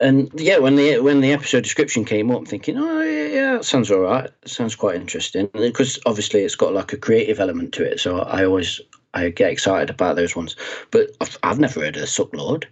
and 0.00 0.30
yeah, 0.34 0.58
when 0.58 0.76
the 0.76 1.00
when 1.00 1.20
the 1.20 1.32
episode 1.32 1.64
description 1.64 2.04
came 2.04 2.30
up, 2.30 2.38
I'm 2.38 2.46
thinking, 2.46 2.78
oh 2.78 3.00
yeah, 3.00 3.26
yeah, 3.26 3.52
that 3.54 3.64
sounds 3.64 3.90
all 3.90 4.00
right. 4.00 4.30
sounds 4.44 4.76
quite 4.76 4.96
interesting 4.96 5.50
because 5.52 5.98
obviously 6.06 6.42
it's 6.42 6.54
got 6.54 6.72
like 6.72 6.92
a 6.92 6.96
creative 6.96 7.40
element 7.40 7.74
to 7.74 7.84
it. 7.84 7.98
So 7.98 8.20
I 8.20 8.44
always 8.44 8.80
I 9.14 9.30
get 9.30 9.50
excited 9.50 9.90
about 9.90 10.16
those 10.16 10.36
ones. 10.36 10.54
But 10.90 11.10
I've, 11.20 11.38
I've 11.42 11.58
never 11.58 11.80
heard 11.80 11.96
of 11.96 12.08
Suck 12.08 12.32
Lord, 12.34 12.68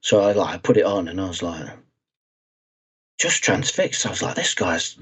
so 0.00 0.20
I 0.20 0.32
like 0.32 0.54
I 0.54 0.58
put 0.58 0.76
it 0.76 0.84
on 0.84 1.06
and 1.06 1.20
I 1.20 1.28
was 1.28 1.42
like, 1.42 1.68
just 3.20 3.44
transfixed. 3.44 4.04
I 4.06 4.10
was 4.10 4.22
like, 4.22 4.34
this 4.34 4.54
guy's 4.54 4.98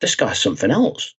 this 0.00 0.16
guy's 0.16 0.40
something 0.40 0.70
else. 0.72 1.14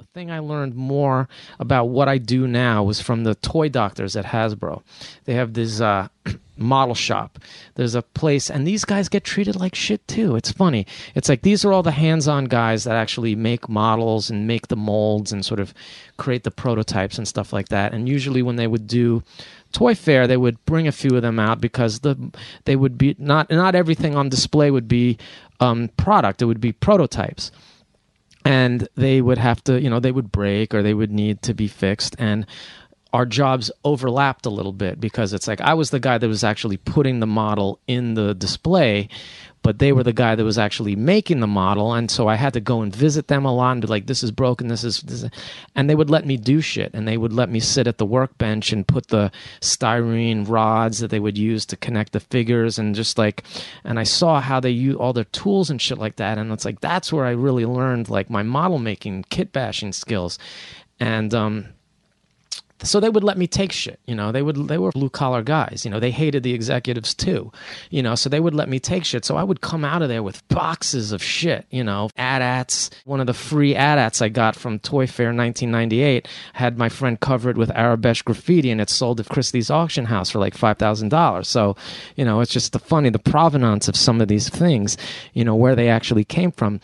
The 0.00 0.06
thing 0.14 0.30
I 0.30 0.38
learned 0.38 0.74
more 0.76 1.28
about 1.58 1.90
what 1.90 2.08
I 2.08 2.16
do 2.16 2.46
now 2.46 2.82
was 2.82 3.02
from 3.02 3.24
the 3.24 3.34
toy 3.34 3.68
doctors 3.68 4.16
at 4.16 4.24
Hasbro. 4.24 4.82
They 5.26 5.34
have 5.34 5.52
this 5.52 5.82
uh, 5.82 6.08
model 6.56 6.94
shop. 6.94 7.38
There's 7.74 7.94
a 7.94 8.00
place, 8.00 8.48
and 8.48 8.66
these 8.66 8.86
guys 8.86 9.10
get 9.10 9.24
treated 9.24 9.56
like 9.56 9.74
shit 9.74 10.08
too. 10.08 10.36
It's 10.36 10.50
funny. 10.52 10.86
It's 11.14 11.28
like 11.28 11.42
these 11.42 11.66
are 11.66 11.72
all 11.74 11.82
the 11.82 11.90
hands 11.90 12.28
on 12.28 12.46
guys 12.46 12.84
that 12.84 12.96
actually 12.96 13.34
make 13.34 13.68
models 13.68 14.30
and 14.30 14.46
make 14.46 14.68
the 14.68 14.76
molds 14.76 15.32
and 15.32 15.44
sort 15.44 15.60
of 15.60 15.74
create 16.16 16.44
the 16.44 16.50
prototypes 16.50 17.18
and 17.18 17.28
stuff 17.28 17.52
like 17.52 17.68
that. 17.68 17.92
And 17.92 18.08
usually, 18.08 18.40
when 18.40 18.56
they 18.56 18.66
would 18.66 18.86
do 18.86 19.22
toy 19.72 19.94
fair 19.94 20.26
they 20.26 20.36
would 20.36 20.64
bring 20.64 20.88
a 20.88 20.92
few 20.92 21.14
of 21.14 21.22
them 21.22 21.38
out 21.38 21.60
because 21.60 22.00
the 22.00 22.16
they 22.64 22.74
would 22.74 22.98
be 22.98 23.14
not 23.18 23.48
not 23.50 23.76
everything 23.76 24.16
on 24.16 24.28
display 24.28 24.68
would 24.68 24.88
be 24.88 25.16
um, 25.60 25.88
product 25.96 26.42
it 26.42 26.46
would 26.46 26.60
be 26.60 26.72
prototypes 26.72 27.52
and 28.44 28.88
they 28.96 29.20
would 29.20 29.38
have 29.38 29.62
to 29.64 29.80
you 29.80 29.90
know 29.90 30.00
they 30.00 30.12
would 30.12 30.32
break 30.32 30.74
or 30.74 30.82
they 30.82 30.94
would 30.94 31.10
need 31.10 31.42
to 31.42 31.54
be 31.54 31.68
fixed. 31.68 32.16
And 32.18 32.46
our 33.12 33.26
jobs 33.26 33.70
overlapped 33.84 34.46
a 34.46 34.50
little 34.50 34.72
bit 34.72 35.00
because 35.00 35.32
it's 35.32 35.48
like 35.48 35.60
I 35.60 35.74
was 35.74 35.90
the 35.90 36.00
guy 36.00 36.18
that 36.18 36.28
was 36.28 36.44
actually 36.44 36.76
putting 36.76 37.20
the 37.20 37.26
model 37.26 37.80
in 37.86 38.14
the 38.14 38.34
display, 38.34 39.08
but 39.62 39.78
they 39.78 39.92
were 39.92 40.02
the 40.02 40.12
guy 40.12 40.34
that 40.34 40.44
was 40.44 40.58
actually 40.58 40.96
making 40.96 41.40
the 41.40 41.46
model, 41.46 41.92
and 41.92 42.10
so 42.10 42.28
I 42.28 42.36
had 42.36 42.54
to 42.54 42.60
go 42.60 42.82
and 42.82 42.94
visit 42.94 43.28
them 43.28 43.44
a 43.44 43.54
lot 43.54 43.72
and 43.72 43.80
be 43.82 43.88
like, 43.88 44.06
"This 44.06 44.22
is 44.22 44.30
broken. 44.30 44.68
This 44.68 44.84
is,", 44.84 45.00
this 45.00 45.22
is 45.24 45.30
and 45.74 45.90
they 45.90 45.94
would 45.94 46.08
let 46.08 46.24
me 46.24 46.36
do 46.36 46.60
shit, 46.60 46.92
and 46.94 47.06
they 47.06 47.16
would 47.16 47.32
let 47.32 47.50
me 47.50 47.60
sit 47.60 47.86
at 47.86 47.98
the 47.98 48.06
workbench 48.06 48.72
and 48.72 48.86
put 48.86 49.08
the 49.08 49.30
styrene 49.60 50.48
rods 50.48 51.00
that 51.00 51.10
they 51.10 51.20
would 51.20 51.36
use 51.36 51.66
to 51.66 51.76
connect 51.76 52.12
the 52.12 52.20
figures, 52.20 52.78
and 52.78 52.94
just 52.94 53.18
like, 53.18 53.44
and 53.84 53.98
I 53.98 54.04
saw 54.04 54.40
how 54.40 54.60
they 54.60 54.70
use 54.70 54.96
all 54.96 55.12
their 55.12 55.24
tools 55.24 55.68
and 55.68 55.82
shit 55.82 55.98
like 55.98 56.16
that, 56.16 56.38
and 56.38 56.52
it's 56.52 56.64
like 56.64 56.80
that's 56.80 57.12
where 57.12 57.26
I 57.26 57.30
really 57.30 57.66
learned 57.66 58.08
like 58.08 58.30
my 58.30 58.42
model 58.42 58.78
making, 58.78 59.24
kit 59.30 59.52
bashing 59.52 59.92
skills, 59.92 60.38
and 61.00 61.34
um 61.34 61.66
so 62.82 63.00
they 63.00 63.08
would 63.08 63.24
let 63.24 63.38
me 63.38 63.46
take 63.46 63.72
shit 63.72 64.00
you 64.06 64.14
know? 64.14 64.32
They 64.32 64.42
would 64.42 64.68
they 64.68 64.78
were 64.78 64.90
blue 64.92 65.10
collar 65.10 65.42
guys 65.42 65.84
you 65.84 65.90
know? 65.90 66.00
They 66.00 66.10
hated 66.10 66.42
the 66.42 66.54
executives 66.54 67.14
too 67.14 67.52
you 67.90 68.02
know? 68.02 68.14
So 68.14 68.28
they 68.28 68.40
would 68.40 68.54
let 68.54 68.68
me 68.68 68.78
take 68.78 69.04
shit. 69.04 69.24
So 69.24 69.36
i 69.36 69.42
would 69.42 69.60
come 69.60 69.84
out 69.84 70.02
of 70.02 70.08
there 70.08 70.22
with 70.22 70.46
boxes 70.48 71.12
of 71.12 71.22
shit 71.22 71.66
you 71.70 71.84
know? 71.84 72.10
AT-ATs 72.16 72.90
one 73.04 73.20
of 73.20 73.26
the 73.26 73.34
free 73.34 73.74
AT-ATs 73.74 74.22
i 74.22 74.28
got 74.28 74.56
from 74.56 74.78
toy 74.78 75.06
fair 75.06 75.26
1998 75.26 76.28
had 76.54 76.78
my 76.78 76.88
friend 76.88 77.20
cover 77.20 77.50
it 77.50 77.56
with 77.56 77.70
arabesh 77.70 78.24
graffiti 78.24 78.70
and 78.70 78.80
it 78.80 78.90
sold 78.90 79.20
at 79.20 79.28
christie's 79.28 79.70
auction 79.70 80.06
house 80.06 80.30
for 80.30 80.38
like 80.38 80.56
$5000 80.56 81.46
so 81.46 81.76
you 82.16 82.24
know 82.24 82.40
it's 82.40 82.52
just 82.52 82.72
the 82.72 82.78
funny 82.78 83.10
the 83.10 83.18
provenance 83.18 83.88
of 83.88 83.96
some 83.96 84.20
of 84.20 84.28
these 84.28 84.48
things 84.48 84.96
you 85.34 85.44
know 85.44 85.54
where 85.54 85.74
they 85.74 85.88
actually 85.88 86.24
came 86.24 86.52
from 86.52 86.80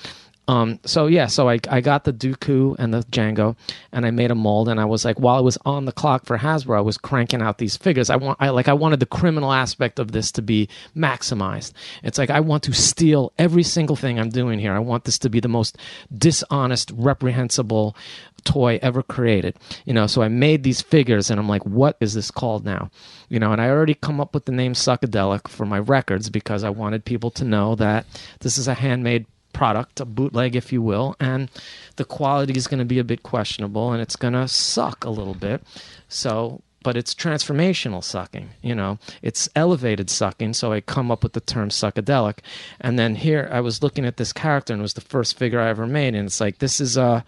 um, 0.49 0.79
so 0.85 1.07
yeah, 1.09 1.27
so 1.27 1.49
I, 1.49 1.59
I 1.69 1.81
got 1.81 2.05
the 2.05 2.13
Dooku 2.13 2.77
and 2.79 2.95
the 2.95 3.01
Jango, 3.11 3.57
and 3.93 4.07
I 4.07 4.13
made 4.13 4.31
a 4.31 4.35
mold, 4.37 4.69
and 4.69 4.79
I 4.79 4.85
was 4.85 5.05
like, 5.05 5.19
while 5.19 5.37
I 5.37 5.41
was 5.41 5.59
on 5.65 5.87
the 5.87 5.93
clock 5.93 6.25
for 6.25 6.39
Hasbro, 6.39 6.79
I 6.79 6.83
was 6.83 6.99
cranking 6.99 7.43
out 7.43 7.59
these 7.59 7.77
figures. 7.77 8.11
I 8.11 8.17
want, 8.17 8.39
I 8.41 8.51
like, 8.51 8.69
I 8.69 8.73
wanted 8.73 9.01
the 9.01 9.07
criminal 9.07 9.53
aspect 9.53 9.99
of 9.99 10.13
this 10.13 10.31
to 10.33 10.43
be 10.43 10.69
maximized. 10.97 11.73
It's 12.05 12.19
like 12.19 12.31
I 12.31 12.41
want 12.41 12.63
to 12.65 12.73
steal 12.73 13.33
every 13.39 13.65
single 13.65 13.97
thing 13.97 14.21
I'm 14.21 14.31
doing 14.31 14.61
here. 14.61 14.73
I 14.73 14.79
want 14.79 15.05
this 15.05 15.19
to 15.21 15.31
be 15.31 15.41
the 15.41 15.49
most 15.49 15.79
dishonest, 16.17 16.93
reprehensible 16.95 17.97
toy 18.45 18.79
ever 18.83 19.03
created. 19.03 19.57
You 19.85 19.95
know, 19.95 20.07
so 20.07 20.23
I 20.23 20.29
made 20.29 20.63
these 20.63 20.81
figures, 20.81 21.29
and 21.29 21.41
I'm 21.41 21.49
like, 21.49 21.67
what 21.67 21.97
is 22.01 22.15
this 22.15 22.31
called 22.31 22.65
now? 22.65 22.91
You 23.29 23.41
know, 23.41 23.51
and 23.51 23.61
I 23.61 23.69
already 23.69 23.95
come 23.95 24.21
up 24.21 24.33
with 24.33 24.45
the 24.45 24.53
name 24.53 24.75
Suckadelic 24.75 25.49
for 25.49 25.67
my 25.67 25.81
records 25.81 26.31
because 26.31 26.63
I 26.63 26.71
wanted 26.71 27.05
people 27.05 27.33
to 27.33 27.45
know 27.45 27.75
that 27.75 28.07
this 28.41 28.59
is 28.59 28.69
a 28.69 28.75
handmade 28.75 29.27
product, 29.57 30.01
a 30.01 30.05
bootleg, 30.05 30.55
if 30.55 30.73
you 30.73 30.83
will, 30.83 31.17
and 31.19 31.51
the 31.97 32.05
quality 32.05 32.55
is 32.57 32.67
going 32.67 32.79
to 32.79 32.85
be 32.95 32.99
a 32.99 33.05
bit 33.05 33.23
questionable 33.23 33.93
and 33.93 34.03
it's 34.03 34.17
going 34.17 34.35
to 34.35 34.47
suck 34.47 35.05
a 35.05 35.11
little 35.11 35.35
bit. 35.35 35.63
So, 36.09 36.61
but 36.83 36.97
it's 36.97 37.15
transformational 37.15 38.05
sucking, 38.05 38.51
you 38.63 38.75
know, 38.75 38.99
it's 39.23 39.49
elevated 39.57 40.11
sucking. 40.11 40.55
So 40.55 40.73
I 40.73 40.81
come 40.81 41.11
up 41.11 41.23
with 41.23 41.33
the 41.33 41.41
term 41.41 41.71
suckadelic. 41.71 42.39
And 42.81 42.99
then 42.99 43.17
here 43.17 43.49
I 43.51 43.61
was 43.61 43.83
looking 43.83 44.07
at 44.07 44.19
this 44.19 44.33
character 44.33 44.73
and 44.73 44.81
it 44.81 44.89
was 44.89 44.95
the 44.95 45.01
first 45.01 45.39
figure 45.39 45.61
I 45.61 45.71
ever 45.71 45.87
made. 45.87 46.15
And 46.15 46.27
it's 46.27 46.41
like, 46.41 46.59
this 46.59 46.81
is 46.81 46.97
a. 46.97 47.25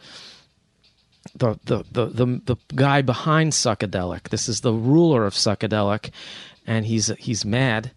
The, 1.34 1.58
the, 1.64 1.84
the, 1.92 2.06
the, 2.06 2.26
the 2.46 2.56
guy 2.74 3.02
behind 3.02 3.52
Suckadelic. 3.52 4.30
This 4.30 4.48
is 4.48 4.60
the 4.60 4.72
ruler 4.72 5.26
of 5.26 5.34
Suckadelic, 5.34 6.10
and 6.66 6.86
he's 6.86 7.08
he's 7.18 7.44
mad, 7.44 7.90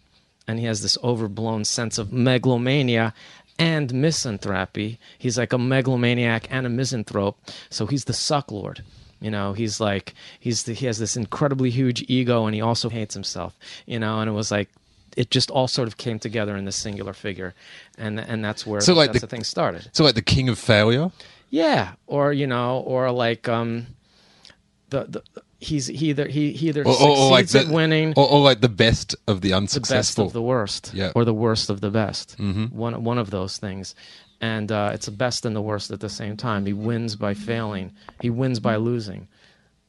and 0.48 0.60
he 0.60 0.66
has 0.66 0.82
this 0.82 0.98
overblown 1.02 1.64
sense 1.64 1.98
of 1.98 2.12
megalomania, 2.12 3.14
and 3.62 3.94
misanthropy. 3.94 5.00
He's 5.20 5.38
like 5.38 5.54
a 5.54 5.58
megalomaniac 5.58 6.48
and 6.50 6.66
a 6.66 6.70
misanthrope. 6.70 7.40
So 7.70 7.86
he's 7.86 8.06
the 8.06 8.14
suck 8.14 8.52
lord. 8.52 8.84
You 9.20 9.30
know, 9.30 9.54
he's 9.54 9.80
like 9.80 10.16
he's 10.40 10.64
the, 10.64 10.74
he 10.74 10.88
has 10.88 10.98
this 10.98 11.16
incredibly 11.16 11.70
huge 11.70 12.04
ego, 12.08 12.48
and 12.48 12.56
he 12.56 12.62
also 12.62 12.90
hates 12.90 13.14
himself. 13.14 13.56
You 13.86 14.00
know, 14.00 14.20
and 14.20 14.28
it 14.28 14.34
was 14.34 14.50
like 14.50 14.70
it 15.16 15.30
just 15.30 15.52
all 15.52 15.68
sort 15.68 15.88
of 15.88 15.98
came 15.98 16.18
together 16.18 16.58
in 16.58 16.66
this 16.66 16.76
singular 16.76 17.14
figure, 17.14 17.54
and 18.00 18.20
and 18.20 18.44
that's 18.44 18.66
where 18.66 18.82
so 18.82 18.96
like 18.96 19.14
the, 19.14 19.20
the 19.20 19.28
thing 19.28 19.44
started. 19.44 19.88
So 19.92 20.04
like 20.04 20.16
the 20.16 20.24
king 20.24 20.50
of 20.50 20.58
failure. 20.58 21.12
Yeah, 21.52 21.92
or 22.08 22.34
you 22.34 22.48
know, 22.48 22.80
or 22.80 23.12
like 23.12 23.48
um, 23.48 23.86
the 24.90 25.04
the 25.04 25.44
he's 25.62 25.88
he 25.88 26.10
either 26.10 26.28
he, 26.28 26.52
he 26.52 26.68
either 26.70 26.82
Or, 26.86 26.92
succeeds 26.94 27.20
or, 27.20 27.32
like 27.32 27.56
at 27.56 27.68
winning 27.74 28.14
or, 28.18 28.28
or 28.30 28.42
like 28.42 28.60
the 28.62 28.68
best 28.70 29.16
of 29.28 29.40
the 29.42 29.54
unsuccessful 29.54 30.26
the 30.26 30.28
best 30.28 30.32
of 30.32 30.34
the 30.34 30.42
worst, 30.42 30.92
Yeah. 30.94 31.12
or 31.16 31.24
the 31.24 31.34
worst 31.34 31.70
of 31.70 31.80
the 31.80 31.90
best. 31.92 32.36
Mhm. 32.38 32.72
One 32.74 33.04
one 33.04 33.18
of 33.18 33.30
those 33.30 33.58
things, 33.58 33.96
and 34.42 34.72
uh, 34.72 34.92
it's 34.94 35.06
the 35.06 35.12
best 35.12 35.46
and 35.46 35.56
the 35.56 35.62
worst 35.62 35.92
at 35.92 36.00
the 36.02 36.10
same 36.10 36.36
time. 36.36 36.66
He 36.66 36.74
wins 36.74 37.16
by 37.16 37.34
failing. 37.36 37.94
He 38.20 38.30
wins 38.30 38.60
by 38.60 38.76
losing, 38.78 39.28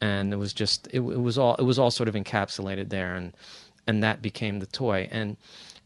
and 0.00 0.32
it 0.32 0.36
was 0.36 0.52
just 0.52 0.86
it, 0.92 1.00
it 1.00 1.20
was 1.20 1.38
all 1.38 1.54
it 1.56 1.64
was 1.64 1.78
all 1.78 1.90
sort 1.90 2.08
of 2.08 2.14
encapsulated 2.14 2.90
there, 2.90 3.14
and 3.14 3.32
and 3.86 4.02
that 4.02 4.22
became 4.22 4.60
the 4.60 4.66
toy. 4.66 5.08
And 5.10 5.36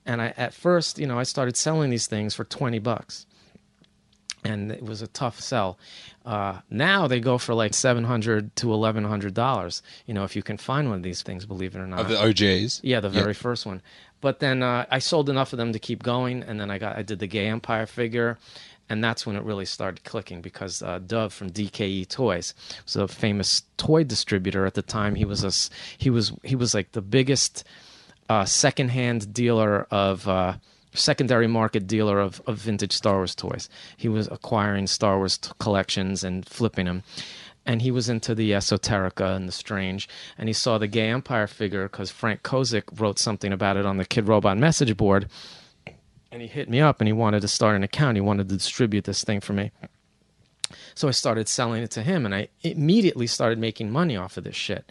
and 0.04 0.20
I 0.20 0.34
at 0.36 0.52
first, 0.52 0.98
you 0.98 1.06
know, 1.06 1.18
I 1.18 1.22
started 1.22 1.56
selling 1.56 1.90
these 1.90 2.06
things 2.08 2.34
for 2.34 2.44
twenty 2.44 2.78
bucks. 2.80 3.24
And 4.50 4.72
it 4.72 4.82
was 4.82 5.02
a 5.02 5.06
tough 5.06 5.40
sell. 5.40 5.78
Uh, 6.24 6.60
now 6.70 7.06
they 7.06 7.20
go 7.20 7.38
for 7.38 7.54
like 7.54 7.74
seven 7.74 8.04
hundred 8.04 8.54
to 8.56 8.72
eleven 8.72 9.04
hundred 9.04 9.34
dollars. 9.34 9.82
You 10.06 10.14
know, 10.14 10.24
if 10.24 10.34
you 10.34 10.42
can 10.42 10.56
find 10.56 10.88
one 10.88 10.98
of 10.98 11.02
these 11.02 11.22
things, 11.22 11.46
believe 11.46 11.76
it 11.76 11.78
or 11.78 11.86
not. 11.86 12.00
Of 12.00 12.08
the 12.08 12.16
OJ's. 12.16 12.80
Yeah, 12.82 13.00
the 13.00 13.08
very 13.08 13.34
first 13.34 13.64
one. 13.66 13.82
But 14.20 14.40
then 14.40 14.62
uh, 14.62 14.86
I 14.90 14.98
sold 14.98 15.28
enough 15.28 15.52
of 15.52 15.58
them 15.58 15.72
to 15.72 15.78
keep 15.78 16.02
going, 16.02 16.42
and 16.42 16.58
then 16.60 16.70
I 16.70 16.78
got 16.78 16.96
I 16.96 17.02
did 17.02 17.18
the 17.18 17.26
Gay 17.26 17.46
Empire 17.46 17.86
figure, 17.86 18.38
and 18.88 19.04
that's 19.04 19.26
when 19.26 19.36
it 19.36 19.42
really 19.42 19.66
started 19.66 20.04
clicking 20.04 20.40
because 20.40 20.82
uh, 20.82 20.98
Dov 20.98 21.32
from 21.32 21.50
DKE 21.50 22.08
Toys 22.08 22.54
was 22.84 22.96
a 22.96 23.06
famous 23.08 23.62
toy 23.76 24.04
distributor 24.04 24.66
at 24.66 24.74
the 24.74 24.82
time. 24.82 25.14
He 25.14 25.24
was 25.24 25.44
a, 25.44 25.52
he 25.98 26.10
was 26.10 26.32
he 26.42 26.56
was 26.56 26.74
like 26.74 26.92
the 26.92 27.02
biggest 27.02 27.64
uh, 28.28 28.44
secondhand 28.44 29.32
dealer 29.32 29.86
of. 29.90 30.26
Secondary 30.98 31.46
market 31.46 31.86
dealer 31.86 32.20
of, 32.20 32.40
of 32.46 32.58
vintage 32.58 32.92
Star 32.92 33.16
Wars 33.16 33.34
toys. 33.34 33.68
He 33.96 34.08
was 34.08 34.28
acquiring 34.28 34.86
Star 34.86 35.18
Wars 35.18 35.38
t- 35.38 35.50
collections 35.58 36.24
and 36.24 36.46
flipping 36.46 36.86
them. 36.86 37.02
And 37.64 37.82
he 37.82 37.90
was 37.90 38.08
into 38.08 38.34
the 38.34 38.52
esoterica 38.52 39.34
and 39.34 39.48
the 39.48 39.52
strange. 39.52 40.08
And 40.38 40.48
he 40.48 40.52
saw 40.52 40.78
the 40.78 40.86
Gay 40.86 41.08
Empire 41.08 41.46
figure 41.46 41.88
because 41.88 42.10
Frank 42.10 42.42
Kozik 42.42 42.84
wrote 43.00 43.18
something 43.18 43.52
about 43.52 43.76
it 43.76 43.84
on 43.84 43.96
the 43.96 44.04
Kidrobot 44.04 44.58
message 44.58 44.96
board. 44.96 45.28
And 46.30 46.42
he 46.42 46.48
hit 46.48 46.68
me 46.68 46.80
up 46.80 47.00
and 47.00 47.08
he 47.08 47.12
wanted 47.12 47.40
to 47.40 47.48
start 47.48 47.76
an 47.76 47.82
account. 47.82 48.16
He 48.16 48.20
wanted 48.20 48.48
to 48.48 48.56
distribute 48.56 49.04
this 49.04 49.24
thing 49.24 49.40
for 49.40 49.52
me. 49.52 49.72
So 50.94 51.08
I 51.08 51.12
started 51.12 51.48
selling 51.48 51.82
it 51.82 51.90
to 51.92 52.02
him 52.02 52.24
and 52.24 52.34
I 52.34 52.48
immediately 52.62 53.26
started 53.26 53.58
making 53.58 53.90
money 53.90 54.16
off 54.16 54.36
of 54.36 54.44
this 54.44 54.56
shit. 54.56 54.90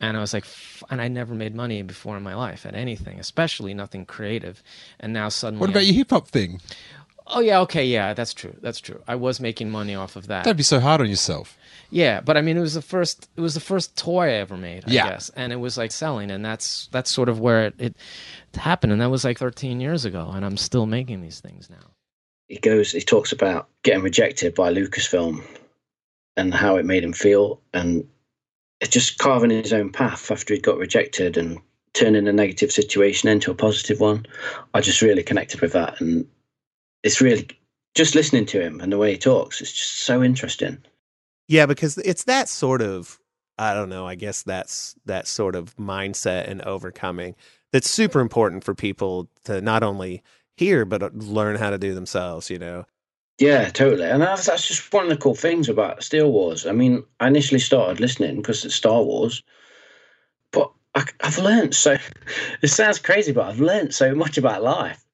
And 0.00 0.16
I 0.16 0.20
was 0.20 0.34
like, 0.34 0.44
f- 0.44 0.82
and 0.90 1.00
I 1.00 1.08
never 1.08 1.34
made 1.34 1.54
money 1.54 1.80
before 1.82 2.16
in 2.16 2.22
my 2.22 2.34
life 2.34 2.66
at 2.66 2.74
anything, 2.74 3.18
especially 3.18 3.72
nothing 3.74 4.04
creative. 4.04 4.62
And 5.00 5.12
now 5.12 5.28
suddenly, 5.30 5.60
What 5.60 5.70
about 5.70 5.80
I'm- 5.80 5.86
your 5.86 5.94
hip 5.96 6.10
hop 6.10 6.28
thing? 6.28 6.60
Oh 7.28 7.40
yeah, 7.40 7.58
okay, 7.62 7.84
yeah, 7.84 8.14
that's 8.14 8.32
true. 8.32 8.54
That's 8.60 8.78
true. 8.78 9.02
I 9.08 9.16
was 9.16 9.40
making 9.40 9.68
money 9.70 9.96
off 9.96 10.14
of 10.14 10.28
that. 10.28 10.44
Don't 10.44 10.56
be 10.56 10.62
so 10.62 10.78
hard 10.78 11.00
on 11.00 11.08
yourself. 11.08 11.58
Yeah, 11.90 12.20
but 12.20 12.36
I 12.36 12.40
mean, 12.40 12.56
it 12.56 12.60
was 12.60 12.74
the 12.74 12.82
first. 12.82 13.28
It 13.36 13.40
was 13.40 13.54
the 13.54 13.60
first 13.60 13.96
toy 13.96 14.26
I 14.26 14.34
ever 14.34 14.56
made. 14.56 14.84
I 14.86 14.92
Yeah. 14.92 15.08
guess, 15.10 15.30
and 15.34 15.52
it 15.52 15.56
was 15.56 15.76
like 15.76 15.90
selling, 15.90 16.30
and 16.30 16.44
that's 16.44 16.88
that's 16.92 17.10
sort 17.10 17.28
of 17.28 17.40
where 17.40 17.66
it, 17.66 17.74
it 17.78 17.96
happened, 18.54 18.92
and 18.92 19.00
that 19.02 19.10
was 19.10 19.24
like 19.24 19.38
13 19.38 19.80
years 19.80 20.04
ago, 20.04 20.30
and 20.32 20.44
I'm 20.44 20.56
still 20.56 20.86
making 20.86 21.20
these 21.22 21.40
things 21.40 21.68
now. 21.68 21.90
he 22.48 22.58
goes 22.58 22.92
he 22.92 23.00
talks 23.00 23.32
about 23.32 23.68
getting 23.82 24.04
rejected 24.04 24.54
by 24.54 24.72
Lucasfilm 24.72 25.42
and 26.36 26.54
how 26.54 26.76
it 26.76 26.84
made 26.84 27.02
him 27.02 27.12
feel 27.12 27.60
and 27.72 28.00
it's 28.00 28.08
just 28.82 29.18
carving 29.18 29.50
his 29.50 29.72
own 29.72 29.90
path 29.90 30.30
after 30.30 30.54
he 30.54 30.60
got 30.60 30.78
rejected 30.78 31.36
and 31.36 31.58
turning 31.94 32.28
a 32.28 32.32
negative 32.32 32.70
situation 32.70 33.28
into 33.28 33.50
a 33.50 33.54
positive 33.54 34.00
one. 34.00 34.26
I 34.74 34.80
just 34.80 35.02
really 35.02 35.22
connected 35.22 35.60
with 35.60 35.72
that 35.72 36.00
and 36.00 36.26
it's 37.02 37.20
really 37.20 37.48
just 37.94 38.14
listening 38.14 38.46
to 38.46 38.60
him 38.60 38.80
and 38.80 38.92
the 38.92 38.98
way 38.98 39.12
he 39.12 39.18
talks, 39.18 39.60
it's 39.60 39.72
just 39.72 40.00
so 40.00 40.22
interesting. 40.22 40.78
Yeah, 41.48 41.66
because 41.66 41.96
it's 41.98 42.24
that 42.24 42.48
sort 42.48 42.82
of 42.82 43.18
I 43.58 43.72
don't 43.72 43.88
know, 43.88 44.06
I 44.06 44.16
guess 44.16 44.42
that's 44.42 44.94
that 45.06 45.26
sort 45.26 45.54
of 45.54 45.74
mindset 45.76 46.48
and 46.48 46.60
overcoming 46.62 47.34
that's 47.72 47.90
super 47.90 48.20
important 48.20 48.64
for 48.64 48.74
people 48.74 49.28
to 49.44 49.60
not 49.62 49.82
only 49.82 50.22
hear 50.56 50.84
but 50.84 51.14
learn 51.14 51.56
how 51.56 51.70
to 51.70 51.78
do 51.78 51.94
themselves, 51.94 52.50
you 52.50 52.58
know. 52.58 52.84
Yeah, 53.38 53.68
totally. 53.68 54.08
And 54.08 54.22
that's, 54.22 54.46
that's 54.46 54.66
just 54.66 54.92
one 54.92 55.04
of 55.04 55.10
the 55.10 55.16
cool 55.16 55.34
things 55.34 55.68
about 55.68 56.02
Steele 56.02 56.32
Wars. 56.32 56.66
I 56.66 56.72
mean, 56.72 57.04
I 57.20 57.26
initially 57.26 57.60
started 57.60 58.00
listening 58.00 58.36
because 58.36 58.64
it's 58.64 58.74
Star 58.74 59.02
Wars, 59.02 59.42
but 60.52 60.72
I, 60.94 61.04
I've 61.20 61.38
learned 61.38 61.74
so. 61.74 61.96
It 62.62 62.68
sounds 62.68 62.98
crazy, 62.98 63.32
but 63.32 63.46
I've 63.46 63.60
learned 63.60 63.94
so 63.94 64.14
much 64.14 64.38
about 64.38 64.62
life 64.62 65.04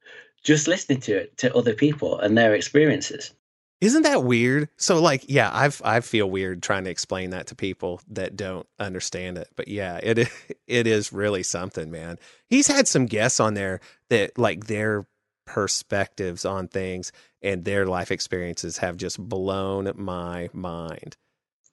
just 0.42 0.68
listening 0.68 1.00
to 1.00 1.16
it 1.16 1.36
to 1.38 1.54
other 1.54 1.74
people 1.74 2.18
and 2.18 2.36
their 2.36 2.54
experiences. 2.54 3.32
Isn't 3.80 4.02
that 4.02 4.22
weird? 4.22 4.68
So 4.76 5.00
like, 5.00 5.24
yeah, 5.26 5.50
I've 5.52 5.82
I 5.84 6.00
feel 6.00 6.30
weird 6.30 6.62
trying 6.62 6.84
to 6.84 6.90
explain 6.90 7.30
that 7.30 7.48
to 7.48 7.56
people 7.56 8.00
that 8.08 8.36
don't 8.36 8.66
understand 8.78 9.38
it. 9.38 9.48
But 9.56 9.66
yeah, 9.66 9.98
it 10.00 10.28
it 10.68 10.86
is 10.86 11.12
really 11.12 11.42
something, 11.42 11.90
man. 11.90 12.18
He's 12.46 12.68
had 12.68 12.86
some 12.86 13.06
guests 13.06 13.40
on 13.40 13.54
there 13.54 13.80
that 14.08 14.38
like 14.38 14.66
their 14.66 15.06
perspectives 15.52 16.46
on 16.46 16.66
things 16.66 17.12
and 17.42 17.62
their 17.66 17.84
life 17.84 18.10
experiences 18.10 18.78
have 18.78 18.96
just 18.96 19.18
blown 19.18 19.92
my 19.96 20.48
mind. 20.54 21.14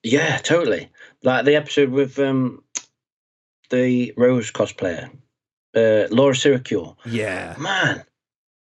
Yeah, 0.02 0.36
totally. 0.36 0.90
Like 1.22 1.46
the 1.46 1.56
episode 1.56 1.88
with 1.88 2.18
um 2.18 2.62
the 3.70 4.12
Rose 4.18 4.50
cosplayer, 4.52 5.10
uh, 5.74 6.08
Laura 6.10 6.34
Syracuse. 6.34 6.94
Yeah. 7.06 7.54
Man, 7.58 8.04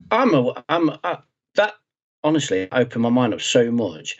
I'm 0.10 0.34
a 0.34 0.64
I'm 0.68 0.89
a, 0.89 1.24
that 1.53 1.76
honestly 2.24 2.68
opened 2.72 3.03
my 3.03 3.10
mind 3.10 3.36
up 3.36 3.41
so 3.41 3.70
much. 3.70 4.18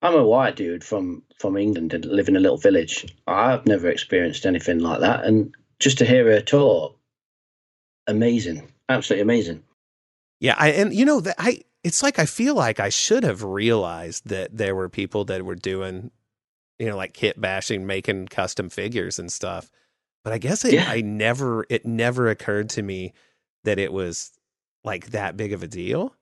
I'm 0.00 0.14
a 0.14 0.24
white 0.24 0.54
dude 0.54 0.84
from 0.84 1.24
from 1.40 1.56
England 1.56 1.92
and 1.92 2.04
live 2.04 2.28
in 2.28 2.36
a 2.36 2.40
little 2.40 2.56
village. 2.56 3.12
I've 3.26 3.66
never 3.66 3.88
experienced 3.88 4.46
anything 4.46 4.78
like 4.78 5.00
that, 5.00 5.24
and 5.24 5.56
just 5.80 5.98
to 5.98 6.06
hear 6.06 6.26
her 6.26 6.40
talk, 6.40 6.96
amazing, 8.06 8.70
absolutely 8.88 9.22
amazing. 9.22 9.64
Yeah, 10.40 10.56
I 10.58 10.70
and 10.70 10.94
you 10.94 11.04
know 11.04 11.20
that 11.20 11.36
I 11.38 11.62
it's 11.84 12.02
like 12.02 12.18
I 12.18 12.26
feel 12.26 12.54
like 12.54 12.80
I 12.80 12.88
should 12.88 13.24
have 13.24 13.42
realized 13.44 14.28
that 14.28 14.56
there 14.56 14.74
were 14.74 14.88
people 14.88 15.24
that 15.26 15.44
were 15.44 15.54
doing 15.54 16.10
you 16.78 16.88
know 16.88 16.96
like 16.96 17.14
kit 17.14 17.40
bashing, 17.40 17.86
making 17.86 18.28
custom 18.28 18.70
figures 18.70 19.18
and 19.18 19.30
stuff. 19.32 19.70
But 20.24 20.32
I 20.32 20.38
guess 20.38 20.64
it, 20.64 20.74
Yeah. 20.74 20.86
I 20.88 21.02
never 21.02 21.66
it 21.70 21.86
never 21.86 22.28
occurred 22.28 22.70
to 22.70 22.82
me 22.82 23.12
that 23.64 23.78
it 23.78 23.92
was 23.92 24.32
like 24.84 25.10
that 25.10 25.36
big 25.36 25.52
of 25.52 25.62
a 25.62 25.68
deal. 25.68 26.14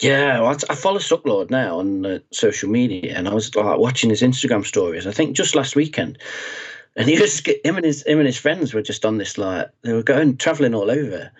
Yeah, 0.00 0.40
well, 0.40 0.50
I, 0.50 0.72
I 0.72 0.74
follow 0.74 0.98
Sucklord 0.98 1.50
now 1.50 1.78
on 1.78 2.04
uh, 2.04 2.18
social 2.32 2.68
media, 2.68 3.16
and 3.16 3.28
I 3.28 3.34
was 3.34 3.54
like 3.54 3.78
watching 3.78 4.10
his 4.10 4.22
Instagram 4.22 4.66
stories. 4.66 5.06
I 5.06 5.12
think 5.12 5.36
just 5.36 5.54
last 5.54 5.76
weekend, 5.76 6.18
and 6.96 7.08
he 7.08 7.20
was 7.20 7.40
him 7.64 7.76
and 7.76 7.84
his 7.84 8.02
him 8.04 8.18
and 8.18 8.26
his 8.26 8.38
friends 8.38 8.74
were 8.74 8.82
just 8.82 9.04
on 9.04 9.18
this 9.18 9.38
like 9.38 9.68
they 9.82 9.92
were 9.92 10.02
going 10.02 10.36
traveling 10.36 10.74
all 10.74 10.90
over, 10.90 11.30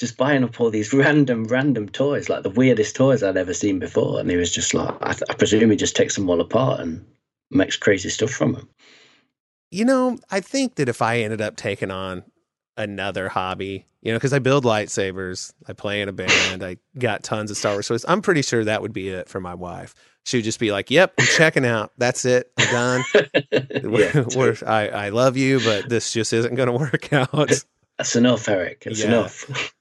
just 0.00 0.16
buying 0.16 0.42
up 0.42 0.60
all 0.60 0.70
these 0.70 0.92
random 0.94 1.44
random 1.44 1.88
toys, 1.88 2.28
like 2.28 2.42
the 2.42 2.50
weirdest 2.50 2.96
toys 2.96 3.22
I'd 3.22 3.36
ever 3.36 3.54
seen 3.54 3.78
before. 3.78 4.18
And 4.18 4.28
he 4.30 4.36
was 4.36 4.52
just 4.52 4.74
like, 4.74 4.94
I, 5.02 5.14
I 5.28 5.34
presume 5.34 5.70
he 5.70 5.76
just 5.76 5.94
takes 5.94 6.16
them 6.16 6.28
all 6.28 6.40
apart 6.40 6.80
and 6.80 7.06
makes 7.50 7.76
crazy 7.76 8.08
stuff 8.08 8.30
from 8.30 8.54
them. 8.54 8.68
You 9.70 9.84
know, 9.84 10.18
I 10.30 10.40
think 10.40 10.74
that 10.76 10.88
if 10.88 11.00
I 11.02 11.18
ended 11.20 11.40
up 11.40 11.54
taking 11.56 11.90
on 11.92 12.24
another 12.76 13.28
hobby, 13.28 13.86
you 14.02 14.10
know, 14.10 14.16
because 14.18 14.32
I 14.32 14.38
build 14.40 14.64
lightsabers, 14.64 15.52
I 15.68 15.74
play 15.74 16.00
in 16.00 16.08
a 16.08 16.12
band, 16.12 16.64
I 16.64 16.78
got 16.98 17.22
tons 17.22 17.50
of 17.50 17.56
Star 17.56 17.72
Wars 17.74 17.86
toys. 17.86 18.04
I'm 18.08 18.22
pretty 18.22 18.42
sure 18.42 18.64
that 18.64 18.82
would 18.82 18.92
be 18.94 19.10
it 19.10 19.28
for 19.28 19.38
my 19.40 19.54
wife. 19.54 19.94
She 20.24 20.38
would 20.38 20.44
just 20.44 20.58
be 20.58 20.70
like, 20.72 20.90
"Yep, 20.90 21.14
I'm 21.18 21.26
checking 21.26 21.64
out. 21.64 21.92
That's 21.98 22.24
it. 22.24 22.50
I'm 22.58 22.70
done. 22.72 23.04
We're- 23.84 24.24
we're- 24.36 24.56
I, 24.66 24.88
I 24.88 25.08
love 25.10 25.36
you, 25.36 25.60
but 25.60 25.88
this 25.88 26.12
just 26.12 26.32
isn't 26.32 26.54
going 26.56 26.66
to 26.72 26.72
work 26.72 27.12
out." 27.12 27.50
That's 27.98 28.16
enough, 28.16 28.48
Eric. 28.48 28.84
It's 28.86 29.00
Yeah. 29.00 29.06
enough. 29.08 29.72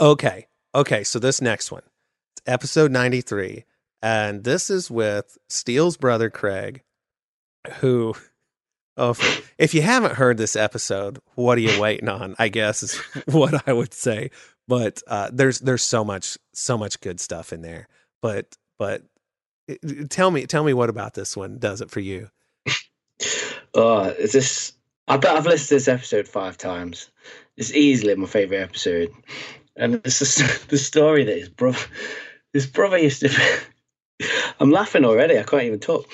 Okay. 0.00 0.46
Okay. 0.74 1.04
So 1.04 1.18
this 1.18 1.40
next 1.40 1.70
one, 1.72 1.82
episode 2.46 2.90
93. 2.90 3.64
And 4.02 4.44
this 4.44 4.68
is 4.68 4.90
with 4.90 5.38
Steele's 5.48 5.96
brother, 5.96 6.28
Craig, 6.28 6.82
who, 7.76 8.14
oh, 8.98 9.14
if, 9.56 9.72
you 9.72 9.80
haven't 9.80 10.16
heard 10.16 10.36
this 10.36 10.56
episode, 10.56 11.20
what 11.36 11.56
are 11.56 11.62
you 11.62 11.80
waiting 11.80 12.10
on? 12.10 12.34
I 12.38 12.48
guess 12.48 12.82
is 12.82 12.96
what 13.26 13.66
I 13.66 13.72
would 13.72 13.94
say. 13.94 14.30
But 14.68 15.02
uh, 15.06 15.30
there's 15.32 15.60
there's 15.60 15.82
so 15.82 16.04
much 16.04 16.38
so 16.54 16.78
much 16.78 17.00
good 17.00 17.20
stuff 17.20 17.52
in 17.52 17.62
there. 17.62 17.88
But 18.22 18.56
but 18.78 19.02
tell 20.08 20.30
me 20.30 20.46
tell 20.46 20.64
me 20.64 20.74
what 20.74 20.90
about 20.90 21.14
this 21.14 21.36
one 21.36 21.58
does 21.58 21.80
it 21.80 21.90
for 21.90 22.00
you? 22.00 22.30
Oh, 23.74 24.04
is 24.18 24.32
this? 24.32 24.72
I 25.06 25.18
bet 25.18 25.36
I've 25.36 25.46
listened 25.46 25.68
to 25.68 25.74
this 25.74 25.88
episode 25.88 26.26
five 26.26 26.56
times. 26.56 27.10
It's 27.56 27.72
easily 27.72 28.14
my 28.16 28.26
favorite 28.26 28.62
episode, 28.62 29.12
and 29.76 29.96
it's 30.04 30.18
just 30.18 30.68
the 30.68 30.78
story 30.78 31.24
that 31.24 31.38
his 31.38 31.48
brother, 31.48 31.78
his 32.52 32.66
brother 32.66 32.98
used 32.98 33.20
to. 33.20 33.30
I'm 34.60 34.70
laughing 34.70 35.04
already. 35.04 35.38
I 35.38 35.42
can't 35.42 35.64
even 35.64 35.80
talk. 35.80 36.08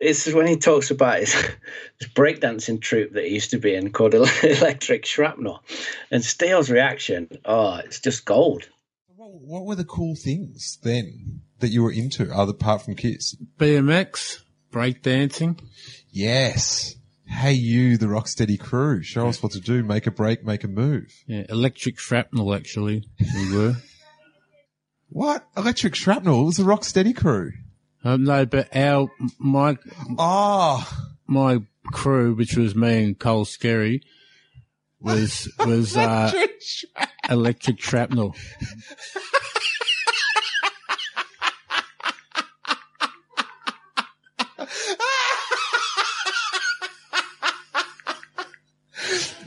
It's 0.00 0.32
when 0.32 0.48
he 0.48 0.56
talks 0.56 0.90
about 0.90 1.20
his, 1.20 1.32
his 2.00 2.08
breakdancing 2.08 2.80
troupe 2.80 3.12
that 3.12 3.24
he 3.24 3.34
used 3.34 3.50
to 3.50 3.58
be 3.58 3.74
in 3.74 3.92
called 3.92 4.14
Electric 4.14 5.06
Shrapnel, 5.06 5.62
and 6.10 6.24
Steele's 6.24 6.70
reaction. 6.70 7.28
Oh, 7.44 7.76
it's 7.76 8.00
just 8.00 8.24
gold. 8.24 8.68
What 9.16 9.66
were 9.66 9.76
the 9.76 9.84
cool 9.84 10.16
things 10.16 10.78
then 10.82 11.42
that 11.60 11.68
you 11.68 11.84
were 11.84 11.92
into, 11.92 12.28
other 12.32 12.50
apart 12.50 12.82
from 12.82 12.96
Kiss? 12.96 13.36
BMX, 13.56 14.42
breakdancing. 14.72 15.60
Yes. 16.10 16.96
Hey, 17.32 17.54
you, 17.54 17.96
the 17.96 18.06
Rocksteady 18.06 18.60
crew. 18.60 19.02
Show 19.02 19.26
us 19.26 19.42
what 19.42 19.52
to 19.52 19.60
do. 19.60 19.82
Make 19.82 20.06
a 20.06 20.12
break, 20.12 20.44
make 20.44 20.62
a 20.62 20.68
move. 20.68 21.12
Yeah, 21.26 21.44
electric 21.48 21.98
shrapnel, 21.98 22.54
actually, 22.54 23.04
we 23.18 23.56
were. 23.56 23.76
What? 25.08 25.46
Electric 25.58 25.94
Shrapnel 25.94 26.40
It 26.40 26.44
was 26.44 26.56
the 26.56 26.62
Rocksteady 26.62 27.14
crew. 27.14 27.52
Um, 28.02 28.24
no, 28.24 28.46
but 28.46 28.74
our, 28.74 29.10
my, 29.38 29.76
oh. 30.18 31.06
my 31.26 31.58
crew, 31.92 32.34
which 32.34 32.56
was 32.56 32.74
me 32.74 33.04
and 33.04 33.18
Cole 33.18 33.44
Scary, 33.44 34.02
was, 35.00 35.52
was, 35.58 35.96
uh, 35.98 36.32
electric 37.28 37.78
shrapnel. 37.78 38.34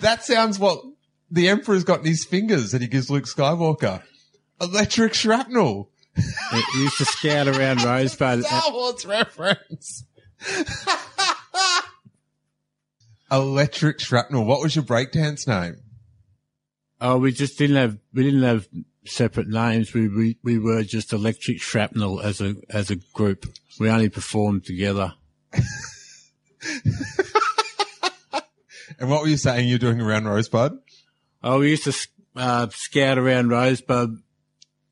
That 0.05 0.23
sounds 0.23 0.59
what 0.59 0.83
the 1.31 1.49
Emperor's 1.49 1.83
got 1.83 2.01
in 2.01 2.05
his 2.05 2.25
fingers 2.25 2.73
that 2.73 2.81
he 2.81 2.87
gives 2.87 3.09
Luke 3.09 3.25
Skywalker. 3.25 4.03
Electric 4.61 5.15
shrapnel. 5.15 5.89
He 6.15 6.83
used 6.83 6.99
to 6.99 7.05
scout 7.05 7.47
around 7.47 7.81
Rosebud. 7.83 8.43
Star 8.43 8.71
Wars 8.71 9.03
reference. 9.03 10.05
Electric 13.31 13.99
shrapnel. 13.99 14.45
What 14.45 14.61
was 14.61 14.75
your 14.75 14.85
breakdance 14.85 15.47
name? 15.47 15.77
Oh, 17.01 17.17
we 17.17 17.31
just 17.31 17.57
didn't 17.57 17.77
have 17.77 17.97
we 18.13 18.21
didn't 18.21 18.43
have 18.43 18.67
separate 19.05 19.47
names. 19.47 19.91
We 19.91 20.07
we, 20.07 20.37
we 20.43 20.59
were 20.59 20.83
just 20.83 21.13
Electric 21.13 21.59
Shrapnel 21.59 22.21
as 22.21 22.41
a 22.41 22.53
as 22.69 22.91
a 22.91 22.97
group. 23.13 23.47
We 23.79 23.89
only 23.89 24.09
performed 24.09 24.65
together. 24.65 25.15
And 28.99 29.09
what 29.09 29.21
were 29.21 29.27
you 29.27 29.37
saying 29.37 29.67
you're 29.67 29.77
doing 29.79 30.01
around 30.01 30.25
Rosebud? 30.25 30.79
Oh, 31.43 31.59
we 31.59 31.71
used 31.71 31.83
to 31.83 32.07
uh, 32.35 32.67
scout 32.69 33.17
around 33.17 33.49
Rosebud 33.49 34.21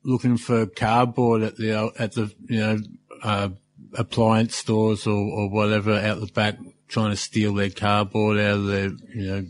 looking 0.04 0.36
for 0.36 0.66
cardboard 0.66 1.42
at 1.42 1.56
the 1.56 1.92
at 1.98 2.12
the 2.12 2.32
you 2.48 2.60
know 2.60 2.78
uh, 3.22 3.48
appliance 3.94 4.54
stores 4.54 5.06
or, 5.06 5.16
or 5.16 5.50
whatever 5.50 5.94
out 5.94 6.20
the 6.20 6.26
back, 6.26 6.58
trying 6.88 7.10
to 7.10 7.16
steal 7.16 7.54
their 7.54 7.70
cardboard 7.70 8.38
out 8.38 8.58
of 8.58 8.66
their 8.66 8.90
you 9.14 9.26
know 9.26 9.46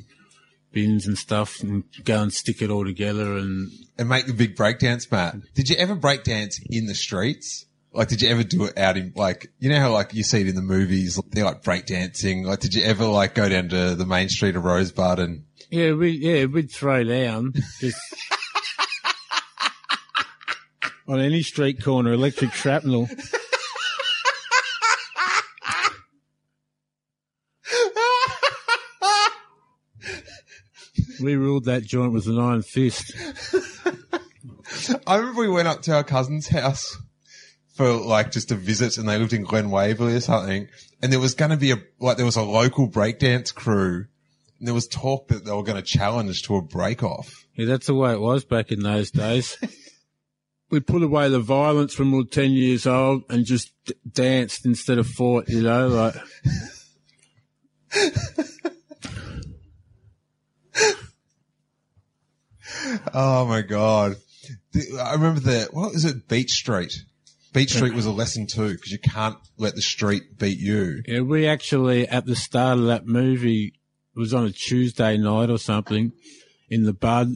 bins 0.73 1.07
and 1.07 1.19
stuff, 1.19 1.61
and 1.61 1.85
go 2.05 2.23
and 2.23 2.33
stick 2.33 2.63
it 2.63 2.71
all 2.71 2.85
together 2.85 3.37
and 3.37 3.71
And 3.99 4.09
make 4.09 4.27
the 4.27 4.33
big 4.33 4.57
breakdance, 4.57 5.11
Matt. 5.11 5.37
Did 5.55 5.69
you 5.69 5.77
ever 5.77 5.97
breakdance 5.97 6.55
in 6.69 6.87
the 6.87 6.95
streets? 6.95 7.67
Like, 7.95 8.09
did 8.09 8.22
you 8.22 8.28
ever 8.28 8.42
do 8.42 8.64
it 8.64 8.76
out 8.76 8.97
in, 8.97 9.12
like, 9.14 9.53
you 9.61 9.70
know 9.70 9.78
how, 9.78 9.92
like, 9.92 10.14
you 10.14 10.24
see 10.24 10.40
it 10.40 10.49
in 10.49 10.57
the 10.57 10.62
movies, 10.62 11.20
they're 11.30 11.45
like 11.45 11.62
breakdancing. 11.62 12.45
Like, 12.45 12.59
did 12.59 12.74
you 12.74 12.82
ever, 12.82 13.07
like, 13.07 13.36
go 13.36 13.49
down 13.49 13.68
to 13.68 13.95
the 13.95 14.05
main 14.05 14.28
street 14.28 14.57
of 14.57 14.64
Rosebud 14.64 15.20
and, 15.20 15.45
yeah, 15.70 15.92
we 15.92 16.11
yeah 16.11 16.45
we'd 16.45 16.70
throw 16.70 17.03
down 17.03 17.55
just 17.80 17.99
on 21.09 21.20
any 21.20 21.42
street 21.42 21.82
corner, 21.82 22.12
electric 22.12 22.53
shrapnel. 22.53 23.09
we 31.20 31.36
ruled 31.36 31.64
that 31.64 31.84
joint 31.84 32.12
with 32.12 32.26
an 32.26 32.38
iron 32.38 32.62
fist. 32.62 33.12
I 35.07 35.16
remember 35.16 35.40
we 35.40 35.49
went 35.49 35.68
up 35.68 35.82
to 35.82 35.95
our 35.95 36.05
cousin's 36.05 36.49
house 36.49 36.99
for 37.75 37.93
like 37.93 38.31
just 38.31 38.53
a 38.53 38.55
visit 38.55 38.99
and 38.99 39.09
they 39.09 39.18
lived 39.18 39.33
in 39.33 39.43
Glen 39.43 39.70
Waverley 39.70 40.14
or 40.14 40.20
something. 40.20 40.68
And 41.03 41.12
there 41.12 41.20
was 41.20 41.35
going 41.35 41.51
to 41.51 41.57
be 41.57 41.72
a, 41.72 41.77
like 41.99 42.16
there 42.16 42.27
was 42.27 42.37
a 42.37 42.43
local 42.43 42.89
breakdance 42.89 43.55
crew 43.55 44.07
and 44.59 44.68
there 44.68 44.75
was 44.75 44.87
talk 44.87 45.29
that 45.29 45.45
they 45.45 45.53
were 45.53 45.62
going 45.62 45.77
to 45.77 45.83
challenge 45.83 46.43
to 46.45 46.57
a 46.57 46.62
break 46.62 47.03
off. 47.03 47.45
Yeah, 47.55 47.66
that's 47.66 47.87
the 47.87 47.95
way 47.95 48.12
it 48.12 48.20
was 48.20 48.45
back 48.45 48.70
in 48.70 48.81
those 48.81 49.11
days. 49.11 49.57
we 50.70 50.81
put 50.81 51.03
away 51.03 51.29
the 51.29 51.41
violence 51.41 51.99
when 51.99 52.12
we 52.12 52.18
were 52.18 52.25
10 52.25 52.53
years 52.53 52.87
old 52.87 53.25
and 53.29 53.45
just 53.45 53.72
d- 53.85 53.95
danced 54.11 54.64
instead 54.64 54.99
of 54.99 55.07
fought, 55.07 55.49
you 55.49 55.62
know, 55.62 55.89
like. 55.89 56.14
Oh 63.12 63.47
my 63.47 63.62
God. 63.62 64.16
I 65.01 65.12
remember 65.12 65.41
the, 65.41 65.68
what 65.70 65.93
was 65.93 66.05
it? 66.05 66.29
Beat 66.29 66.51
Street. 66.51 67.05
Beat 67.55 67.71
Street 67.71 67.95
was 67.95 68.05
a 68.05 68.11
lesson 68.13 68.47
too 68.47 68.73
because 68.75 68.93
you 68.93 68.99
can't 68.99 69.37
let 69.57 69.75
the 69.75 69.81
street 69.83 70.39
beat 70.39 70.59
you. 70.59 71.03
Yeah, 71.07 71.21
we 71.21 71.47
actually, 71.47 72.07
at 72.07 72.27
the 72.27 72.37
start 72.37 72.79
of 72.79 72.85
that 72.87 73.07
movie, 73.07 73.73
it 74.15 74.19
was 74.19 74.35
on 74.35 74.45
a 74.45 74.51
Tuesday 74.51 75.17
night 75.17 75.49
or 75.49 75.57
something, 75.59 76.13
in 76.69 76.83
the 76.85 76.93
Bud, 76.93 77.29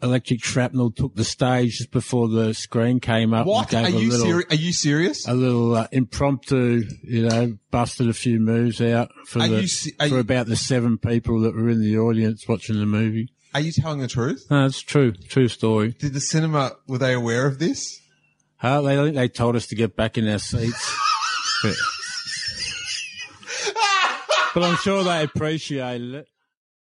Electric 0.00 0.44
Shrapnel 0.44 0.92
took 0.92 1.16
the 1.16 1.24
stage 1.24 1.78
just 1.78 1.90
before 1.90 2.28
the 2.28 2.54
screen 2.54 3.00
came 3.00 3.34
up. 3.34 3.46
What? 3.48 3.74
And 3.74 3.86
Are 3.86 3.98
a 3.98 4.00
you, 4.00 4.10
little, 4.10 4.26
seri- 4.26 4.44
are 4.50 4.54
you 4.54 4.72
serious? 4.72 5.26
A 5.26 5.34
little 5.34 5.74
uh, 5.74 5.88
impromptu, 5.90 6.84
you 7.02 7.28
know, 7.28 7.58
busted 7.72 8.08
a 8.08 8.12
few 8.12 8.38
moves 8.38 8.80
out 8.80 9.10
for 9.26 9.40
Are 9.42 9.48
the, 9.48 9.66
se- 9.66 9.92
for 9.98 10.06
you- 10.06 10.18
about 10.18 10.46
the 10.46 10.54
seven 10.56 10.98
people 10.98 11.40
that 11.40 11.54
were 11.54 11.68
in 11.68 11.80
the 11.80 11.98
audience 11.98 12.46
watching 12.46 12.78
the 12.78 12.86
movie. 12.86 13.32
Are 13.54 13.60
you 13.60 13.72
telling 13.72 13.98
the 13.98 14.06
truth? 14.06 14.46
No, 14.50 14.66
it's 14.66 14.80
true. 14.82 15.12
True 15.12 15.48
story. 15.48 15.96
Did 15.98 16.12
the 16.12 16.20
cinema, 16.20 16.72
were 16.86 16.98
they 16.98 17.14
aware 17.14 17.46
of 17.46 17.58
this? 17.58 18.00
Uh, 18.60 18.80
they, 18.80 18.98
I 18.98 19.04
think 19.04 19.16
they 19.16 19.28
told 19.28 19.56
us 19.56 19.66
to 19.68 19.74
get 19.74 19.96
back 19.96 20.18
in 20.18 20.28
our 20.28 20.38
seats. 20.38 20.96
but, 21.62 21.74
but 24.54 24.62
I'm 24.64 24.76
sure 24.78 25.04
they 25.04 25.22
appreciated 25.22 26.14
it. 26.14 26.28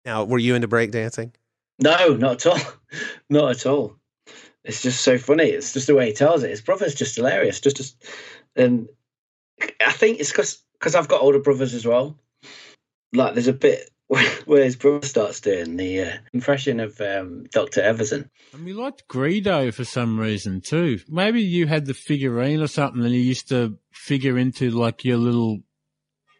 Now, 0.05 0.25
were 0.25 0.39
you 0.39 0.55
into 0.55 0.67
breakdancing? 0.67 1.31
No, 1.79 2.15
not 2.15 2.45
at 2.45 2.51
all. 2.51 2.59
Not 3.29 3.51
at 3.51 3.65
all. 3.65 3.95
It's 4.63 4.81
just 4.81 5.01
so 5.01 5.17
funny. 5.17 5.45
It's 5.45 5.73
just 5.73 5.87
the 5.87 5.95
way 5.95 6.07
he 6.07 6.13
tells 6.13 6.43
it. 6.43 6.51
His 6.51 6.61
brother's 6.61 6.93
just 6.93 7.15
hilarious. 7.15 7.59
Just, 7.59 7.77
just, 7.77 8.05
and 8.55 8.87
I 9.83 9.91
think 9.91 10.19
it's 10.19 10.31
because 10.31 10.61
because 10.73 10.95
I've 10.95 11.07
got 11.07 11.21
older 11.21 11.39
brothers 11.39 11.73
as 11.73 11.85
well. 11.85 12.19
Like, 13.13 13.33
there's 13.33 13.47
a 13.47 13.53
bit 13.53 13.89
where, 14.07 14.29
where 14.45 14.63
his 14.63 14.75
brother 14.75 15.05
starts 15.05 15.41
doing 15.41 15.77
the 15.77 16.01
uh, 16.01 16.11
impression 16.33 16.79
of 16.79 16.99
um, 17.01 17.45
Doctor 17.51 17.81
Evazan. 17.81 18.29
And 18.53 18.65
we 18.65 18.73
liked 18.73 19.07
Greedo 19.07 19.73
for 19.73 19.85
some 19.85 20.19
reason 20.19 20.61
too. 20.61 20.99
Maybe 21.09 21.41
you 21.41 21.67
had 21.67 21.85
the 21.85 21.93
figurine 21.93 22.61
or 22.61 22.67
something 22.67 23.03
and 23.03 23.13
you 23.13 23.19
used 23.19 23.49
to 23.49 23.77
figure 23.91 24.37
into 24.37 24.69
like 24.71 25.03
your 25.03 25.17
little, 25.17 25.59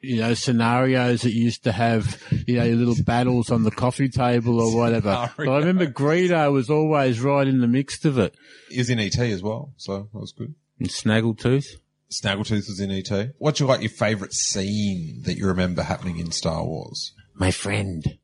you 0.01 0.18
know, 0.18 0.34
scenarios 0.34 1.22
that 1.22 1.34
you 1.34 1.45
used 1.45 1.64
to 1.64 1.72
have, 1.72 2.22
you 2.47 2.57
know, 2.57 2.64
your 2.66 2.76
little 2.76 3.03
battles 3.05 3.49
on 3.49 3.64
the 3.64 3.72
coffee 3.72 4.09
table 4.09 4.59
or 4.59 4.76
whatever. 4.76 5.32
But 5.38 5.49
I 5.49 5.57
remember 5.57 5.88
Greedo 5.88 6.51
was 6.51 6.70
always 6.70 7.22
right 7.22 7.47
in 7.47 7.61
the 7.61 7.68
mix 7.68 8.03
of 8.05 8.18
it. 8.18 8.36
He 8.70 8.78
was 8.80 8.89
in 8.89 8.99
ET 8.99 9.18
as 9.18 9.41
well, 9.41 9.74
so 9.78 10.09
that 10.14 10.20
was 10.20 10.34
good. 10.34 10.53
And 10.80 10.89
Snaggletooth. 10.89 11.66
Snaggletooth 12.11 12.68
was 12.68 12.80
in 12.80 12.91
ET. 12.91 13.34
What's 13.39 13.59
your 13.59 13.70
like 13.70 13.82
your 13.82 13.89
favourite 13.89 14.34
scene 14.34 15.24
that 15.24 15.38
you 15.38 15.47
remember 15.47 15.82
happening 15.82 16.20
in 16.20 16.32
Star 16.32 16.64
Wars? 16.64 17.14
My 17.36 17.52
friend, 17.52 18.18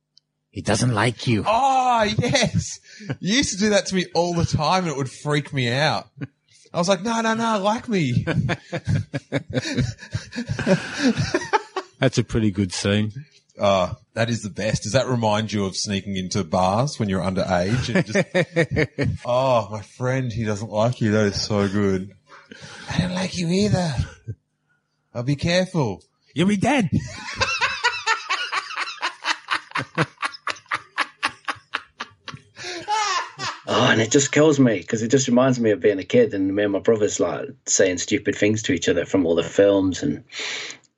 he 0.49 0.61
doesn't 0.61 0.93
like 0.93 1.27
you. 1.27 1.43
Oh 1.45 2.03
yes, 2.17 2.79
you 3.19 3.37
used 3.37 3.53
to 3.53 3.57
do 3.57 3.69
that 3.69 3.87
to 3.87 3.95
me 3.95 4.05
all 4.13 4.33
the 4.33 4.45
time, 4.45 4.83
and 4.83 4.91
it 4.91 4.97
would 4.97 5.11
freak 5.11 5.53
me 5.53 5.71
out. 5.71 6.07
I 6.73 6.77
was 6.77 6.87
like, 6.87 7.01
no, 7.01 7.19
no, 7.21 7.33
no, 7.33 7.59
like 7.59 7.89
me. 7.89 8.25
That's 11.99 12.17
a 12.17 12.23
pretty 12.23 12.51
good 12.51 12.71
scene. 12.71 13.25
Uh, 13.59 13.93
that 14.13 14.29
is 14.29 14.43
the 14.43 14.49
best. 14.49 14.83
Does 14.83 14.93
that 14.93 15.07
remind 15.07 15.51
you 15.51 15.65
of 15.65 15.75
sneaking 15.75 16.15
into 16.15 16.43
bars 16.43 16.99
when 16.99 17.09
you're 17.09 17.21
underage? 17.21 17.93
And 17.93 18.05
just, 18.05 19.21
oh, 19.25 19.67
my 19.71 19.81
friend, 19.81 20.31
he 20.31 20.45
doesn't 20.45 20.69
like 20.69 21.01
you. 21.01 21.11
That 21.11 21.25
is 21.25 21.41
so 21.41 21.67
good. 21.67 22.11
I 22.89 22.99
don't 22.99 23.13
like 23.13 23.37
you 23.37 23.49
either. 23.49 23.95
I'll 25.13 25.23
be 25.23 25.35
careful. 25.35 26.03
You'll 26.33 26.47
be 26.47 26.57
dead. 26.57 26.89
Oh, 33.79 33.85
and 33.89 34.01
it 34.01 34.11
just 34.11 34.33
kills 34.33 34.59
me 34.59 34.79
because 34.79 35.01
it 35.01 35.07
just 35.09 35.29
reminds 35.29 35.57
me 35.57 35.71
of 35.71 35.79
being 35.79 35.99
a 35.99 36.03
kid 36.03 36.33
and 36.33 36.53
me 36.53 36.63
and 36.63 36.73
my 36.73 36.79
brothers 36.79 37.17
like 37.17 37.47
saying 37.65 37.99
stupid 37.99 38.35
things 38.35 38.61
to 38.63 38.73
each 38.73 38.89
other 38.89 39.05
from 39.05 39.25
all 39.25 39.35
the 39.35 39.43
films, 39.43 40.03
and 40.03 40.21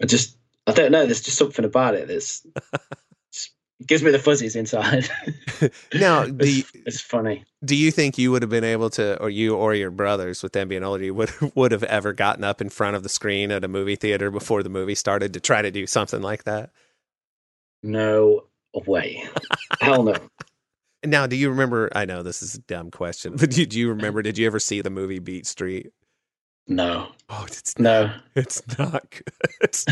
I 0.02 0.08
just 0.08 0.36
I 0.66 0.72
don't 0.72 0.92
know. 0.92 1.06
There's 1.06 1.22
just 1.22 1.38
something 1.38 1.64
about 1.64 1.94
it 1.94 2.08
that's 2.08 2.44
gives 3.86 4.02
me 4.02 4.10
the 4.10 4.18
fuzzies 4.18 4.56
inside. 4.56 5.10
Now, 5.94 6.26
do 6.26 6.50
you, 6.50 6.64
it's, 6.74 6.88
it's 6.88 7.02
funny. 7.02 7.46
do 7.64 7.76
you 7.76 7.92
think 7.92 8.18
you 8.18 8.32
would 8.32 8.42
have 8.42 8.50
been 8.50 8.64
able 8.64 8.90
to, 8.92 9.22
or 9.22 9.30
you 9.30 9.56
or 9.56 9.76
your 9.76 9.92
brothers, 9.92 10.42
with 10.42 10.54
them 10.54 10.70
being 10.70 10.84
older, 10.84 11.04
you 11.04 11.14
would 11.14 11.32
would 11.54 11.72
have 11.72 11.84
ever 11.84 12.14
gotten 12.14 12.44
up 12.44 12.62
in 12.62 12.70
front 12.70 12.96
of 12.96 13.04
the 13.04 13.10
screen 13.10 13.52
at 13.52 13.64
a 13.64 13.68
movie 13.68 13.96
theater 13.96 14.32
before 14.32 14.64
the 14.64 14.70
movie 14.70 14.96
started 14.96 15.34
to 15.34 15.40
try 15.40 15.62
to 15.62 15.70
do 15.70 15.86
something 15.86 16.24
like 16.24 16.46
that? 16.46 16.72
No 17.84 18.46
way. 18.88 19.24
Hell 19.82 20.02
no. 20.02 20.16
Now, 21.04 21.26
do 21.28 21.36
you 21.36 21.50
remember? 21.50 21.90
I 21.96 22.06
know 22.06 22.24
this 22.24 22.44
is 22.44 22.56
a 22.56 22.62
dumb 22.62 22.92
question, 22.92 23.36
but 23.38 23.52
do, 23.52 23.66
do 23.66 23.80
you 23.80 23.88
mm-hmm. 23.88 23.98
remember? 23.98 24.22
Did 24.22 24.38
you 24.38 24.48
ever 24.48 24.60
see 24.60 24.82
the 24.82 24.90
movie 24.90 25.20
Beat 25.20 25.46
Street? 25.46 25.92
No. 26.68 27.10
Oh, 27.30 27.44
it's 27.48 27.78
no. 27.80 28.14
It's 28.36 28.62
not 28.78 29.10
good. 29.10 29.24
It's, 29.62 29.86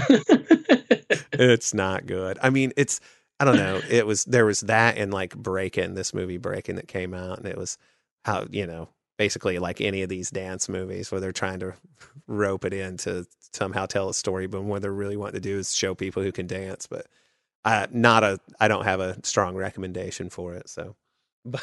it's 1.32 1.74
not 1.74 2.06
good. 2.06 2.38
I 2.42 2.50
mean, 2.50 2.74
it's 2.78 3.00
I 3.40 3.46
don't 3.46 3.56
know. 3.56 3.82
It 3.90 4.06
was 4.06 4.26
there 4.26 4.46
was 4.46 4.62
that 4.62 4.98
and 4.98 5.14
like 5.14 5.36
Breaking, 5.36 5.94
this 5.94 6.14
movie 6.14 6.38
Breaking 6.38 6.76
that 6.76 6.88
came 6.88 7.14
out, 7.14 7.38
and 7.38 7.48
it 7.48 7.58
was 7.58 7.78
how 8.26 8.46
you 8.50 8.68
know 8.68 8.90
basically 9.18 9.60
like 9.60 9.82
any 9.82 10.02
of 10.02 10.10
these 10.10 10.30
dance 10.30 10.70
movies 10.70 11.12
where 11.12 11.20
they're 11.20 11.32
trying 11.32 11.60
to 11.60 11.74
rope 12.28 12.66
it 12.66 12.74
in 12.74 12.98
to 12.98 13.26
somehow 13.54 13.86
tell 13.86 14.10
a 14.10 14.14
story, 14.14 14.48
but 14.48 14.64
what 14.64 14.82
they're 14.82 14.92
really 14.92 15.18
wanting 15.18 15.36
to 15.36 15.40
do 15.40 15.58
is 15.58 15.76
show 15.76 15.96
people 15.96 16.24
who 16.24 16.32
can 16.32 16.48
dance. 16.48 16.88
But 16.88 17.08
uh, 17.66 17.88
not 17.92 18.24
a 18.24 18.40
I 18.60 18.68
don't 18.68 18.86
have 18.86 19.00
a 19.00 19.18
strong 19.26 19.56
recommendation 19.56 20.30
for 20.30 20.54
it. 20.56 20.70
So, 20.70 20.96
but, 21.46 21.62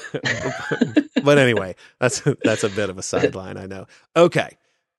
but 1.23 1.39
anyway, 1.39 1.77
that's 2.01 2.23
that's 2.45 2.65
a 2.65 2.69
bit 2.71 2.91
of 2.91 2.99
a 2.99 3.03
sideline. 3.13 3.57
I 3.57 3.67
know. 3.67 3.87
Okay, 4.17 4.51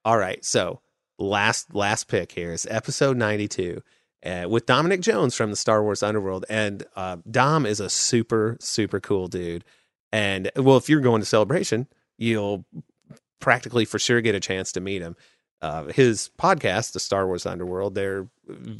all 0.05 0.17
right. 0.17 0.43
So 0.45 0.81
last 1.19 1.73
last 1.73 2.07
pick 2.07 2.31
here 2.31 2.51
is 2.53 2.67
episode 2.69 3.17
ninety 3.17 3.47
two. 3.47 3.81
uh, 4.25 4.47
with 4.49 4.65
Dominic 4.65 5.01
Jones 5.01 5.35
from 5.35 5.49
the 5.51 5.55
Star 5.55 5.83
Wars 5.83 6.03
Underworld. 6.03 6.45
And 6.49 6.85
uh, 6.95 7.17
Dom 7.29 7.65
is 7.65 7.79
a 7.79 7.89
super, 7.89 8.57
super 8.59 8.99
cool 8.99 9.27
dude. 9.27 9.63
And 10.11 10.51
well, 10.55 10.77
if 10.77 10.89
you're 10.89 11.01
going 11.01 11.21
to 11.21 11.25
Celebration, 11.25 11.87
you'll 12.17 12.65
practically 13.39 13.85
for 13.85 13.99
sure 13.99 14.21
get 14.21 14.35
a 14.35 14.39
chance 14.39 14.71
to 14.73 14.81
meet 14.81 15.01
him. 15.01 15.15
Uh, 15.61 15.85
his 15.85 16.29
podcast, 16.39 16.93
the 16.93 16.99
Star 16.99 17.25
Wars 17.27 17.45
Underworld, 17.45 17.95
they're 17.95 18.27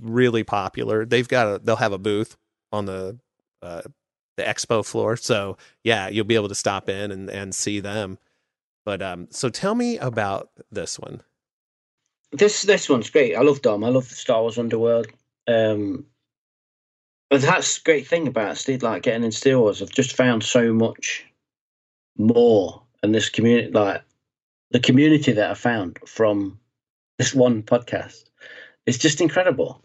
really 0.01 0.43
popular. 0.43 1.05
They've 1.05 1.28
got 1.28 1.47
a, 1.47 1.59
they'll 1.59 1.76
have 1.76 1.93
a 1.93 1.97
booth 1.97 2.38
on 2.72 2.86
the 2.86 3.18
uh, 3.61 3.82
the 4.38 4.43
expo 4.43 4.86
floor. 4.86 5.18
So 5.18 5.57
yeah, 5.84 6.07
you'll 6.07 6.26
be 6.26 6.36
able 6.36 6.49
to 6.49 6.55
stop 6.55 6.89
in 6.89 7.11
and, 7.11 7.30
and 7.30 7.53
see 7.53 7.80
them. 7.80 8.18
But 8.86 9.01
um, 9.01 9.28
so 9.32 9.49
tell 9.49 9.76
me 9.76 9.97
about 9.97 10.49
this 10.72 10.97
one. 10.97 11.22
This 12.32 12.61
this 12.63 12.89
one's 12.89 13.09
great. 13.09 13.36
I 13.36 13.41
love 13.41 13.61
Dom. 13.61 13.84
I 13.84 13.89
love 13.89 14.07
the 14.09 14.15
Star 14.15 14.41
Wars 14.41 14.57
Underworld. 14.57 15.07
Um, 15.47 16.05
but 17.30 17.41
that's 17.41 17.80
great 17.80 18.07
thing 18.07 18.28
about 18.28 18.57
Steve, 18.57 18.84
like 18.84 19.03
getting 19.03 19.24
in 19.24 19.32
Star 19.32 19.59
Wars. 19.59 19.82
I've 19.82 19.91
just 19.91 20.15
found 20.15 20.43
so 20.43 20.74
much 20.74 21.26
more, 22.18 22.82
and 23.03 23.13
this 23.13 23.30
community, 23.30 23.72
like 23.72 24.03
the 24.72 24.80
community 24.80 25.34
that 25.34 25.51
I 25.51 25.53
found 25.53 25.99
from 26.05 26.59
this 27.18 27.34
one 27.34 27.63
podcast, 27.63 28.26
is 28.88 28.97
just 28.97 29.21
incredible. 29.21 29.83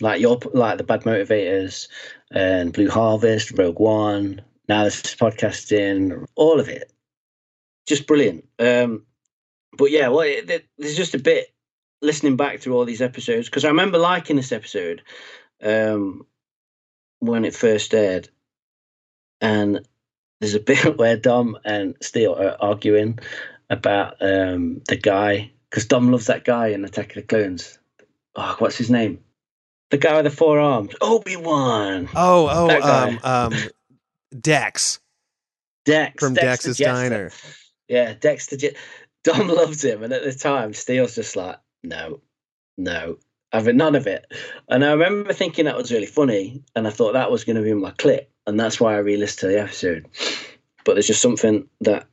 Like 0.00 0.20
your, 0.20 0.40
like 0.52 0.78
the 0.78 0.84
Bad 0.84 1.02
Motivators 1.02 1.88
and 2.32 2.72
Blue 2.72 2.90
Harvest, 2.90 3.56
Rogue 3.56 3.78
One. 3.78 4.42
Now 4.68 4.84
this 4.84 5.00
podcasting, 5.14 6.26
all 6.34 6.58
of 6.58 6.68
it, 6.68 6.92
just 7.86 8.08
brilliant. 8.08 8.44
Um, 8.58 9.04
but 9.78 9.92
yeah, 9.92 10.08
well, 10.08 10.22
it, 10.22 10.66
there's 10.76 10.96
just 10.96 11.14
a 11.14 11.20
bit 11.20 11.54
listening 12.02 12.36
back 12.36 12.58
through 12.58 12.74
all 12.74 12.84
these 12.84 13.00
episodes 13.00 13.48
because 13.48 13.64
I 13.64 13.68
remember 13.68 13.98
liking 13.98 14.36
this 14.36 14.52
episode 14.52 15.02
um, 15.62 16.26
when 17.20 17.44
it 17.44 17.54
first 17.54 17.94
aired, 17.94 18.28
and 19.40 19.86
there's 20.40 20.54
a 20.54 20.60
bit 20.74 20.98
where 20.98 21.16
Dom 21.16 21.56
and 21.64 21.94
Steele 22.02 22.34
are 22.34 22.56
arguing 22.60 23.20
about 23.70 24.16
um, 24.20 24.82
the 24.88 24.96
guy 24.96 25.52
because 25.70 25.86
Dom 25.86 26.10
loves 26.10 26.26
that 26.26 26.44
guy 26.44 26.68
in 26.68 26.84
Attack 26.84 27.10
of 27.10 27.14
the 27.14 27.22
Clones. 27.22 27.78
Oh, 28.36 28.56
what's 28.58 28.76
his 28.76 28.90
name? 28.90 29.20
The 29.90 29.98
guy 29.98 30.16
with 30.16 30.24
the 30.24 30.36
four 30.36 30.58
arms, 30.58 30.94
Obi 31.00 31.36
Wan. 31.36 32.08
Oh, 32.14 32.48
oh, 32.50 32.82
um, 32.82 33.20
um, 33.22 33.54
Dex. 34.38 35.00
Dex 35.84 36.22
from 36.22 36.34
Dex 36.34 36.44
Dex's 36.44 36.76
the 36.76 36.84
Diner. 36.84 37.30
Yeah, 37.88 38.14
Dexter. 38.14 38.56
Je- 38.56 38.76
Dom 39.22 39.48
loves 39.48 39.84
him, 39.84 40.02
and 40.02 40.12
at 40.12 40.24
the 40.24 40.32
time, 40.34 40.72
Steele's 40.74 41.14
just 41.14 41.36
like, 41.36 41.58
no, 41.82 42.20
no, 42.76 43.18
having 43.52 43.76
none 43.76 43.94
of 43.94 44.06
it. 44.06 44.26
And 44.68 44.84
I 44.84 44.92
remember 44.92 45.32
thinking 45.32 45.64
that 45.64 45.76
was 45.76 45.92
really 45.92 46.06
funny, 46.06 46.62
and 46.74 46.86
I 46.86 46.90
thought 46.90 47.12
that 47.14 47.30
was 47.30 47.44
going 47.44 47.56
to 47.56 47.62
be 47.62 47.72
my 47.74 47.92
clip, 47.92 48.30
and 48.46 48.58
that's 48.58 48.80
why 48.80 48.94
I 48.94 48.98
re-listened 48.98 49.40
to 49.40 49.46
the 49.48 49.60
episode. 49.60 50.08
But 50.84 50.94
there's 50.94 51.06
just 51.06 51.22
something 51.22 51.68
that 51.80 52.06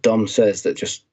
Dom 0.00 0.26
says 0.28 0.62
that 0.62 0.76
just, 0.76 1.04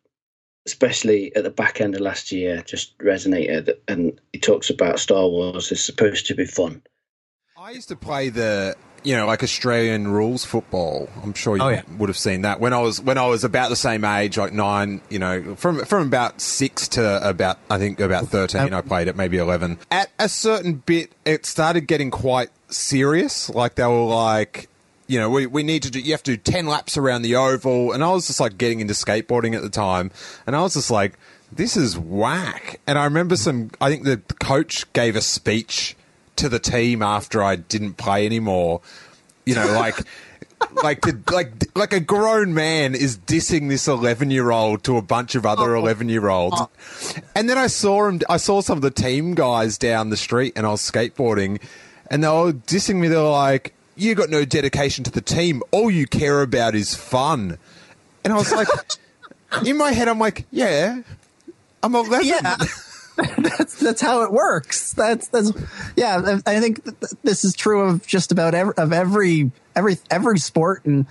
especially 0.66 1.36
at 1.36 1.44
the 1.44 1.50
back 1.50 1.82
end 1.82 1.96
of 1.96 2.02
last 2.02 2.32
year, 2.32 2.62
just 2.66 2.98
resonated. 3.00 3.74
And 3.88 4.20
he 4.32 4.40
talks 4.40 4.70
about 4.70 5.00
Star 5.00 5.28
Wars 5.28 5.72
is 5.72 5.84
supposed 5.84 6.28
to 6.28 6.36
be 6.36 6.46
fun. 6.46 6.82
I 7.58 7.72
used 7.72 7.88
to 7.90 7.96
play 7.96 8.30
the 8.30 8.76
you 9.06 9.16
know 9.18 9.26
like 9.26 9.44
Australian 9.44 10.08
rules 10.10 10.44
football. 10.46 11.10
I'm 11.24 11.34
sure 11.34 11.58
you 11.58 11.64
Oh, 11.64 11.70
yeah. 11.70 11.82
would 11.98 12.10
have 12.10 12.18
seen 12.18 12.42
that 12.42 12.60
when 12.60 12.74
I 12.74 12.80
was 12.80 13.00
when 13.02 13.18
I 13.18 13.26
was 13.28 13.44
about 13.44 13.70
the 13.70 13.76
same 13.76 14.04
age, 14.06 14.38
like 14.38 14.52
nine. 14.54 15.02
You 15.10 15.20
know, 15.20 15.56
from 15.56 15.84
from 15.86 16.08
about 16.08 16.42
six 16.42 16.88
to 16.90 17.28
about 17.28 17.58
I 17.70 17.78
think 17.78 18.00
about 18.00 18.28
thirteen, 18.28 18.74
I 18.74 18.82
played 18.82 19.08
it, 19.08 19.16
maybe 19.16 19.38
eleven. 19.38 19.78
At 19.92 20.10
a 20.20 20.28
certain 20.30 20.76
bit, 20.76 21.12
it 21.26 21.46
started 21.46 21.88
getting 21.88 22.12
quite 22.12 22.50
serious. 22.70 23.50
Like 23.50 23.76
they 23.76 23.86
were 23.86 24.06
like. 24.06 24.70
You 25.14 25.20
know, 25.20 25.30
we, 25.30 25.46
we 25.46 25.62
need 25.62 25.84
to 25.84 25.92
do, 25.92 26.00
you 26.00 26.12
have 26.12 26.24
to 26.24 26.36
do 26.36 26.38
10 26.38 26.66
laps 26.66 26.98
around 26.98 27.22
the 27.22 27.36
oval. 27.36 27.92
And 27.92 28.04
I 28.04 28.10
was 28.10 28.26
just 28.26 28.40
like 28.40 28.58
getting 28.58 28.80
into 28.80 28.96
skateboarding 28.96 29.56
at 29.56 29.62
the 29.62 29.70
time. 29.70 30.10
And 30.48 30.56
I 30.56 30.62
was 30.64 30.74
just 30.74 30.90
like, 30.90 31.20
this 31.52 31.78
is 31.78 31.96
whack. 31.96 32.80
And 32.88 32.98
I 32.98 33.04
remember 33.04 33.36
some, 33.36 33.70
I 33.80 33.92
think 33.92 34.06
the 34.06 34.18
coach 34.40 34.92
gave 34.94 35.16
a 35.16 35.22
speech 35.22 35.96
to 36.38 36.50
the 36.50 36.58
team 36.58 37.04
after 37.04 37.44
I 37.44 37.58
didn't 37.58 37.94
play 37.94 38.26
anymore. 38.26 38.82
You 39.46 39.54
know, 39.54 39.68
like 39.74 40.00
like 40.84 41.02
the, 41.02 41.22
like 41.32 41.52
like 41.76 41.94
a 41.94 42.00
grown 42.00 42.56
man 42.56 42.96
is 42.96 43.16
dissing 43.16 43.70
this 43.70 43.88
11 43.88 44.32
year 44.32 44.50
old 44.50 44.84
to 44.86 44.98
a 44.98 45.04
bunch 45.04 45.36
of 45.36 45.46
other 45.46 45.76
11 45.76 46.10
year 46.10 46.28
olds. 46.30 46.60
And 47.36 47.48
then 47.48 47.60
I 47.60 47.68
saw 47.68 48.08
him 48.08 48.22
I 48.28 48.38
saw 48.38 48.62
some 48.62 48.80
of 48.80 48.82
the 48.82 48.90
team 48.90 49.36
guys 49.36 49.78
down 49.78 50.10
the 50.10 50.18
street 50.18 50.54
and 50.56 50.66
I 50.66 50.72
was 50.72 50.82
skateboarding 50.82 51.62
and 52.10 52.24
they 52.24 52.30
were 52.30 52.54
dissing 52.54 52.96
me. 52.96 53.10
They 53.10 53.18
were 53.18 53.30
like, 53.30 53.76
"You 53.96 54.16
got 54.16 54.30
no 54.30 54.46
dedication 54.46 55.04
to 55.04 55.12
the 55.12 55.22
team. 55.22 55.62
All 55.72 55.90
you 55.90 56.08
care 56.08 56.42
about 56.42 56.76
is 56.76 56.96
fun." 56.96 57.58
And 58.24 58.34
I 58.34 58.38
was 58.38 58.52
like, 58.52 58.68
in 59.66 59.78
my 59.78 59.92
head, 59.92 60.08
I'm 60.08 60.20
like, 60.20 60.46
"Yeah, 60.52 61.02
I'm 61.82 61.96
11." 61.96 62.26
Yeah. 62.26 62.58
that's 63.38 63.80
that's 63.80 64.02
how 64.02 64.24
it 64.24 64.32
works. 64.32 64.94
That's 64.94 65.28
that's 65.28 65.52
yeah. 65.96 66.40
I 66.48 66.60
think 66.60 66.84
th- 66.84 67.00
th- 67.00 67.14
this 67.24 67.46
is 67.46 67.56
true 67.56 67.82
of 67.82 68.08
just 68.08 68.32
about 68.32 68.56
every, 68.56 68.74
of 68.76 68.92
every 68.92 69.52
every 69.76 69.98
every 70.10 70.40
sport 70.40 70.84
and 70.86 71.06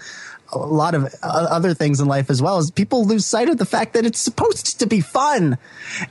a 0.53 0.59
lot 0.59 0.95
of 0.95 1.15
other 1.23 1.75
things 1.75 2.01
in 2.01 2.07
life 2.09 2.29
as 2.31 2.43
well. 2.43 2.59
Is 2.59 2.71
people 2.71 3.05
lose 3.07 3.25
sight 3.27 3.49
of 3.49 3.57
the 3.59 3.65
fact 3.65 3.95
that 3.95 4.05
it's 4.05 4.19
supposed 4.21 4.79
to 4.81 4.87
be 4.87 5.01
fun. 5.01 5.57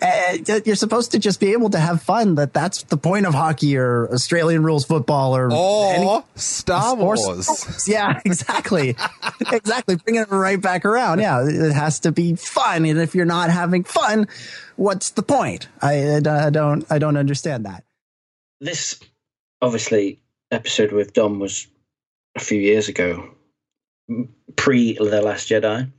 Uh, 0.01 0.37
you're 0.65 0.75
supposed 0.75 1.11
to 1.11 1.19
just 1.19 1.39
be 1.39 1.51
able 1.53 1.69
to 1.69 1.79
have 1.79 2.01
fun. 2.01 2.35
That 2.35 2.53
that's 2.53 2.83
the 2.83 2.97
point 2.97 3.25
of 3.25 3.33
hockey 3.33 3.77
or 3.77 4.09
Australian 4.11 4.63
rules 4.63 4.83
football 4.85 5.35
or 5.35 5.51
Or 5.53 5.93
any- 5.93 6.23
Star 6.35 6.93
or 6.93 6.97
Wars. 6.97 7.21
sports. 7.45 7.87
Yeah, 7.87 8.19
exactly, 8.25 8.95
exactly. 9.51 9.95
Bringing 9.97 10.21
it 10.21 10.29
right 10.31 10.59
back 10.61 10.85
around. 10.85 11.19
Yeah, 11.19 11.45
it 11.47 11.71
has 11.73 11.99
to 12.01 12.11
be 12.11 12.35
fun, 12.35 12.85
and 12.85 12.99
if 12.99 13.13
you're 13.15 13.25
not 13.25 13.49
having 13.51 13.83
fun, 13.83 14.27
what's 14.75 15.11
the 15.11 15.23
point? 15.23 15.67
I, 15.81 16.15
I 16.17 16.49
don't 16.49 16.85
I 16.91 16.97
don't 16.99 17.17
understand 17.17 17.65
that. 17.65 17.83
this 18.59 18.99
obviously 19.61 20.19
episode 20.49 20.91
with 20.91 21.13
Dom 21.13 21.39
was 21.39 21.67
a 22.35 22.39
few 22.39 22.59
years 22.59 22.87
ago, 22.87 23.29
pre 24.55 24.93
the 24.93 25.21
Last 25.21 25.49
Jedi, 25.49 25.91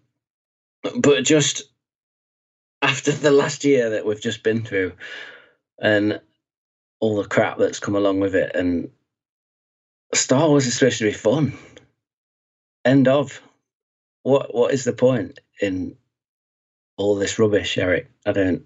but 0.97 1.25
just 1.25 1.65
after 2.83 3.13
the 3.13 3.31
last 3.31 3.65
year 3.65 3.91
that 3.91 4.07
we've 4.07 4.21
just 4.21 4.43
been 4.43 4.65
through, 4.65 4.93
and 5.81 6.21
all 7.01 7.17
the 7.23 7.29
crap 7.29 7.59
that's 7.59 7.81
come 7.81 7.97
along 7.97 8.21
with 8.21 8.35
it, 8.35 8.53
and 8.55 8.91
Star 10.15 10.49
Wars 10.49 10.67
is 10.67 10.75
supposed 10.75 10.99
to 10.99 11.05
be 11.05 11.13
fun. 11.13 11.55
End 12.85 13.09
of. 13.09 13.41
What 14.23 14.55
what 14.55 14.73
is 14.73 14.85
the 14.85 14.93
point 14.93 15.41
in 15.61 15.97
all 16.97 17.17
this 17.17 17.39
rubbish, 17.39 17.79
Eric? 17.79 18.11
I 18.27 18.33
don't. 18.33 18.65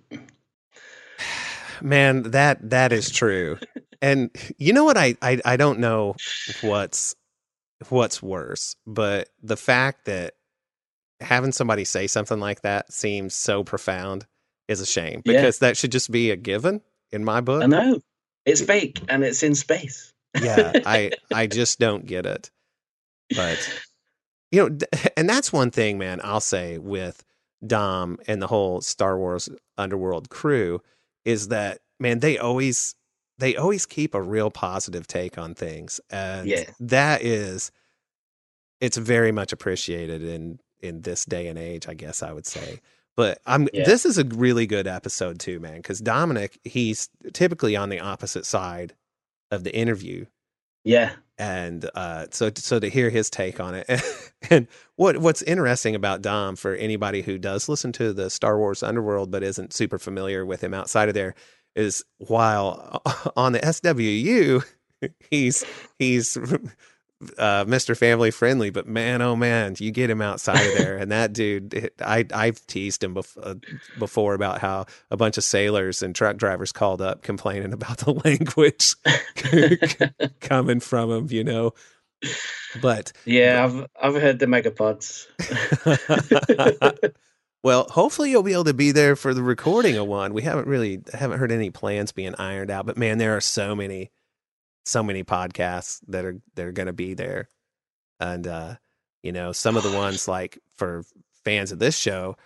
Man, 1.82 2.22
that 2.32 2.70
that 2.70 2.92
is 2.92 3.10
true. 3.10 3.58
And 4.02 4.30
you 4.58 4.72
know 4.72 4.84
what 4.84 4.98
I, 4.98 5.16
I 5.22 5.40
I 5.44 5.56
don't 5.56 5.78
know 5.80 6.16
what's 6.62 7.14
what's 7.88 8.22
worse, 8.22 8.76
but 8.86 9.28
the 9.42 9.56
fact 9.56 10.04
that 10.06 10.34
having 11.20 11.52
somebody 11.52 11.84
say 11.84 12.06
something 12.06 12.40
like 12.40 12.62
that 12.62 12.92
seems 12.92 13.34
so 13.34 13.64
profound 13.64 14.26
is 14.68 14.80
a 14.80 14.86
shame 14.86 15.22
Yeah. 15.24 15.32
because 15.40 15.60
that 15.60 15.76
should 15.76 15.92
just 15.92 16.10
be 16.10 16.30
a 16.30 16.36
given 16.36 16.82
in 17.12 17.24
my 17.24 17.40
book. 17.40 17.62
I 17.62 17.66
know 17.66 18.00
it's 18.44 18.60
fake 18.60 19.00
and 19.08 19.24
it's 19.24 19.42
in 19.42 19.54
space. 19.54 20.12
yeah 20.42 20.72
i 20.84 21.10
i 21.32 21.46
just 21.46 21.78
don't 21.78 22.04
get 22.04 22.26
it 22.26 22.50
but 23.34 23.80
you 24.52 24.68
know 24.68 24.78
and 25.16 25.26
that's 25.28 25.50
one 25.50 25.70
thing 25.70 25.96
man 25.96 26.20
i'll 26.22 26.40
say 26.40 26.76
with 26.76 27.24
dom 27.66 28.18
and 28.28 28.42
the 28.42 28.46
whole 28.46 28.82
star 28.82 29.16
wars 29.18 29.48
underworld 29.78 30.28
crew 30.28 30.82
is 31.24 31.48
that 31.48 31.78
man 31.98 32.20
they 32.20 32.36
always 32.36 32.95
they 33.38 33.56
always 33.56 33.86
keep 33.86 34.14
a 34.14 34.22
real 34.22 34.50
positive 34.50 35.06
take 35.06 35.38
on 35.38 35.54
things 35.54 36.00
and 36.10 36.48
Yeah. 36.48 36.64
that 36.80 37.22
is 37.22 37.70
it's 38.80 38.96
very 38.96 39.32
much 39.32 39.52
appreciated 39.52 40.22
in 40.22 40.58
in 40.80 41.02
this 41.02 41.24
day 41.24 41.48
and 41.48 41.58
age 41.58 41.88
i 41.88 41.94
guess 41.94 42.22
i 42.22 42.32
would 42.32 42.46
say 42.46 42.80
but 43.16 43.38
i'm 43.46 43.68
Yeah. 43.72 43.84
this 43.84 44.04
is 44.04 44.18
a 44.18 44.24
really 44.24 44.66
good 44.66 44.86
episode 44.86 45.38
too 45.40 45.58
man 45.60 45.76
because 45.78 46.00
dominic 46.00 46.58
he's 46.64 47.08
typically 47.32 47.76
on 47.76 47.88
the 47.88 48.00
opposite 48.00 48.44
side 48.46 48.94
of 49.50 49.64
the 49.64 49.74
interview 49.74 50.26
Yeah. 50.84 51.12
and 51.38 51.88
uh, 51.94 52.26
so 52.30 52.50
so 52.54 52.78
to 52.78 52.88
hear 52.90 53.08
his 53.10 53.30
take 53.30 53.58
on 53.60 53.74
it 53.74 53.88
and 54.50 54.66
what 54.96 55.18
what's 55.18 55.42
interesting 55.42 55.94
about 55.94 56.20
Dom 56.22 56.56
for 56.56 56.74
anybody 56.74 57.22
who 57.22 57.38
does 57.38 57.68
listen 57.68 57.92
to 57.92 58.12
the 58.12 58.28
Star 58.30 58.58
Wars 58.58 58.82
Underworld 58.82 59.30
but 59.30 59.42
isn't 59.42 59.72
super 59.72 59.98
familiar 59.98 60.44
with 60.44 60.62
him 60.62 60.74
outside 60.74 61.08
of 61.08 61.14
there 61.14 61.34
is 61.76 62.04
while 62.18 63.02
on 63.36 63.52
the 63.52 63.60
SWU 63.60 64.64
he's 65.30 65.64
he's 65.98 66.36
uh, 67.38 67.64
Mr. 67.64 67.96
Family 67.96 68.30
Friendly, 68.30 68.70
but 68.70 68.86
man, 68.86 69.22
oh 69.22 69.36
man, 69.36 69.74
you 69.78 69.90
get 69.90 70.10
him 70.10 70.20
outside 70.20 70.64
of 70.66 70.78
there, 70.78 70.98
and 70.98 71.10
that 71.12 71.32
dude, 71.32 71.90
I 72.00 72.26
I've 72.32 72.66
teased 72.66 73.02
him 73.02 73.14
bef- 73.14 73.38
uh, 73.42 73.54
before 73.98 74.34
about 74.34 74.60
how 74.60 74.86
a 75.10 75.16
bunch 75.16 75.38
of 75.38 75.44
sailors 75.44 76.02
and 76.02 76.14
truck 76.14 76.36
drivers 76.36 76.72
called 76.72 77.00
up 77.00 77.22
complaining 77.22 77.72
about 77.72 77.98
the 77.98 78.12
language 78.24 78.96
coming 80.40 80.80
from 80.80 81.10
him, 81.10 81.28
you 81.30 81.44
know. 81.44 81.72
But 82.82 83.12
Yeah, 83.24 83.64
I've 83.64 83.86
I've 84.00 84.20
heard 84.20 84.38
the 84.38 84.46
megapods. 84.46 85.26
Well, 87.66 87.88
hopefully 87.90 88.30
you'll 88.30 88.44
be 88.44 88.52
able 88.52 88.62
to 88.62 88.74
be 88.74 88.92
there 88.92 89.16
for 89.16 89.34
the 89.34 89.42
recording 89.42 89.96
of 89.96 90.06
one. 90.06 90.32
We 90.32 90.42
haven't 90.42 90.68
really 90.68 91.02
haven't 91.12 91.40
heard 91.40 91.50
any 91.50 91.70
plans 91.70 92.12
being 92.12 92.36
ironed 92.36 92.70
out, 92.70 92.86
but 92.86 92.96
man, 92.96 93.18
there 93.18 93.36
are 93.36 93.40
so 93.40 93.74
many, 93.74 94.12
so 94.84 95.02
many 95.02 95.24
podcasts 95.24 96.00
that 96.06 96.24
are 96.24 96.38
that 96.54 96.64
are 96.64 96.70
going 96.70 96.86
to 96.86 96.92
be 96.92 97.14
there, 97.14 97.48
and 98.20 98.46
uh, 98.46 98.76
you 99.24 99.32
know, 99.32 99.50
some 99.50 99.76
of 99.76 99.82
the 99.82 99.90
ones 99.90 100.28
like 100.28 100.60
for 100.76 101.02
fans 101.44 101.72
of 101.72 101.80
this 101.80 101.98
show, 101.98 102.36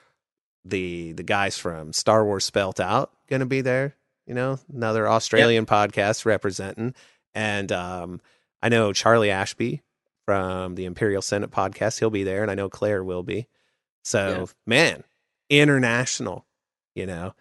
the 0.64 1.12
the 1.12 1.22
guys 1.22 1.58
from 1.58 1.92
Star 1.92 2.24
Wars 2.24 2.46
Spelt 2.46 2.80
Out 2.80 3.12
going 3.28 3.40
to 3.40 3.46
be 3.46 3.60
there. 3.60 3.94
You 4.26 4.32
know, 4.32 4.58
another 4.72 5.06
Australian 5.06 5.66
podcast 5.66 6.24
representing, 6.24 6.94
and 7.34 7.70
um, 7.72 8.22
I 8.62 8.70
know 8.70 8.94
Charlie 8.94 9.30
Ashby 9.30 9.82
from 10.24 10.76
the 10.76 10.86
Imperial 10.86 11.20
Senate 11.20 11.50
podcast. 11.50 11.98
He'll 11.98 12.08
be 12.08 12.24
there, 12.24 12.40
and 12.40 12.50
I 12.50 12.54
know 12.54 12.70
Claire 12.70 13.04
will 13.04 13.22
be. 13.22 13.48
So, 14.02 14.28
Yeah. 14.28 14.46
man, 14.66 15.04
international, 15.51 16.46
you 16.94 17.07
know. 17.07 17.34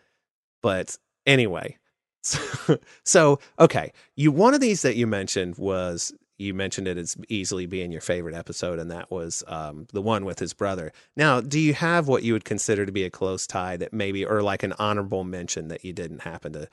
But 0.61 0.97
anyway, 1.25 1.77
so, 2.23 2.79
so 3.03 3.39
okay, 3.59 3.93
you 4.15 4.31
one 4.31 4.53
of 4.53 4.59
these 4.59 4.81
that 4.81 4.95
you 4.95 5.07
mentioned 5.07 5.57
was 5.57 6.13
you 6.37 6.53
mentioned 6.53 6.87
it 6.87 6.97
as 6.97 7.17
easily 7.27 7.65
being 7.65 7.91
your 7.91 8.01
favorite 8.01 8.33
episode, 8.33 8.79
and 8.79 8.89
that 8.91 9.11
was 9.11 9.43
um, 9.47 9.87
the 9.91 10.01
one 10.01 10.23
with 10.25 10.39
his 10.39 10.53
brother. 10.53 10.91
Now, 11.15 11.41
do 11.41 11.59
you 11.59 11.73
have 11.73 12.07
what 12.07 12.23
you 12.23 12.33
would 12.33 12.45
consider 12.45 12.85
to 12.85 12.91
be 12.91 13.03
a 13.03 13.09
close 13.09 13.45
tie 13.45 13.75
that 13.77 13.93
maybe, 13.93 14.25
or 14.25 14.41
like 14.41 14.63
an 14.63 14.73
honorable 14.79 15.25
mention 15.25 15.67
that 15.67 15.83
you 15.83 15.91
didn't 15.91 16.21
happen 16.21 16.53
to 16.53 16.69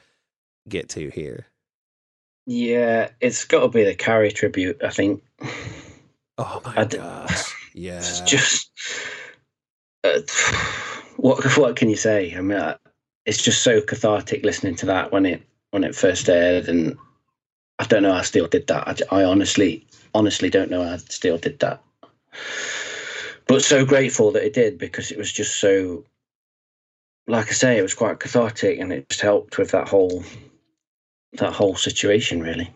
get 0.69 0.89
to 0.91 1.11
here? 1.11 1.47
Yeah, 2.47 3.11
it's 3.21 3.45
got 3.45 3.61
to 3.61 3.69
be 3.69 3.83
the 3.83 3.97
Carrie 3.97 4.31
tribute. 4.31 4.83
I 4.83 4.91
think. 4.91 5.23
Oh 6.39 6.63
my 6.65 6.85
gosh! 6.85 7.53
Yeah, 7.79 7.99
it's 7.99 8.21
just 8.23 8.71
uh, 10.03 10.21
what 11.17 11.45
what 11.57 11.77
can 11.77 11.89
you 11.89 11.97
say? 11.97 12.35
I 12.37 12.41
mean, 12.41 12.59
uh, 12.59 12.77
it's 13.25 13.43
just 13.43 13.63
so 13.63 13.81
cathartic 13.81 14.45
listening 14.45 14.77
to 14.77 14.87
that 14.87 15.13
when 15.13 15.27
it 15.27 15.43
when 15.71 15.85
it 15.85 15.95
first 15.95 16.29
aired, 16.29 16.69
and 16.69 16.97
I 17.79 17.85
don't 17.87 18.03
know 18.03 18.13
how 18.13 18.23
Steele 18.23 18.49
did 18.49 18.67
that. 18.69 19.03
I, 19.11 19.21
I 19.21 19.25
honestly 19.25 19.87
honestly 20.15 20.51
don't 20.51 20.71
know 20.71 20.85
how 20.85 20.97
Steele 20.97 21.39
did 21.39 21.59
that, 21.61 21.83
but 23.47 23.63
so 23.63 23.85
grateful 23.85 24.33
that 24.33 24.45
it 24.45 24.55
did 24.55 24.79
because 24.79 25.11
it 25.11 25.19
was 25.19 25.33
just 25.33 25.61
so. 25.61 26.05
Like 27.29 27.49
I 27.49 27.53
say, 27.53 27.77
it 27.77 27.83
was 27.83 27.95
quite 27.95 28.21
cathartic, 28.21 28.79
and 28.79 28.93
it 28.93 29.09
just 29.09 29.21
helped 29.21 29.59
with 29.59 29.73
that 29.73 29.89
whole 29.89 30.23
that 31.39 31.53
whole 31.53 31.75
situation, 31.75 32.41
really. 32.41 32.73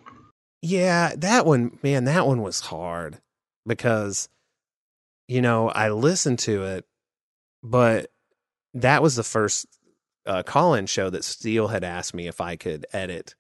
Yeah, 0.62 1.14
that 1.16 1.46
one, 1.46 1.78
man, 1.82 2.04
that 2.04 2.26
one 2.26 2.42
was 2.42 2.60
hard 2.60 3.18
because, 3.66 4.28
you 5.26 5.40
know, 5.40 5.70
I 5.70 5.90
listened 5.90 6.38
to 6.40 6.64
it, 6.64 6.84
but 7.62 8.10
that 8.74 9.02
was 9.02 9.16
the 9.16 9.22
first 9.24 9.66
uh, 10.26 10.42
call 10.42 10.74
in 10.74 10.86
show 10.86 11.10
that 11.10 11.24
Steele 11.24 11.68
had 11.68 11.84
asked 11.84 12.14
me 12.14 12.28
if 12.28 12.40
I 12.40 12.56
could 12.56 12.86
edit 12.92 13.34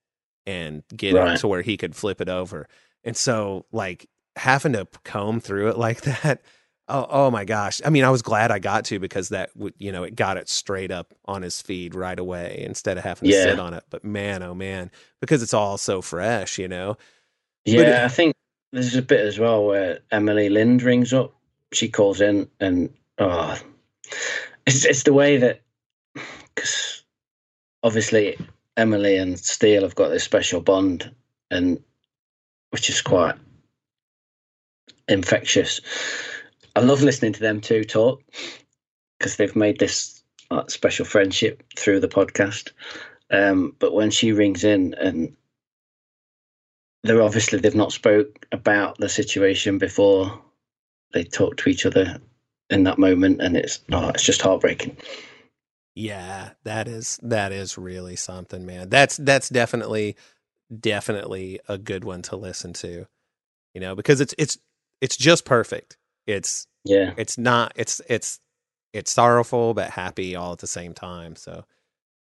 and 0.46 0.82
get 0.96 1.14
Right. 1.14 1.34
it 1.34 1.40
to 1.40 1.48
where 1.48 1.62
he 1.62 1.76
could 1.76 1.94
flip 1.94 2.20
it 2.20 2.28
over. 2.28 2.66
And 3.04 3.16
so, 3.16 3.66
like, 3.72 4.08
having 4.36 4.72
to 4.72 4.86
comb 5.04 5.40
through 5.40 5.68
it 5.68 5.78
like 5.78 6.00
that. 6.22 6.42
Oh, 6.88 7.06
oh 7.08 7.30
my 7.30 7.44
gosh. 7.44 7.80
I 7.84 7.90
mean, 7.90 8.02
I 8.02 8.10
was 8.10 8.22
glad 8.22 8.50
I 8.50 8.58
got 8.58 8.86
to 8.86 8.98
because 8.98 9.28
that 9.28 9.50
would, 9.54 9.74
you 9.78 9.92
know, 9.92 10.02
it 10.02 10.16
got 10.16 10.36
it 10.36 10.48
straight 10.48 10.90
up 10.90 11.14
on 11.26 11.42
his 11.42 11.62
feed 11.62 11.94
right 11.94 12.18
away 12.18 12.64
instead 12.66 12.98
of 12.98 13.04
having 13.04 13.28
to 13.30 13.34
Yeah. 13.36 13.44
sit 13.44 13.60
on 13.60 13.74
it. 13.74 13.84
But 13.90 14.02
man, 14.02 14.42
oh 14.42 14.54
man, 14.54 14.90
because 15.20 15.40
it's 15.42 15.54
all 15.54 15.78
so 15.78 16.02
fresh, 16.02 16.58
you 16.58 16.66
know? 16.66 16.96
Yeah, 17.64 17.80
it- 17.82 18.04
I 18.04 18.08
think 18.08 18.34
there's 18.72 18.96
a 18.96 19.02
bit 19.02 19.20
as 19.20 19.38
well 19.38 19.66
where 19.66 20.00
Emily 20.10 20.48
Lind 20.48 20.82
rings 20.82 21.12
up. 21.12 21.32
She 21.72 21.88
calls 21.88 22.20
in, 22.20 22.48
and 22.58 22.92
oh, 23.18 23.56
it's 24.66 24.84
it's 24.84 25.02
the 25.04 25.12
way 25.12 25.36
that 25.38 25.62
because 26.54 27.02
obviously 27.82 28.38
Emily 28.76 29.16
and 29.16 29.38
Steele 29.38 29.82
have 29.82 29.94
got 29.94 30.08
this 30.08 30.24
special 30.24 30.60
bond, 30.60 31.10
and 31.50 31.82
which 32.70 32.88
is 32.88 33.02
quite 33.02 33.36
infectious. 35.08 35.80
I 36.76 36.80
love 36.80 37.02
listening 37.02 37.32
to 37.34 37.40
them 37.40 37.60
two 37.60 37.84
talk 37.84 38.22
because 39.18 39.36
they've 39.36 39.56
made 39.56 39.78
this 39.78 40.22
special 40.68 41.04
friendship 41.04 41.62
through 41.76 42.00
the 42.00 42.08
podcast. 42.08 42.70
Um, 43.30 43.74
but 43.78 43.94
when 43.94 44.10
she 44.10 44.32
rings 44.32 44.64
in 44.64 44.94
and 44.94 45.36
they're 47.02 47.22
obviously 47.22 47.58
they've 47.58 47.74
not 47.74 47.92
spoke 47.92 48.46
about 48.52 48.98
the 48.98 49.08
situation 49.08 49.78
before 49.78 50.40
they 51.12 51.24
talk 51.24 51.56
to 51.58 51.68
each 51.68 51.86
other 51.86 52.20
in 52.70 52.84
that 52.84 52.98
moment 52.98 53.40
and 53.42 53.56
it's 53.56 53.80
oh 53.92 54.10
it's 54.10 54.24
just 54.24 54.42
heartbreaking 54.42 54.96
Yeah, 55.96 56.52
that 56.64 56.88
is 56.88 57.20
that 57.22 57.52
is 57.52 57.78
really 57.78 58.16
something, 58.16 58.66
man. 58.66 58.90
That's 58.90 59.18
that's 59.18 59.50
definitely 59.50 60.16
definitely 60.80 61.60
a 61.68 61.78
good 61.78 62.04
one 62.04 62.22
to 62.24 62.36
listen 62.36 62.72
to. 62.74 63.06
You 63.74 63.80
know, 63.82 63.94
because 63.96 64.20
it's 64.20 64.34
it's 64.38 64.58
it's 65.00 65.16
just 65.16 65.44
perfect. 65.46 65.98
It's 66.26 66.66
yeah. 66.84 67.12
It's 67.16 67.38
not 67.38 67.72
it's 67.76 68.00
it's 68.08 68.40
it's 68.94 69.12
sorrowful 69.12 69.74
but 69.74 69.90
happy 69.90 70.36
all 70.36 70.52
at 70.52 70.60
the 70.60 70.66
same 70.68 70.94
time. 70.94 71.36
So 71.36 71.64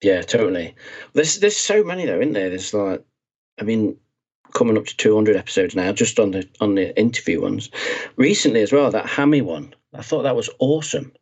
yeah 0.02 0.22
totally 0.22 0.74
there's 1.14 1.40
there's 1.40 1.56
so 1.56 1.84
many 1.84 2.06
though 2.06 2.20
isn't 2.20 2.34
there 2.34 2.50
there's 2.50 2.74
like 2.74 3.04
i 3.60 3.64
mean 3.64 3.96
coming 4.54 4.76
up 4.76 4.86
to 4.86 4.96
200 4.96 5.36
episodes 5.36 5.74
now 5.74 5.92
just 5.92 6.18
on 6.18 6.30
the 6.32 6.48
on 6.60 6.74
the 6.74 6.96
interview 6.98 7.40
ones. 7.40 7.70
Recently 8.16 8.60
as 8.62 8.72
well 8.72 8.90
that 8.90 9.06
hammy 9.06 9.40
one 9.42 9.74
i 9.94 10.02
thought 10.02 10.22
that 10.22 10.36
was 10.36 10.50
awesome. 10.58 11.12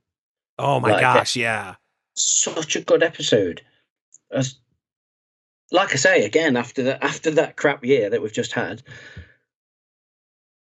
Oh 0.58 0.78
my 0.80 0.92
Like, 0.92 1.00
gosh, 1.00 1.36
yeah. 1.36 1.74
such 2.14 2.76
a 2.76 2.80
good 2.82 3.02
episode. 3.02 3.62
As, 4.30 4.56
like 5.72 5.92
i 5.92 5.96
say 5.96 6.24
again 6.24 6.56
after 6.56 6.82
that 6.84 7.02
after 7.02 7.30
that 7.32 7.56
crap 7.56 7.84
year 7.84 8.10
that 8.10 8.22
we've 8.22 8.32
just 8.32 8.52
had 8.52 8.82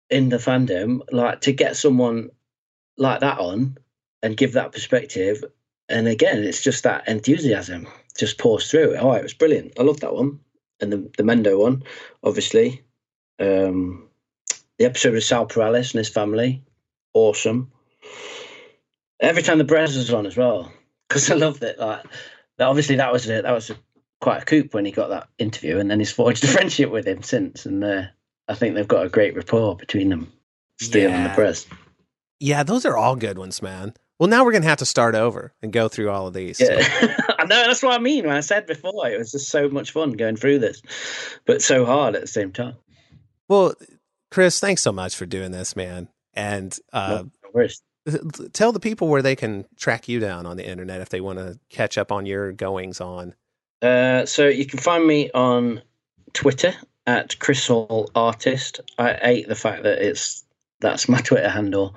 in 0.09 0.29
the 0.29 0.37
fandom 0.37 1.01
like 1.11 1.41
to 1.41 1.51
get 1.53 1.75
someone 1.77 2.29
like 2.97 3.19
that 3.21 3.39
on 3.39 3.77
and 4.23 4.37
give 4.37 4.53
that 4.53 4.71
perspective 4.71 5.43
and 5.87 6.07
again 6.07 6.43
it's 6.43 6.61
just 6.61 6.83
that 6.83 7.07
enthusiasm 7.07 7.87
just 8.17 8.37
pours 8.37 8.69
through. 8.69 8.95
Oh 8.97 9.13
it 9.13 9.23
was 9.23 9.33
brilliant. 9.33 9.79
I 9.79 9.83
love 9.83 10.01
that 10.01 10.13
one 10.13 10.39
and 10.81 10.91
the, 10.91 10.97
the 11.17 11.23
mendo 11.23 11.59
one 11.59 11.83
obviously 12.23 12.83
um 13.39 14.07
the 14.77 14.85
episode 14.85 15.13
with 15.13 15.23
sal 15.23 15.45
Perales 15.45 15.93
and 15.93 15.99
his 15.99 16.09
family 16.09 16.63
awesome 17.13 17.71
every 19.19 19.43
time 19.43 19.57
the 19.57 19.65
Brez 19.65 19.95
was 19.95 20.13
on 20.13 20.25
as 20.25 20.37
well 20.37 20.71
because 21.09 21.29
I 21.29 21.35
love 21.35 21.59
that. 21.61 21.79
Like 21.79 22.03
that, 22.57 22.67
obviously 22.67 22.95
that 22.97 23.11
was 23.11 23.29
a, 23.29 23.41
that 23.41 23.51
was 23.51 23.69
a, 23.69 23.75
quite 24.21 24.43
a 24.43 24.45
coup 24.45 24.67
when 24.71 24.85
he 24.85 24.91
got 24.91 25.09
that 25.09 25.27
interview, 25.37 25.79
and 25.79 25.89
then 25.89 25.99
he's 25.99 26.11
forged 26.19 26.43
a 26.43 26.47
friendship 26.47 26.91
with 26.91 27.07
him 27.07 27.23
since. 27.23 27.65
And 27.65 27.83
uh, 27.83 28.03
I 28.47 28.55
think 28.55 28.75
they've 28.75 28.87
got 28.87 29.05
a 29.05 29.09
great 29.09 29.35
rapport 29.35 29.75
between 29.75 30.09
them, 30.09 30.31
Steele 30.79 31.11
and 31.11 31.25
the 31.25 31.29
Yeah. 31.29 31.35
Brez. 31.35 31.65
Yeah, 32.39 32.63
those 32.63 32.85
are 32.85 32.95
all 32.95 33.17
good 33.17 33.37
ones, 33.37 33.61
man. 33.61 33.93
Well, 34.19 34.27
now 34.29 34.43
we're 34.43 34.51
gonna 34.51 34.65
have 34.65 34.79
to 34.79 34.85
start 34.85 35.15
over 35.15 35.53
and 35.61 35.71
go 35.71 35.87
through 35.87 36.09
all 36.09 36.27
of 36.27 36.33
these. 36.33 36.59
Yeah, 36.59 36.77
I 37.39 37.45
know 37.45 37.65
that's 37.65 37.81
what 37.81 37.93
I 37.93 37.99
mean. 38.03 38.27
When 38.27 38.35
I 38.35 38.41
said 38.41 38.65
before, 38.67 39.07
it 39.09 39.17
was 39.17 39.31
just 39.31 39.49
so 39.49 39.69
much 39.69 39.91
fun 39.91 40.11
going 40.11 40.35
through 40.35 40.59
this, 40.59 40.81
but 41.45 41.61
so 41.61 41.85
hard 41.85 42.15
at 42.15 42.21
the 42.21 42.27
same 42.27 42.51
time. 42.51 42.75
Well, 43.47 43.73
Chris, 44.29 44.59
thanks 44.59 44.81
so 44.81 44.91
much 44.91 45.15
for 45.15 45.25
doing 45.25 45.51
this, 45.51 45.75
man. 45.75 46.09
And 46.33 46.77
uh, 46.93 47.23
No 47.43 47.49
worries. 47.53 47.81
tell 48.53 48.71
the 48.71 48.79
people 48.79 49.07
where 49.07 49.21
they 49.21 49.35
can 49.35 49.65
track 49.77 50.07
you 50.07 50.19
down 50.19 50.45
on 50.45 50.57
the 50.57 50.67
internet 50.69 51.01
if 51.01 51.09
they 51.09 51.21
want 51.21 51.39
to 51.39 51.57
catch 51.69 51.97
up 51.97 52.11
on 52.11 52.25
your 52.25 52.51
goings 52.51 53.01
on. 53.01 53.33
Uh, 53.81 54.25
so 54.25 54.47
you 54.47 54.65
can 54.65 54.79
find 54.79 55.07
me 55.07 55.31
on 55.31 55.81
Twitter 56.33 56.73
at 57.07 57.39
Chris 57.39 57.65
Hall 57.67 58.11
Artist. 58.13 58.81
I 58.97 59.13
hate 59.13 59.47
the 59.47 59.55
fact 59.55 59.83
that 59.83 59.99
it's 60.05 60.43
that's 60.81 61.09
my 61.09 61.19
Twitter 61.21 61.49
handle 61.49 61.95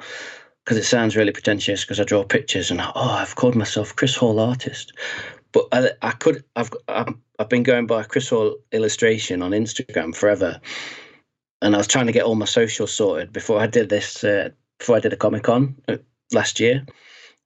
because 0.64 0.76
it 0.76 0.84
sounds 0.84 1.16
really 1.16 1.32
pretentious 1.32 1.82
because 1.82 2.00
I 2.00 2.04
draw 2.04 2.24
pictures 2.24 2.70
and 2.70 2.80
oh 2.80 2.92
I've 2.94 3.36
called 3.36 3.54
myself 3.54 3.96
Chris 3.96 4.14
Hall 4.16 4.38
Artist, 4.38 4.92
but 5.52 5.66
I, 5.72 5.90
I 6.02 6.12
could 6.12 6.44
I've 6.56 6.70
I've 6.88 7.48
been 7.48 7.62
going 7.62 7.86
by 7.86 8.02
Chris 8.04 8.30
Hall 8.30 8.56
Illustration 8.72 9.42
on 9.42 9.50
Instagram 9.52 10.14
forever, 10.14 10.60
and 11.60 11.74
I 11.74 11.78
was 11.78 11.88
trying 11.88 12.06
to 12.06 12.12
get 12.12 12.24
all 12.24 12.34
my 12.34 12.46
socials 12.46 12.92
sorted 12.92 13.32
before 13.32 13.60
I 13.60 13.66
did 13.66 13.88
this 13.88 14.22
uh, 14.24 14.50
before 14.78 14.96
I 14.96 15.00
did 15.00 15.12
a 15.12 15.16
Comic 15.16 15.44
Con 15.44 15.76
uh, 15.88 15.96
last 16.32 16.60
year. 16.60 16.84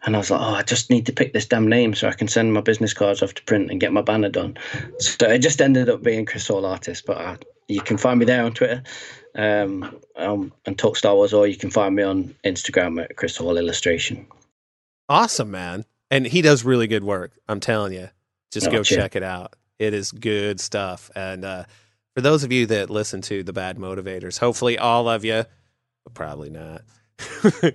And 0.04 0.14
I 0.14 0.18
was 0.18 0.30
like, 0.30 0.40
oh, 0.40 0.54
I 0.54 0.62
just 0.62 0.90
need 0.90 1.06
to 1.06 1.12
pick 1.12 1.32
this 1.32 1.46
damn 1.46 1.68
name 1.68 1.94
so 1.94 2.06
I 2.06 2.12
can 2.12 2.28
send 2.28 2.52
my 2.52 2.60
business 2.60 2.92
cards 2.92 3.22
off 3.22 3.34
to 3.34 3.42
print 3.44 3.70
and 3.70 3.80
get 3.80 3.94
my 3.94 4.02
banner 4.02 4.28
done. 4.28 4.56
So 4.98 5.26
it 5.26 5.38
just 5.38 5.60
ended 5.60 5.88
up 5.88 6.02
being 6.02 6.26
Chris 6.26 6.46
Hall 6.46 6.66
Artist. 6.66 7.06
But 7.06 7.16
I, 7.16 7.38
you 7.66 7.80
can 7.80 7.96
find 7.96 8.18
me 8.18 8.26
there 8.26 8.44
on 8.44 8.52
Twitter. 8.52 8.82
Um, 9.36 10.00
um, 10.16 10.52
and 10.64 10.78
talk 10.78 10.96
Star 10.96 11.14
Wars, 11.14 11.32
or 11.32 11.46
you 11.46 11.56
can 11.56 11.70
find 11.70 11.94
me 11.94 12.02
on 12.02 12.34
Instagram 12.44 13.02
at 13.02 13.16
Chris 13.16 13.36
Hall 13.36 13.56
Illustration. 13.56 14.26
Awesome, 15.08 15.50
man. 15.50 15.84
And 16.10 16.26
he 16.26 16.42
does 16.42 16.64
really 16.64 16.86
good 16.86 17.04
work. 17.04 17.32
I'm 17.48 17.60
telling 17.60 17.92
you. 17.92 18.08
Just 18.50 18.68
Oh, 18.68 18.72
go 18.72 18.82
check 18.82 19.16
it 19.16 19.22
out. 19.22 19.54
It 19.78 19.92
is 19.92 20.12
good 20.12 20.60
stuff. 20.60 21.10
And 21.14 21.44
uh, 21.44 21.64
for 22.14 22.22
those 22.22 22.44
of 22.44 22.52
you 22.52 22.66
that 22.66 22.90
listen 22.90 23.20
to 23.22 23.42
the 23.42 23.52
Bad 23.52 23.76
Motivators, 23.76 24.38
hopefully 24.38 24.78
all 24.78 25.08
of 25.08 25.24
you, 25.24 25.44
but 26.04 26.14
probably 26.14 26.50
not. 26.50 26.82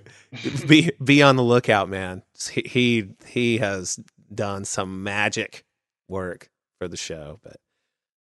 be 0.68 0.90
be 1.02 1.22
on 1.22 1.36
the 1.36 1.42
lookout, 1.42 1.88
man. 1.88 2.22
He, 2.50 2.62
he 2.62 3.08
he 3.26 3.58
has 3.58 3.98
done 4.32 4.64
some 4.64 5.02
magic 5.02 5.64
work 6.08 6.48
for 6.78 6.88
the 6.88 6.96
show, 6.96 7.40
but 7.42 7.56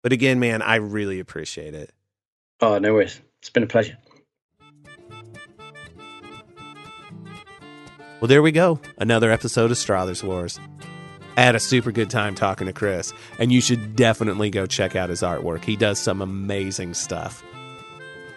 but 0.02 0.12
again, 0.12 0.40
man, 0.40 0.60
I 0.60 0.76
really 0.76 1.20
appreciate 1.20 1.74
it. 1.74 1.92
Oh, 2.64 2.78
no 2.78 2.94
worries. 2.94 3.20
It's 3.40 3.50
been 3.50 3.62
a 3.62 3.66
pleasure. 3.66 3.98
Well, 8.20 8.28
there 8.28 8.40
we 8.40 8.52
go. 8.52 8.80
Another 8.96 9.30
episode 9.30 9.70
of 9.70 9.76
Strathers 9.76 10.24
Wars. 10.24 10.58
I 11.36 11.42
had 11.42 11.54
a 11.54 11.60
super 11.60 11.92
good 11.92 12.08
time 12.08 12.34
talking 12.34 12.66
to 12.66 12.72
Chris, 12.72 13.12
and 13.38 13.52
you 13.52 13.60
should 13.60 13.96
definitely 13.96 14.48
go 14.48 14.64
check 14.64 14.96
out 14.96 15.10
his 15.10 15.20
artwork. 15.20 15.62
He 15.62 15.76
does 15.76 15.98
some 15.98 16.22
amazing 16.22 16.94
stuff. 16.94 17.44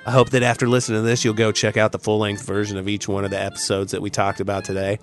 I 0.05 0.11
hope 0.11 0.31
that 0.31 0.43
after 0.43 0.67
listening 0.67 1.03
to 1.03 1.07
this, 1.07 1.23
you'll 1.23 1.33
go 1.33 1.53
check 1.53 1.77
out 1.77 1.93
the 1.93 1.99
full 1.99 2.19
length 2.19 2.45
version 2.45 2.77
of 2.77 2.89
each 2.89 3.07
one 3.07 3.23
of 3.23 3.31
the 3.31 3.41
episodes 3.41 3.93
that 3.93 4.01
we 4.01 4.09
talked 4.09 4.41
about 4.41 4.65
today. 4.65 4.99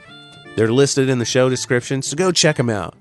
They're 0.54 0.70
listed 0.70 1.08
in 1.08 1.18
the 1.18 1.24
show 1.24 1.48
description, 1.48 2.02
so 2.02 2.14
go 2.14 2.30
check 2.30 2.56
them 2.56 2.68
out. 2.68 2.94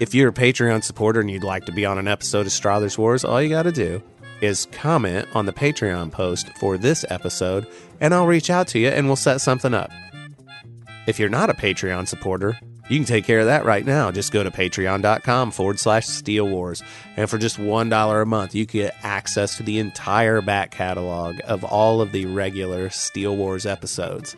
If 0.00 0.14
you're 0.14 0.28
a 0.28 0.34
Patreon 0.34 0.84
supporter 0.84 1.20
and 1.20 1.30
you'd 1.30 1.44
like 1.44 1.64
to 1.64 1.72
be 1.72 1.86
on 1.86 1.96
an 1.96 2.08
episode 2.08 2.44
of 2.44 2.52
Strathers 2.52 2.98
Wars, 2.98 3.24
all 3.24 3.40
you 3.40 3.48
got 3.48 3.62
to 3.62 3.72
do 3.72 4.02
is 4.40 4.66
comment 4.72 5.28
on 5.34 5.46
the 5.46 5.52
Patreon 5.52 6.10
post 6.10 6.48
for 6.56 6.76
this 6.76 7.04
episode, 7.08 7.66
and 8.00 8.14
I'll 8.14 8.26
reach 8.26 8.50
out 8.50 8.68
to 8.68 8.78
you 8.78 8.88
and 8.88 9.06
we'll 9.06 9.16
set 9.16 9.40
something 9.40 9.74
up. 9.74 9.90
If 11.06 11.18
you're 11.18 11.28
not 11.28 11.50
a 11.50 11.54
Patreon 11.54 12.08
supporter, 12.08 12.58
you 12.88 12.98
can 12.98 13.06
take 13.06 13.24
care 13.24 13.40
of 13.40 13.46
that 13.46 13.64
right 13.64 13.84
now. 13.84 14.10
Just 14.10 14.32
go 14.32 14.42
to 14.42 14.50
patreon.com 14.50 15.52
forward 15.52 15.78
slash 15.78 16.06
Steele 16.06 16.48
Wars. 16.48 16.82
And 17.16 17.30
for 17.30 17.38
just 17.38 17.58
$1 17.58 18.22
a 18.22 18.26
month, 18.26 18.54
you 18.54 18.66
get 18.66 18.94
access 19.02 19.56
to 19.56 19.62
the 19.62 19.78
entire 19.78 20.42
back 20.42 20.70
catalog 20.70 21.40
of 21.44 21.64
all 21.64 22.02
of 22.02 22.12
the 22.12 22.26
regular 22.26 22.90
Steele 22.90 23.36
Wars 23.36 23.64
episodes. 23.64 24.36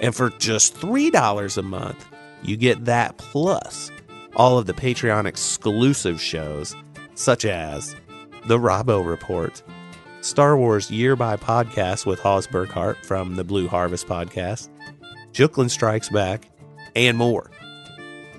And 0.00 0.14
for 0.14 0.30
just 0.30 0.74
$3 0.76 1.56
a 1.56 1.62
month, 1.62 2.06
you 2.42 2.56
get 2.56 2.84
that 2.84 3.16
plus 3.16 3.90
all 4.36 4.58
of 4.58 4.66
the 4.66 4.74
Patreon 4.74 5.24
exclusive 5.24 6.20
shows, 6.20 6.76
such 7.14 7.46
as 7.46 7.96
The 8.46 8.58
Robbo 8.58 9.04
Report, 9.04 9.62
Star 10.20 10.56
Wars 10.56 10.90
Year 10.90 11.16
by 11.16 11.36
Podcast 11.36 12.04
with 12.04 12.20
Hawes 12.20 12.46
Burkhart 12.46 13.04
from 13.04 13.36
the 13.36 13.44
Blue 13.44 13.68
Harvest 13.68 14.06
Podcast, 14.06 14.68
Jooklin 15.32 15.70
Strikes 15.70 16.10
Back, 16.10 16.50
and 16.94 17.16
more. 17.16 17.50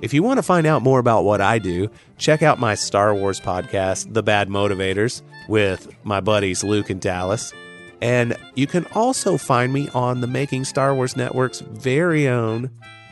If 0.02 0.14
you 0.14 0.22
want 0.22 0.38
to 0.38 0.44
find 0.44 0.68
out 0.68 0.84
more 0.84 1.00
about 1.00 1.24
what 1.24 1.42
I 1.42 1.58
do, 1.58 1.90
check 2.18 2.44
out 2.44 2.60
my 2.60 2.76
Star 2.76 3.16
Wars 3.16 3.40
podcast, 3.40 4.14
The 4.14 4.22
Bad 4.22 4.50
Motivators, 4.50 5.24
with 5.48 5.96
my 6.04 6.22
buddies 6.22 6.64
Luke 6.64 6.90
and 6.90 7.02
Dallas. 7.02 7.54
And 8.02 8.36
you 8.54 8.68
can 8.68 8.86
also 8.94 9.38
find 9.38 9.74
me 9.74 9.90
on 9.96 10.22
the 10.22 10.28
Making 10.28 10.66
Star 10.66 10.94
Wars 10.94 11.16
Network's 11.16 11.62
very 11.62 12.28
own 12.28 12.70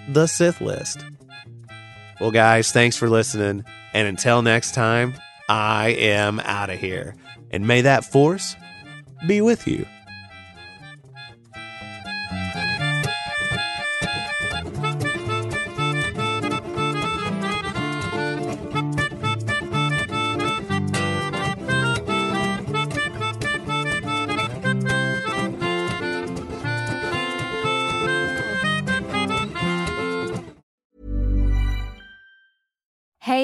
The 0.09 0.27
Sith 0.27 0.61
List. 0.61 1.03
Well, 2.19 2.31
guys, 2.31 2.71
thanks 2.71 2.97
for 2.97 3.09
listening. 3.09 3.63
And 3.93 4.07
until 4.07 4.41
next 4.43 4.75
time, 4.75 5.15
I 5.49 5.89
am 5.89 6.39
out 6.41 6.69
of 6.69 6.79
here. 6.79 7.15
And 7.51 7.67
may 7.67 7.81
that 7.81 8.05
force 8.05 8.55
be 9.27 9.41
with 9.41 9.67
you. 9.67 9.85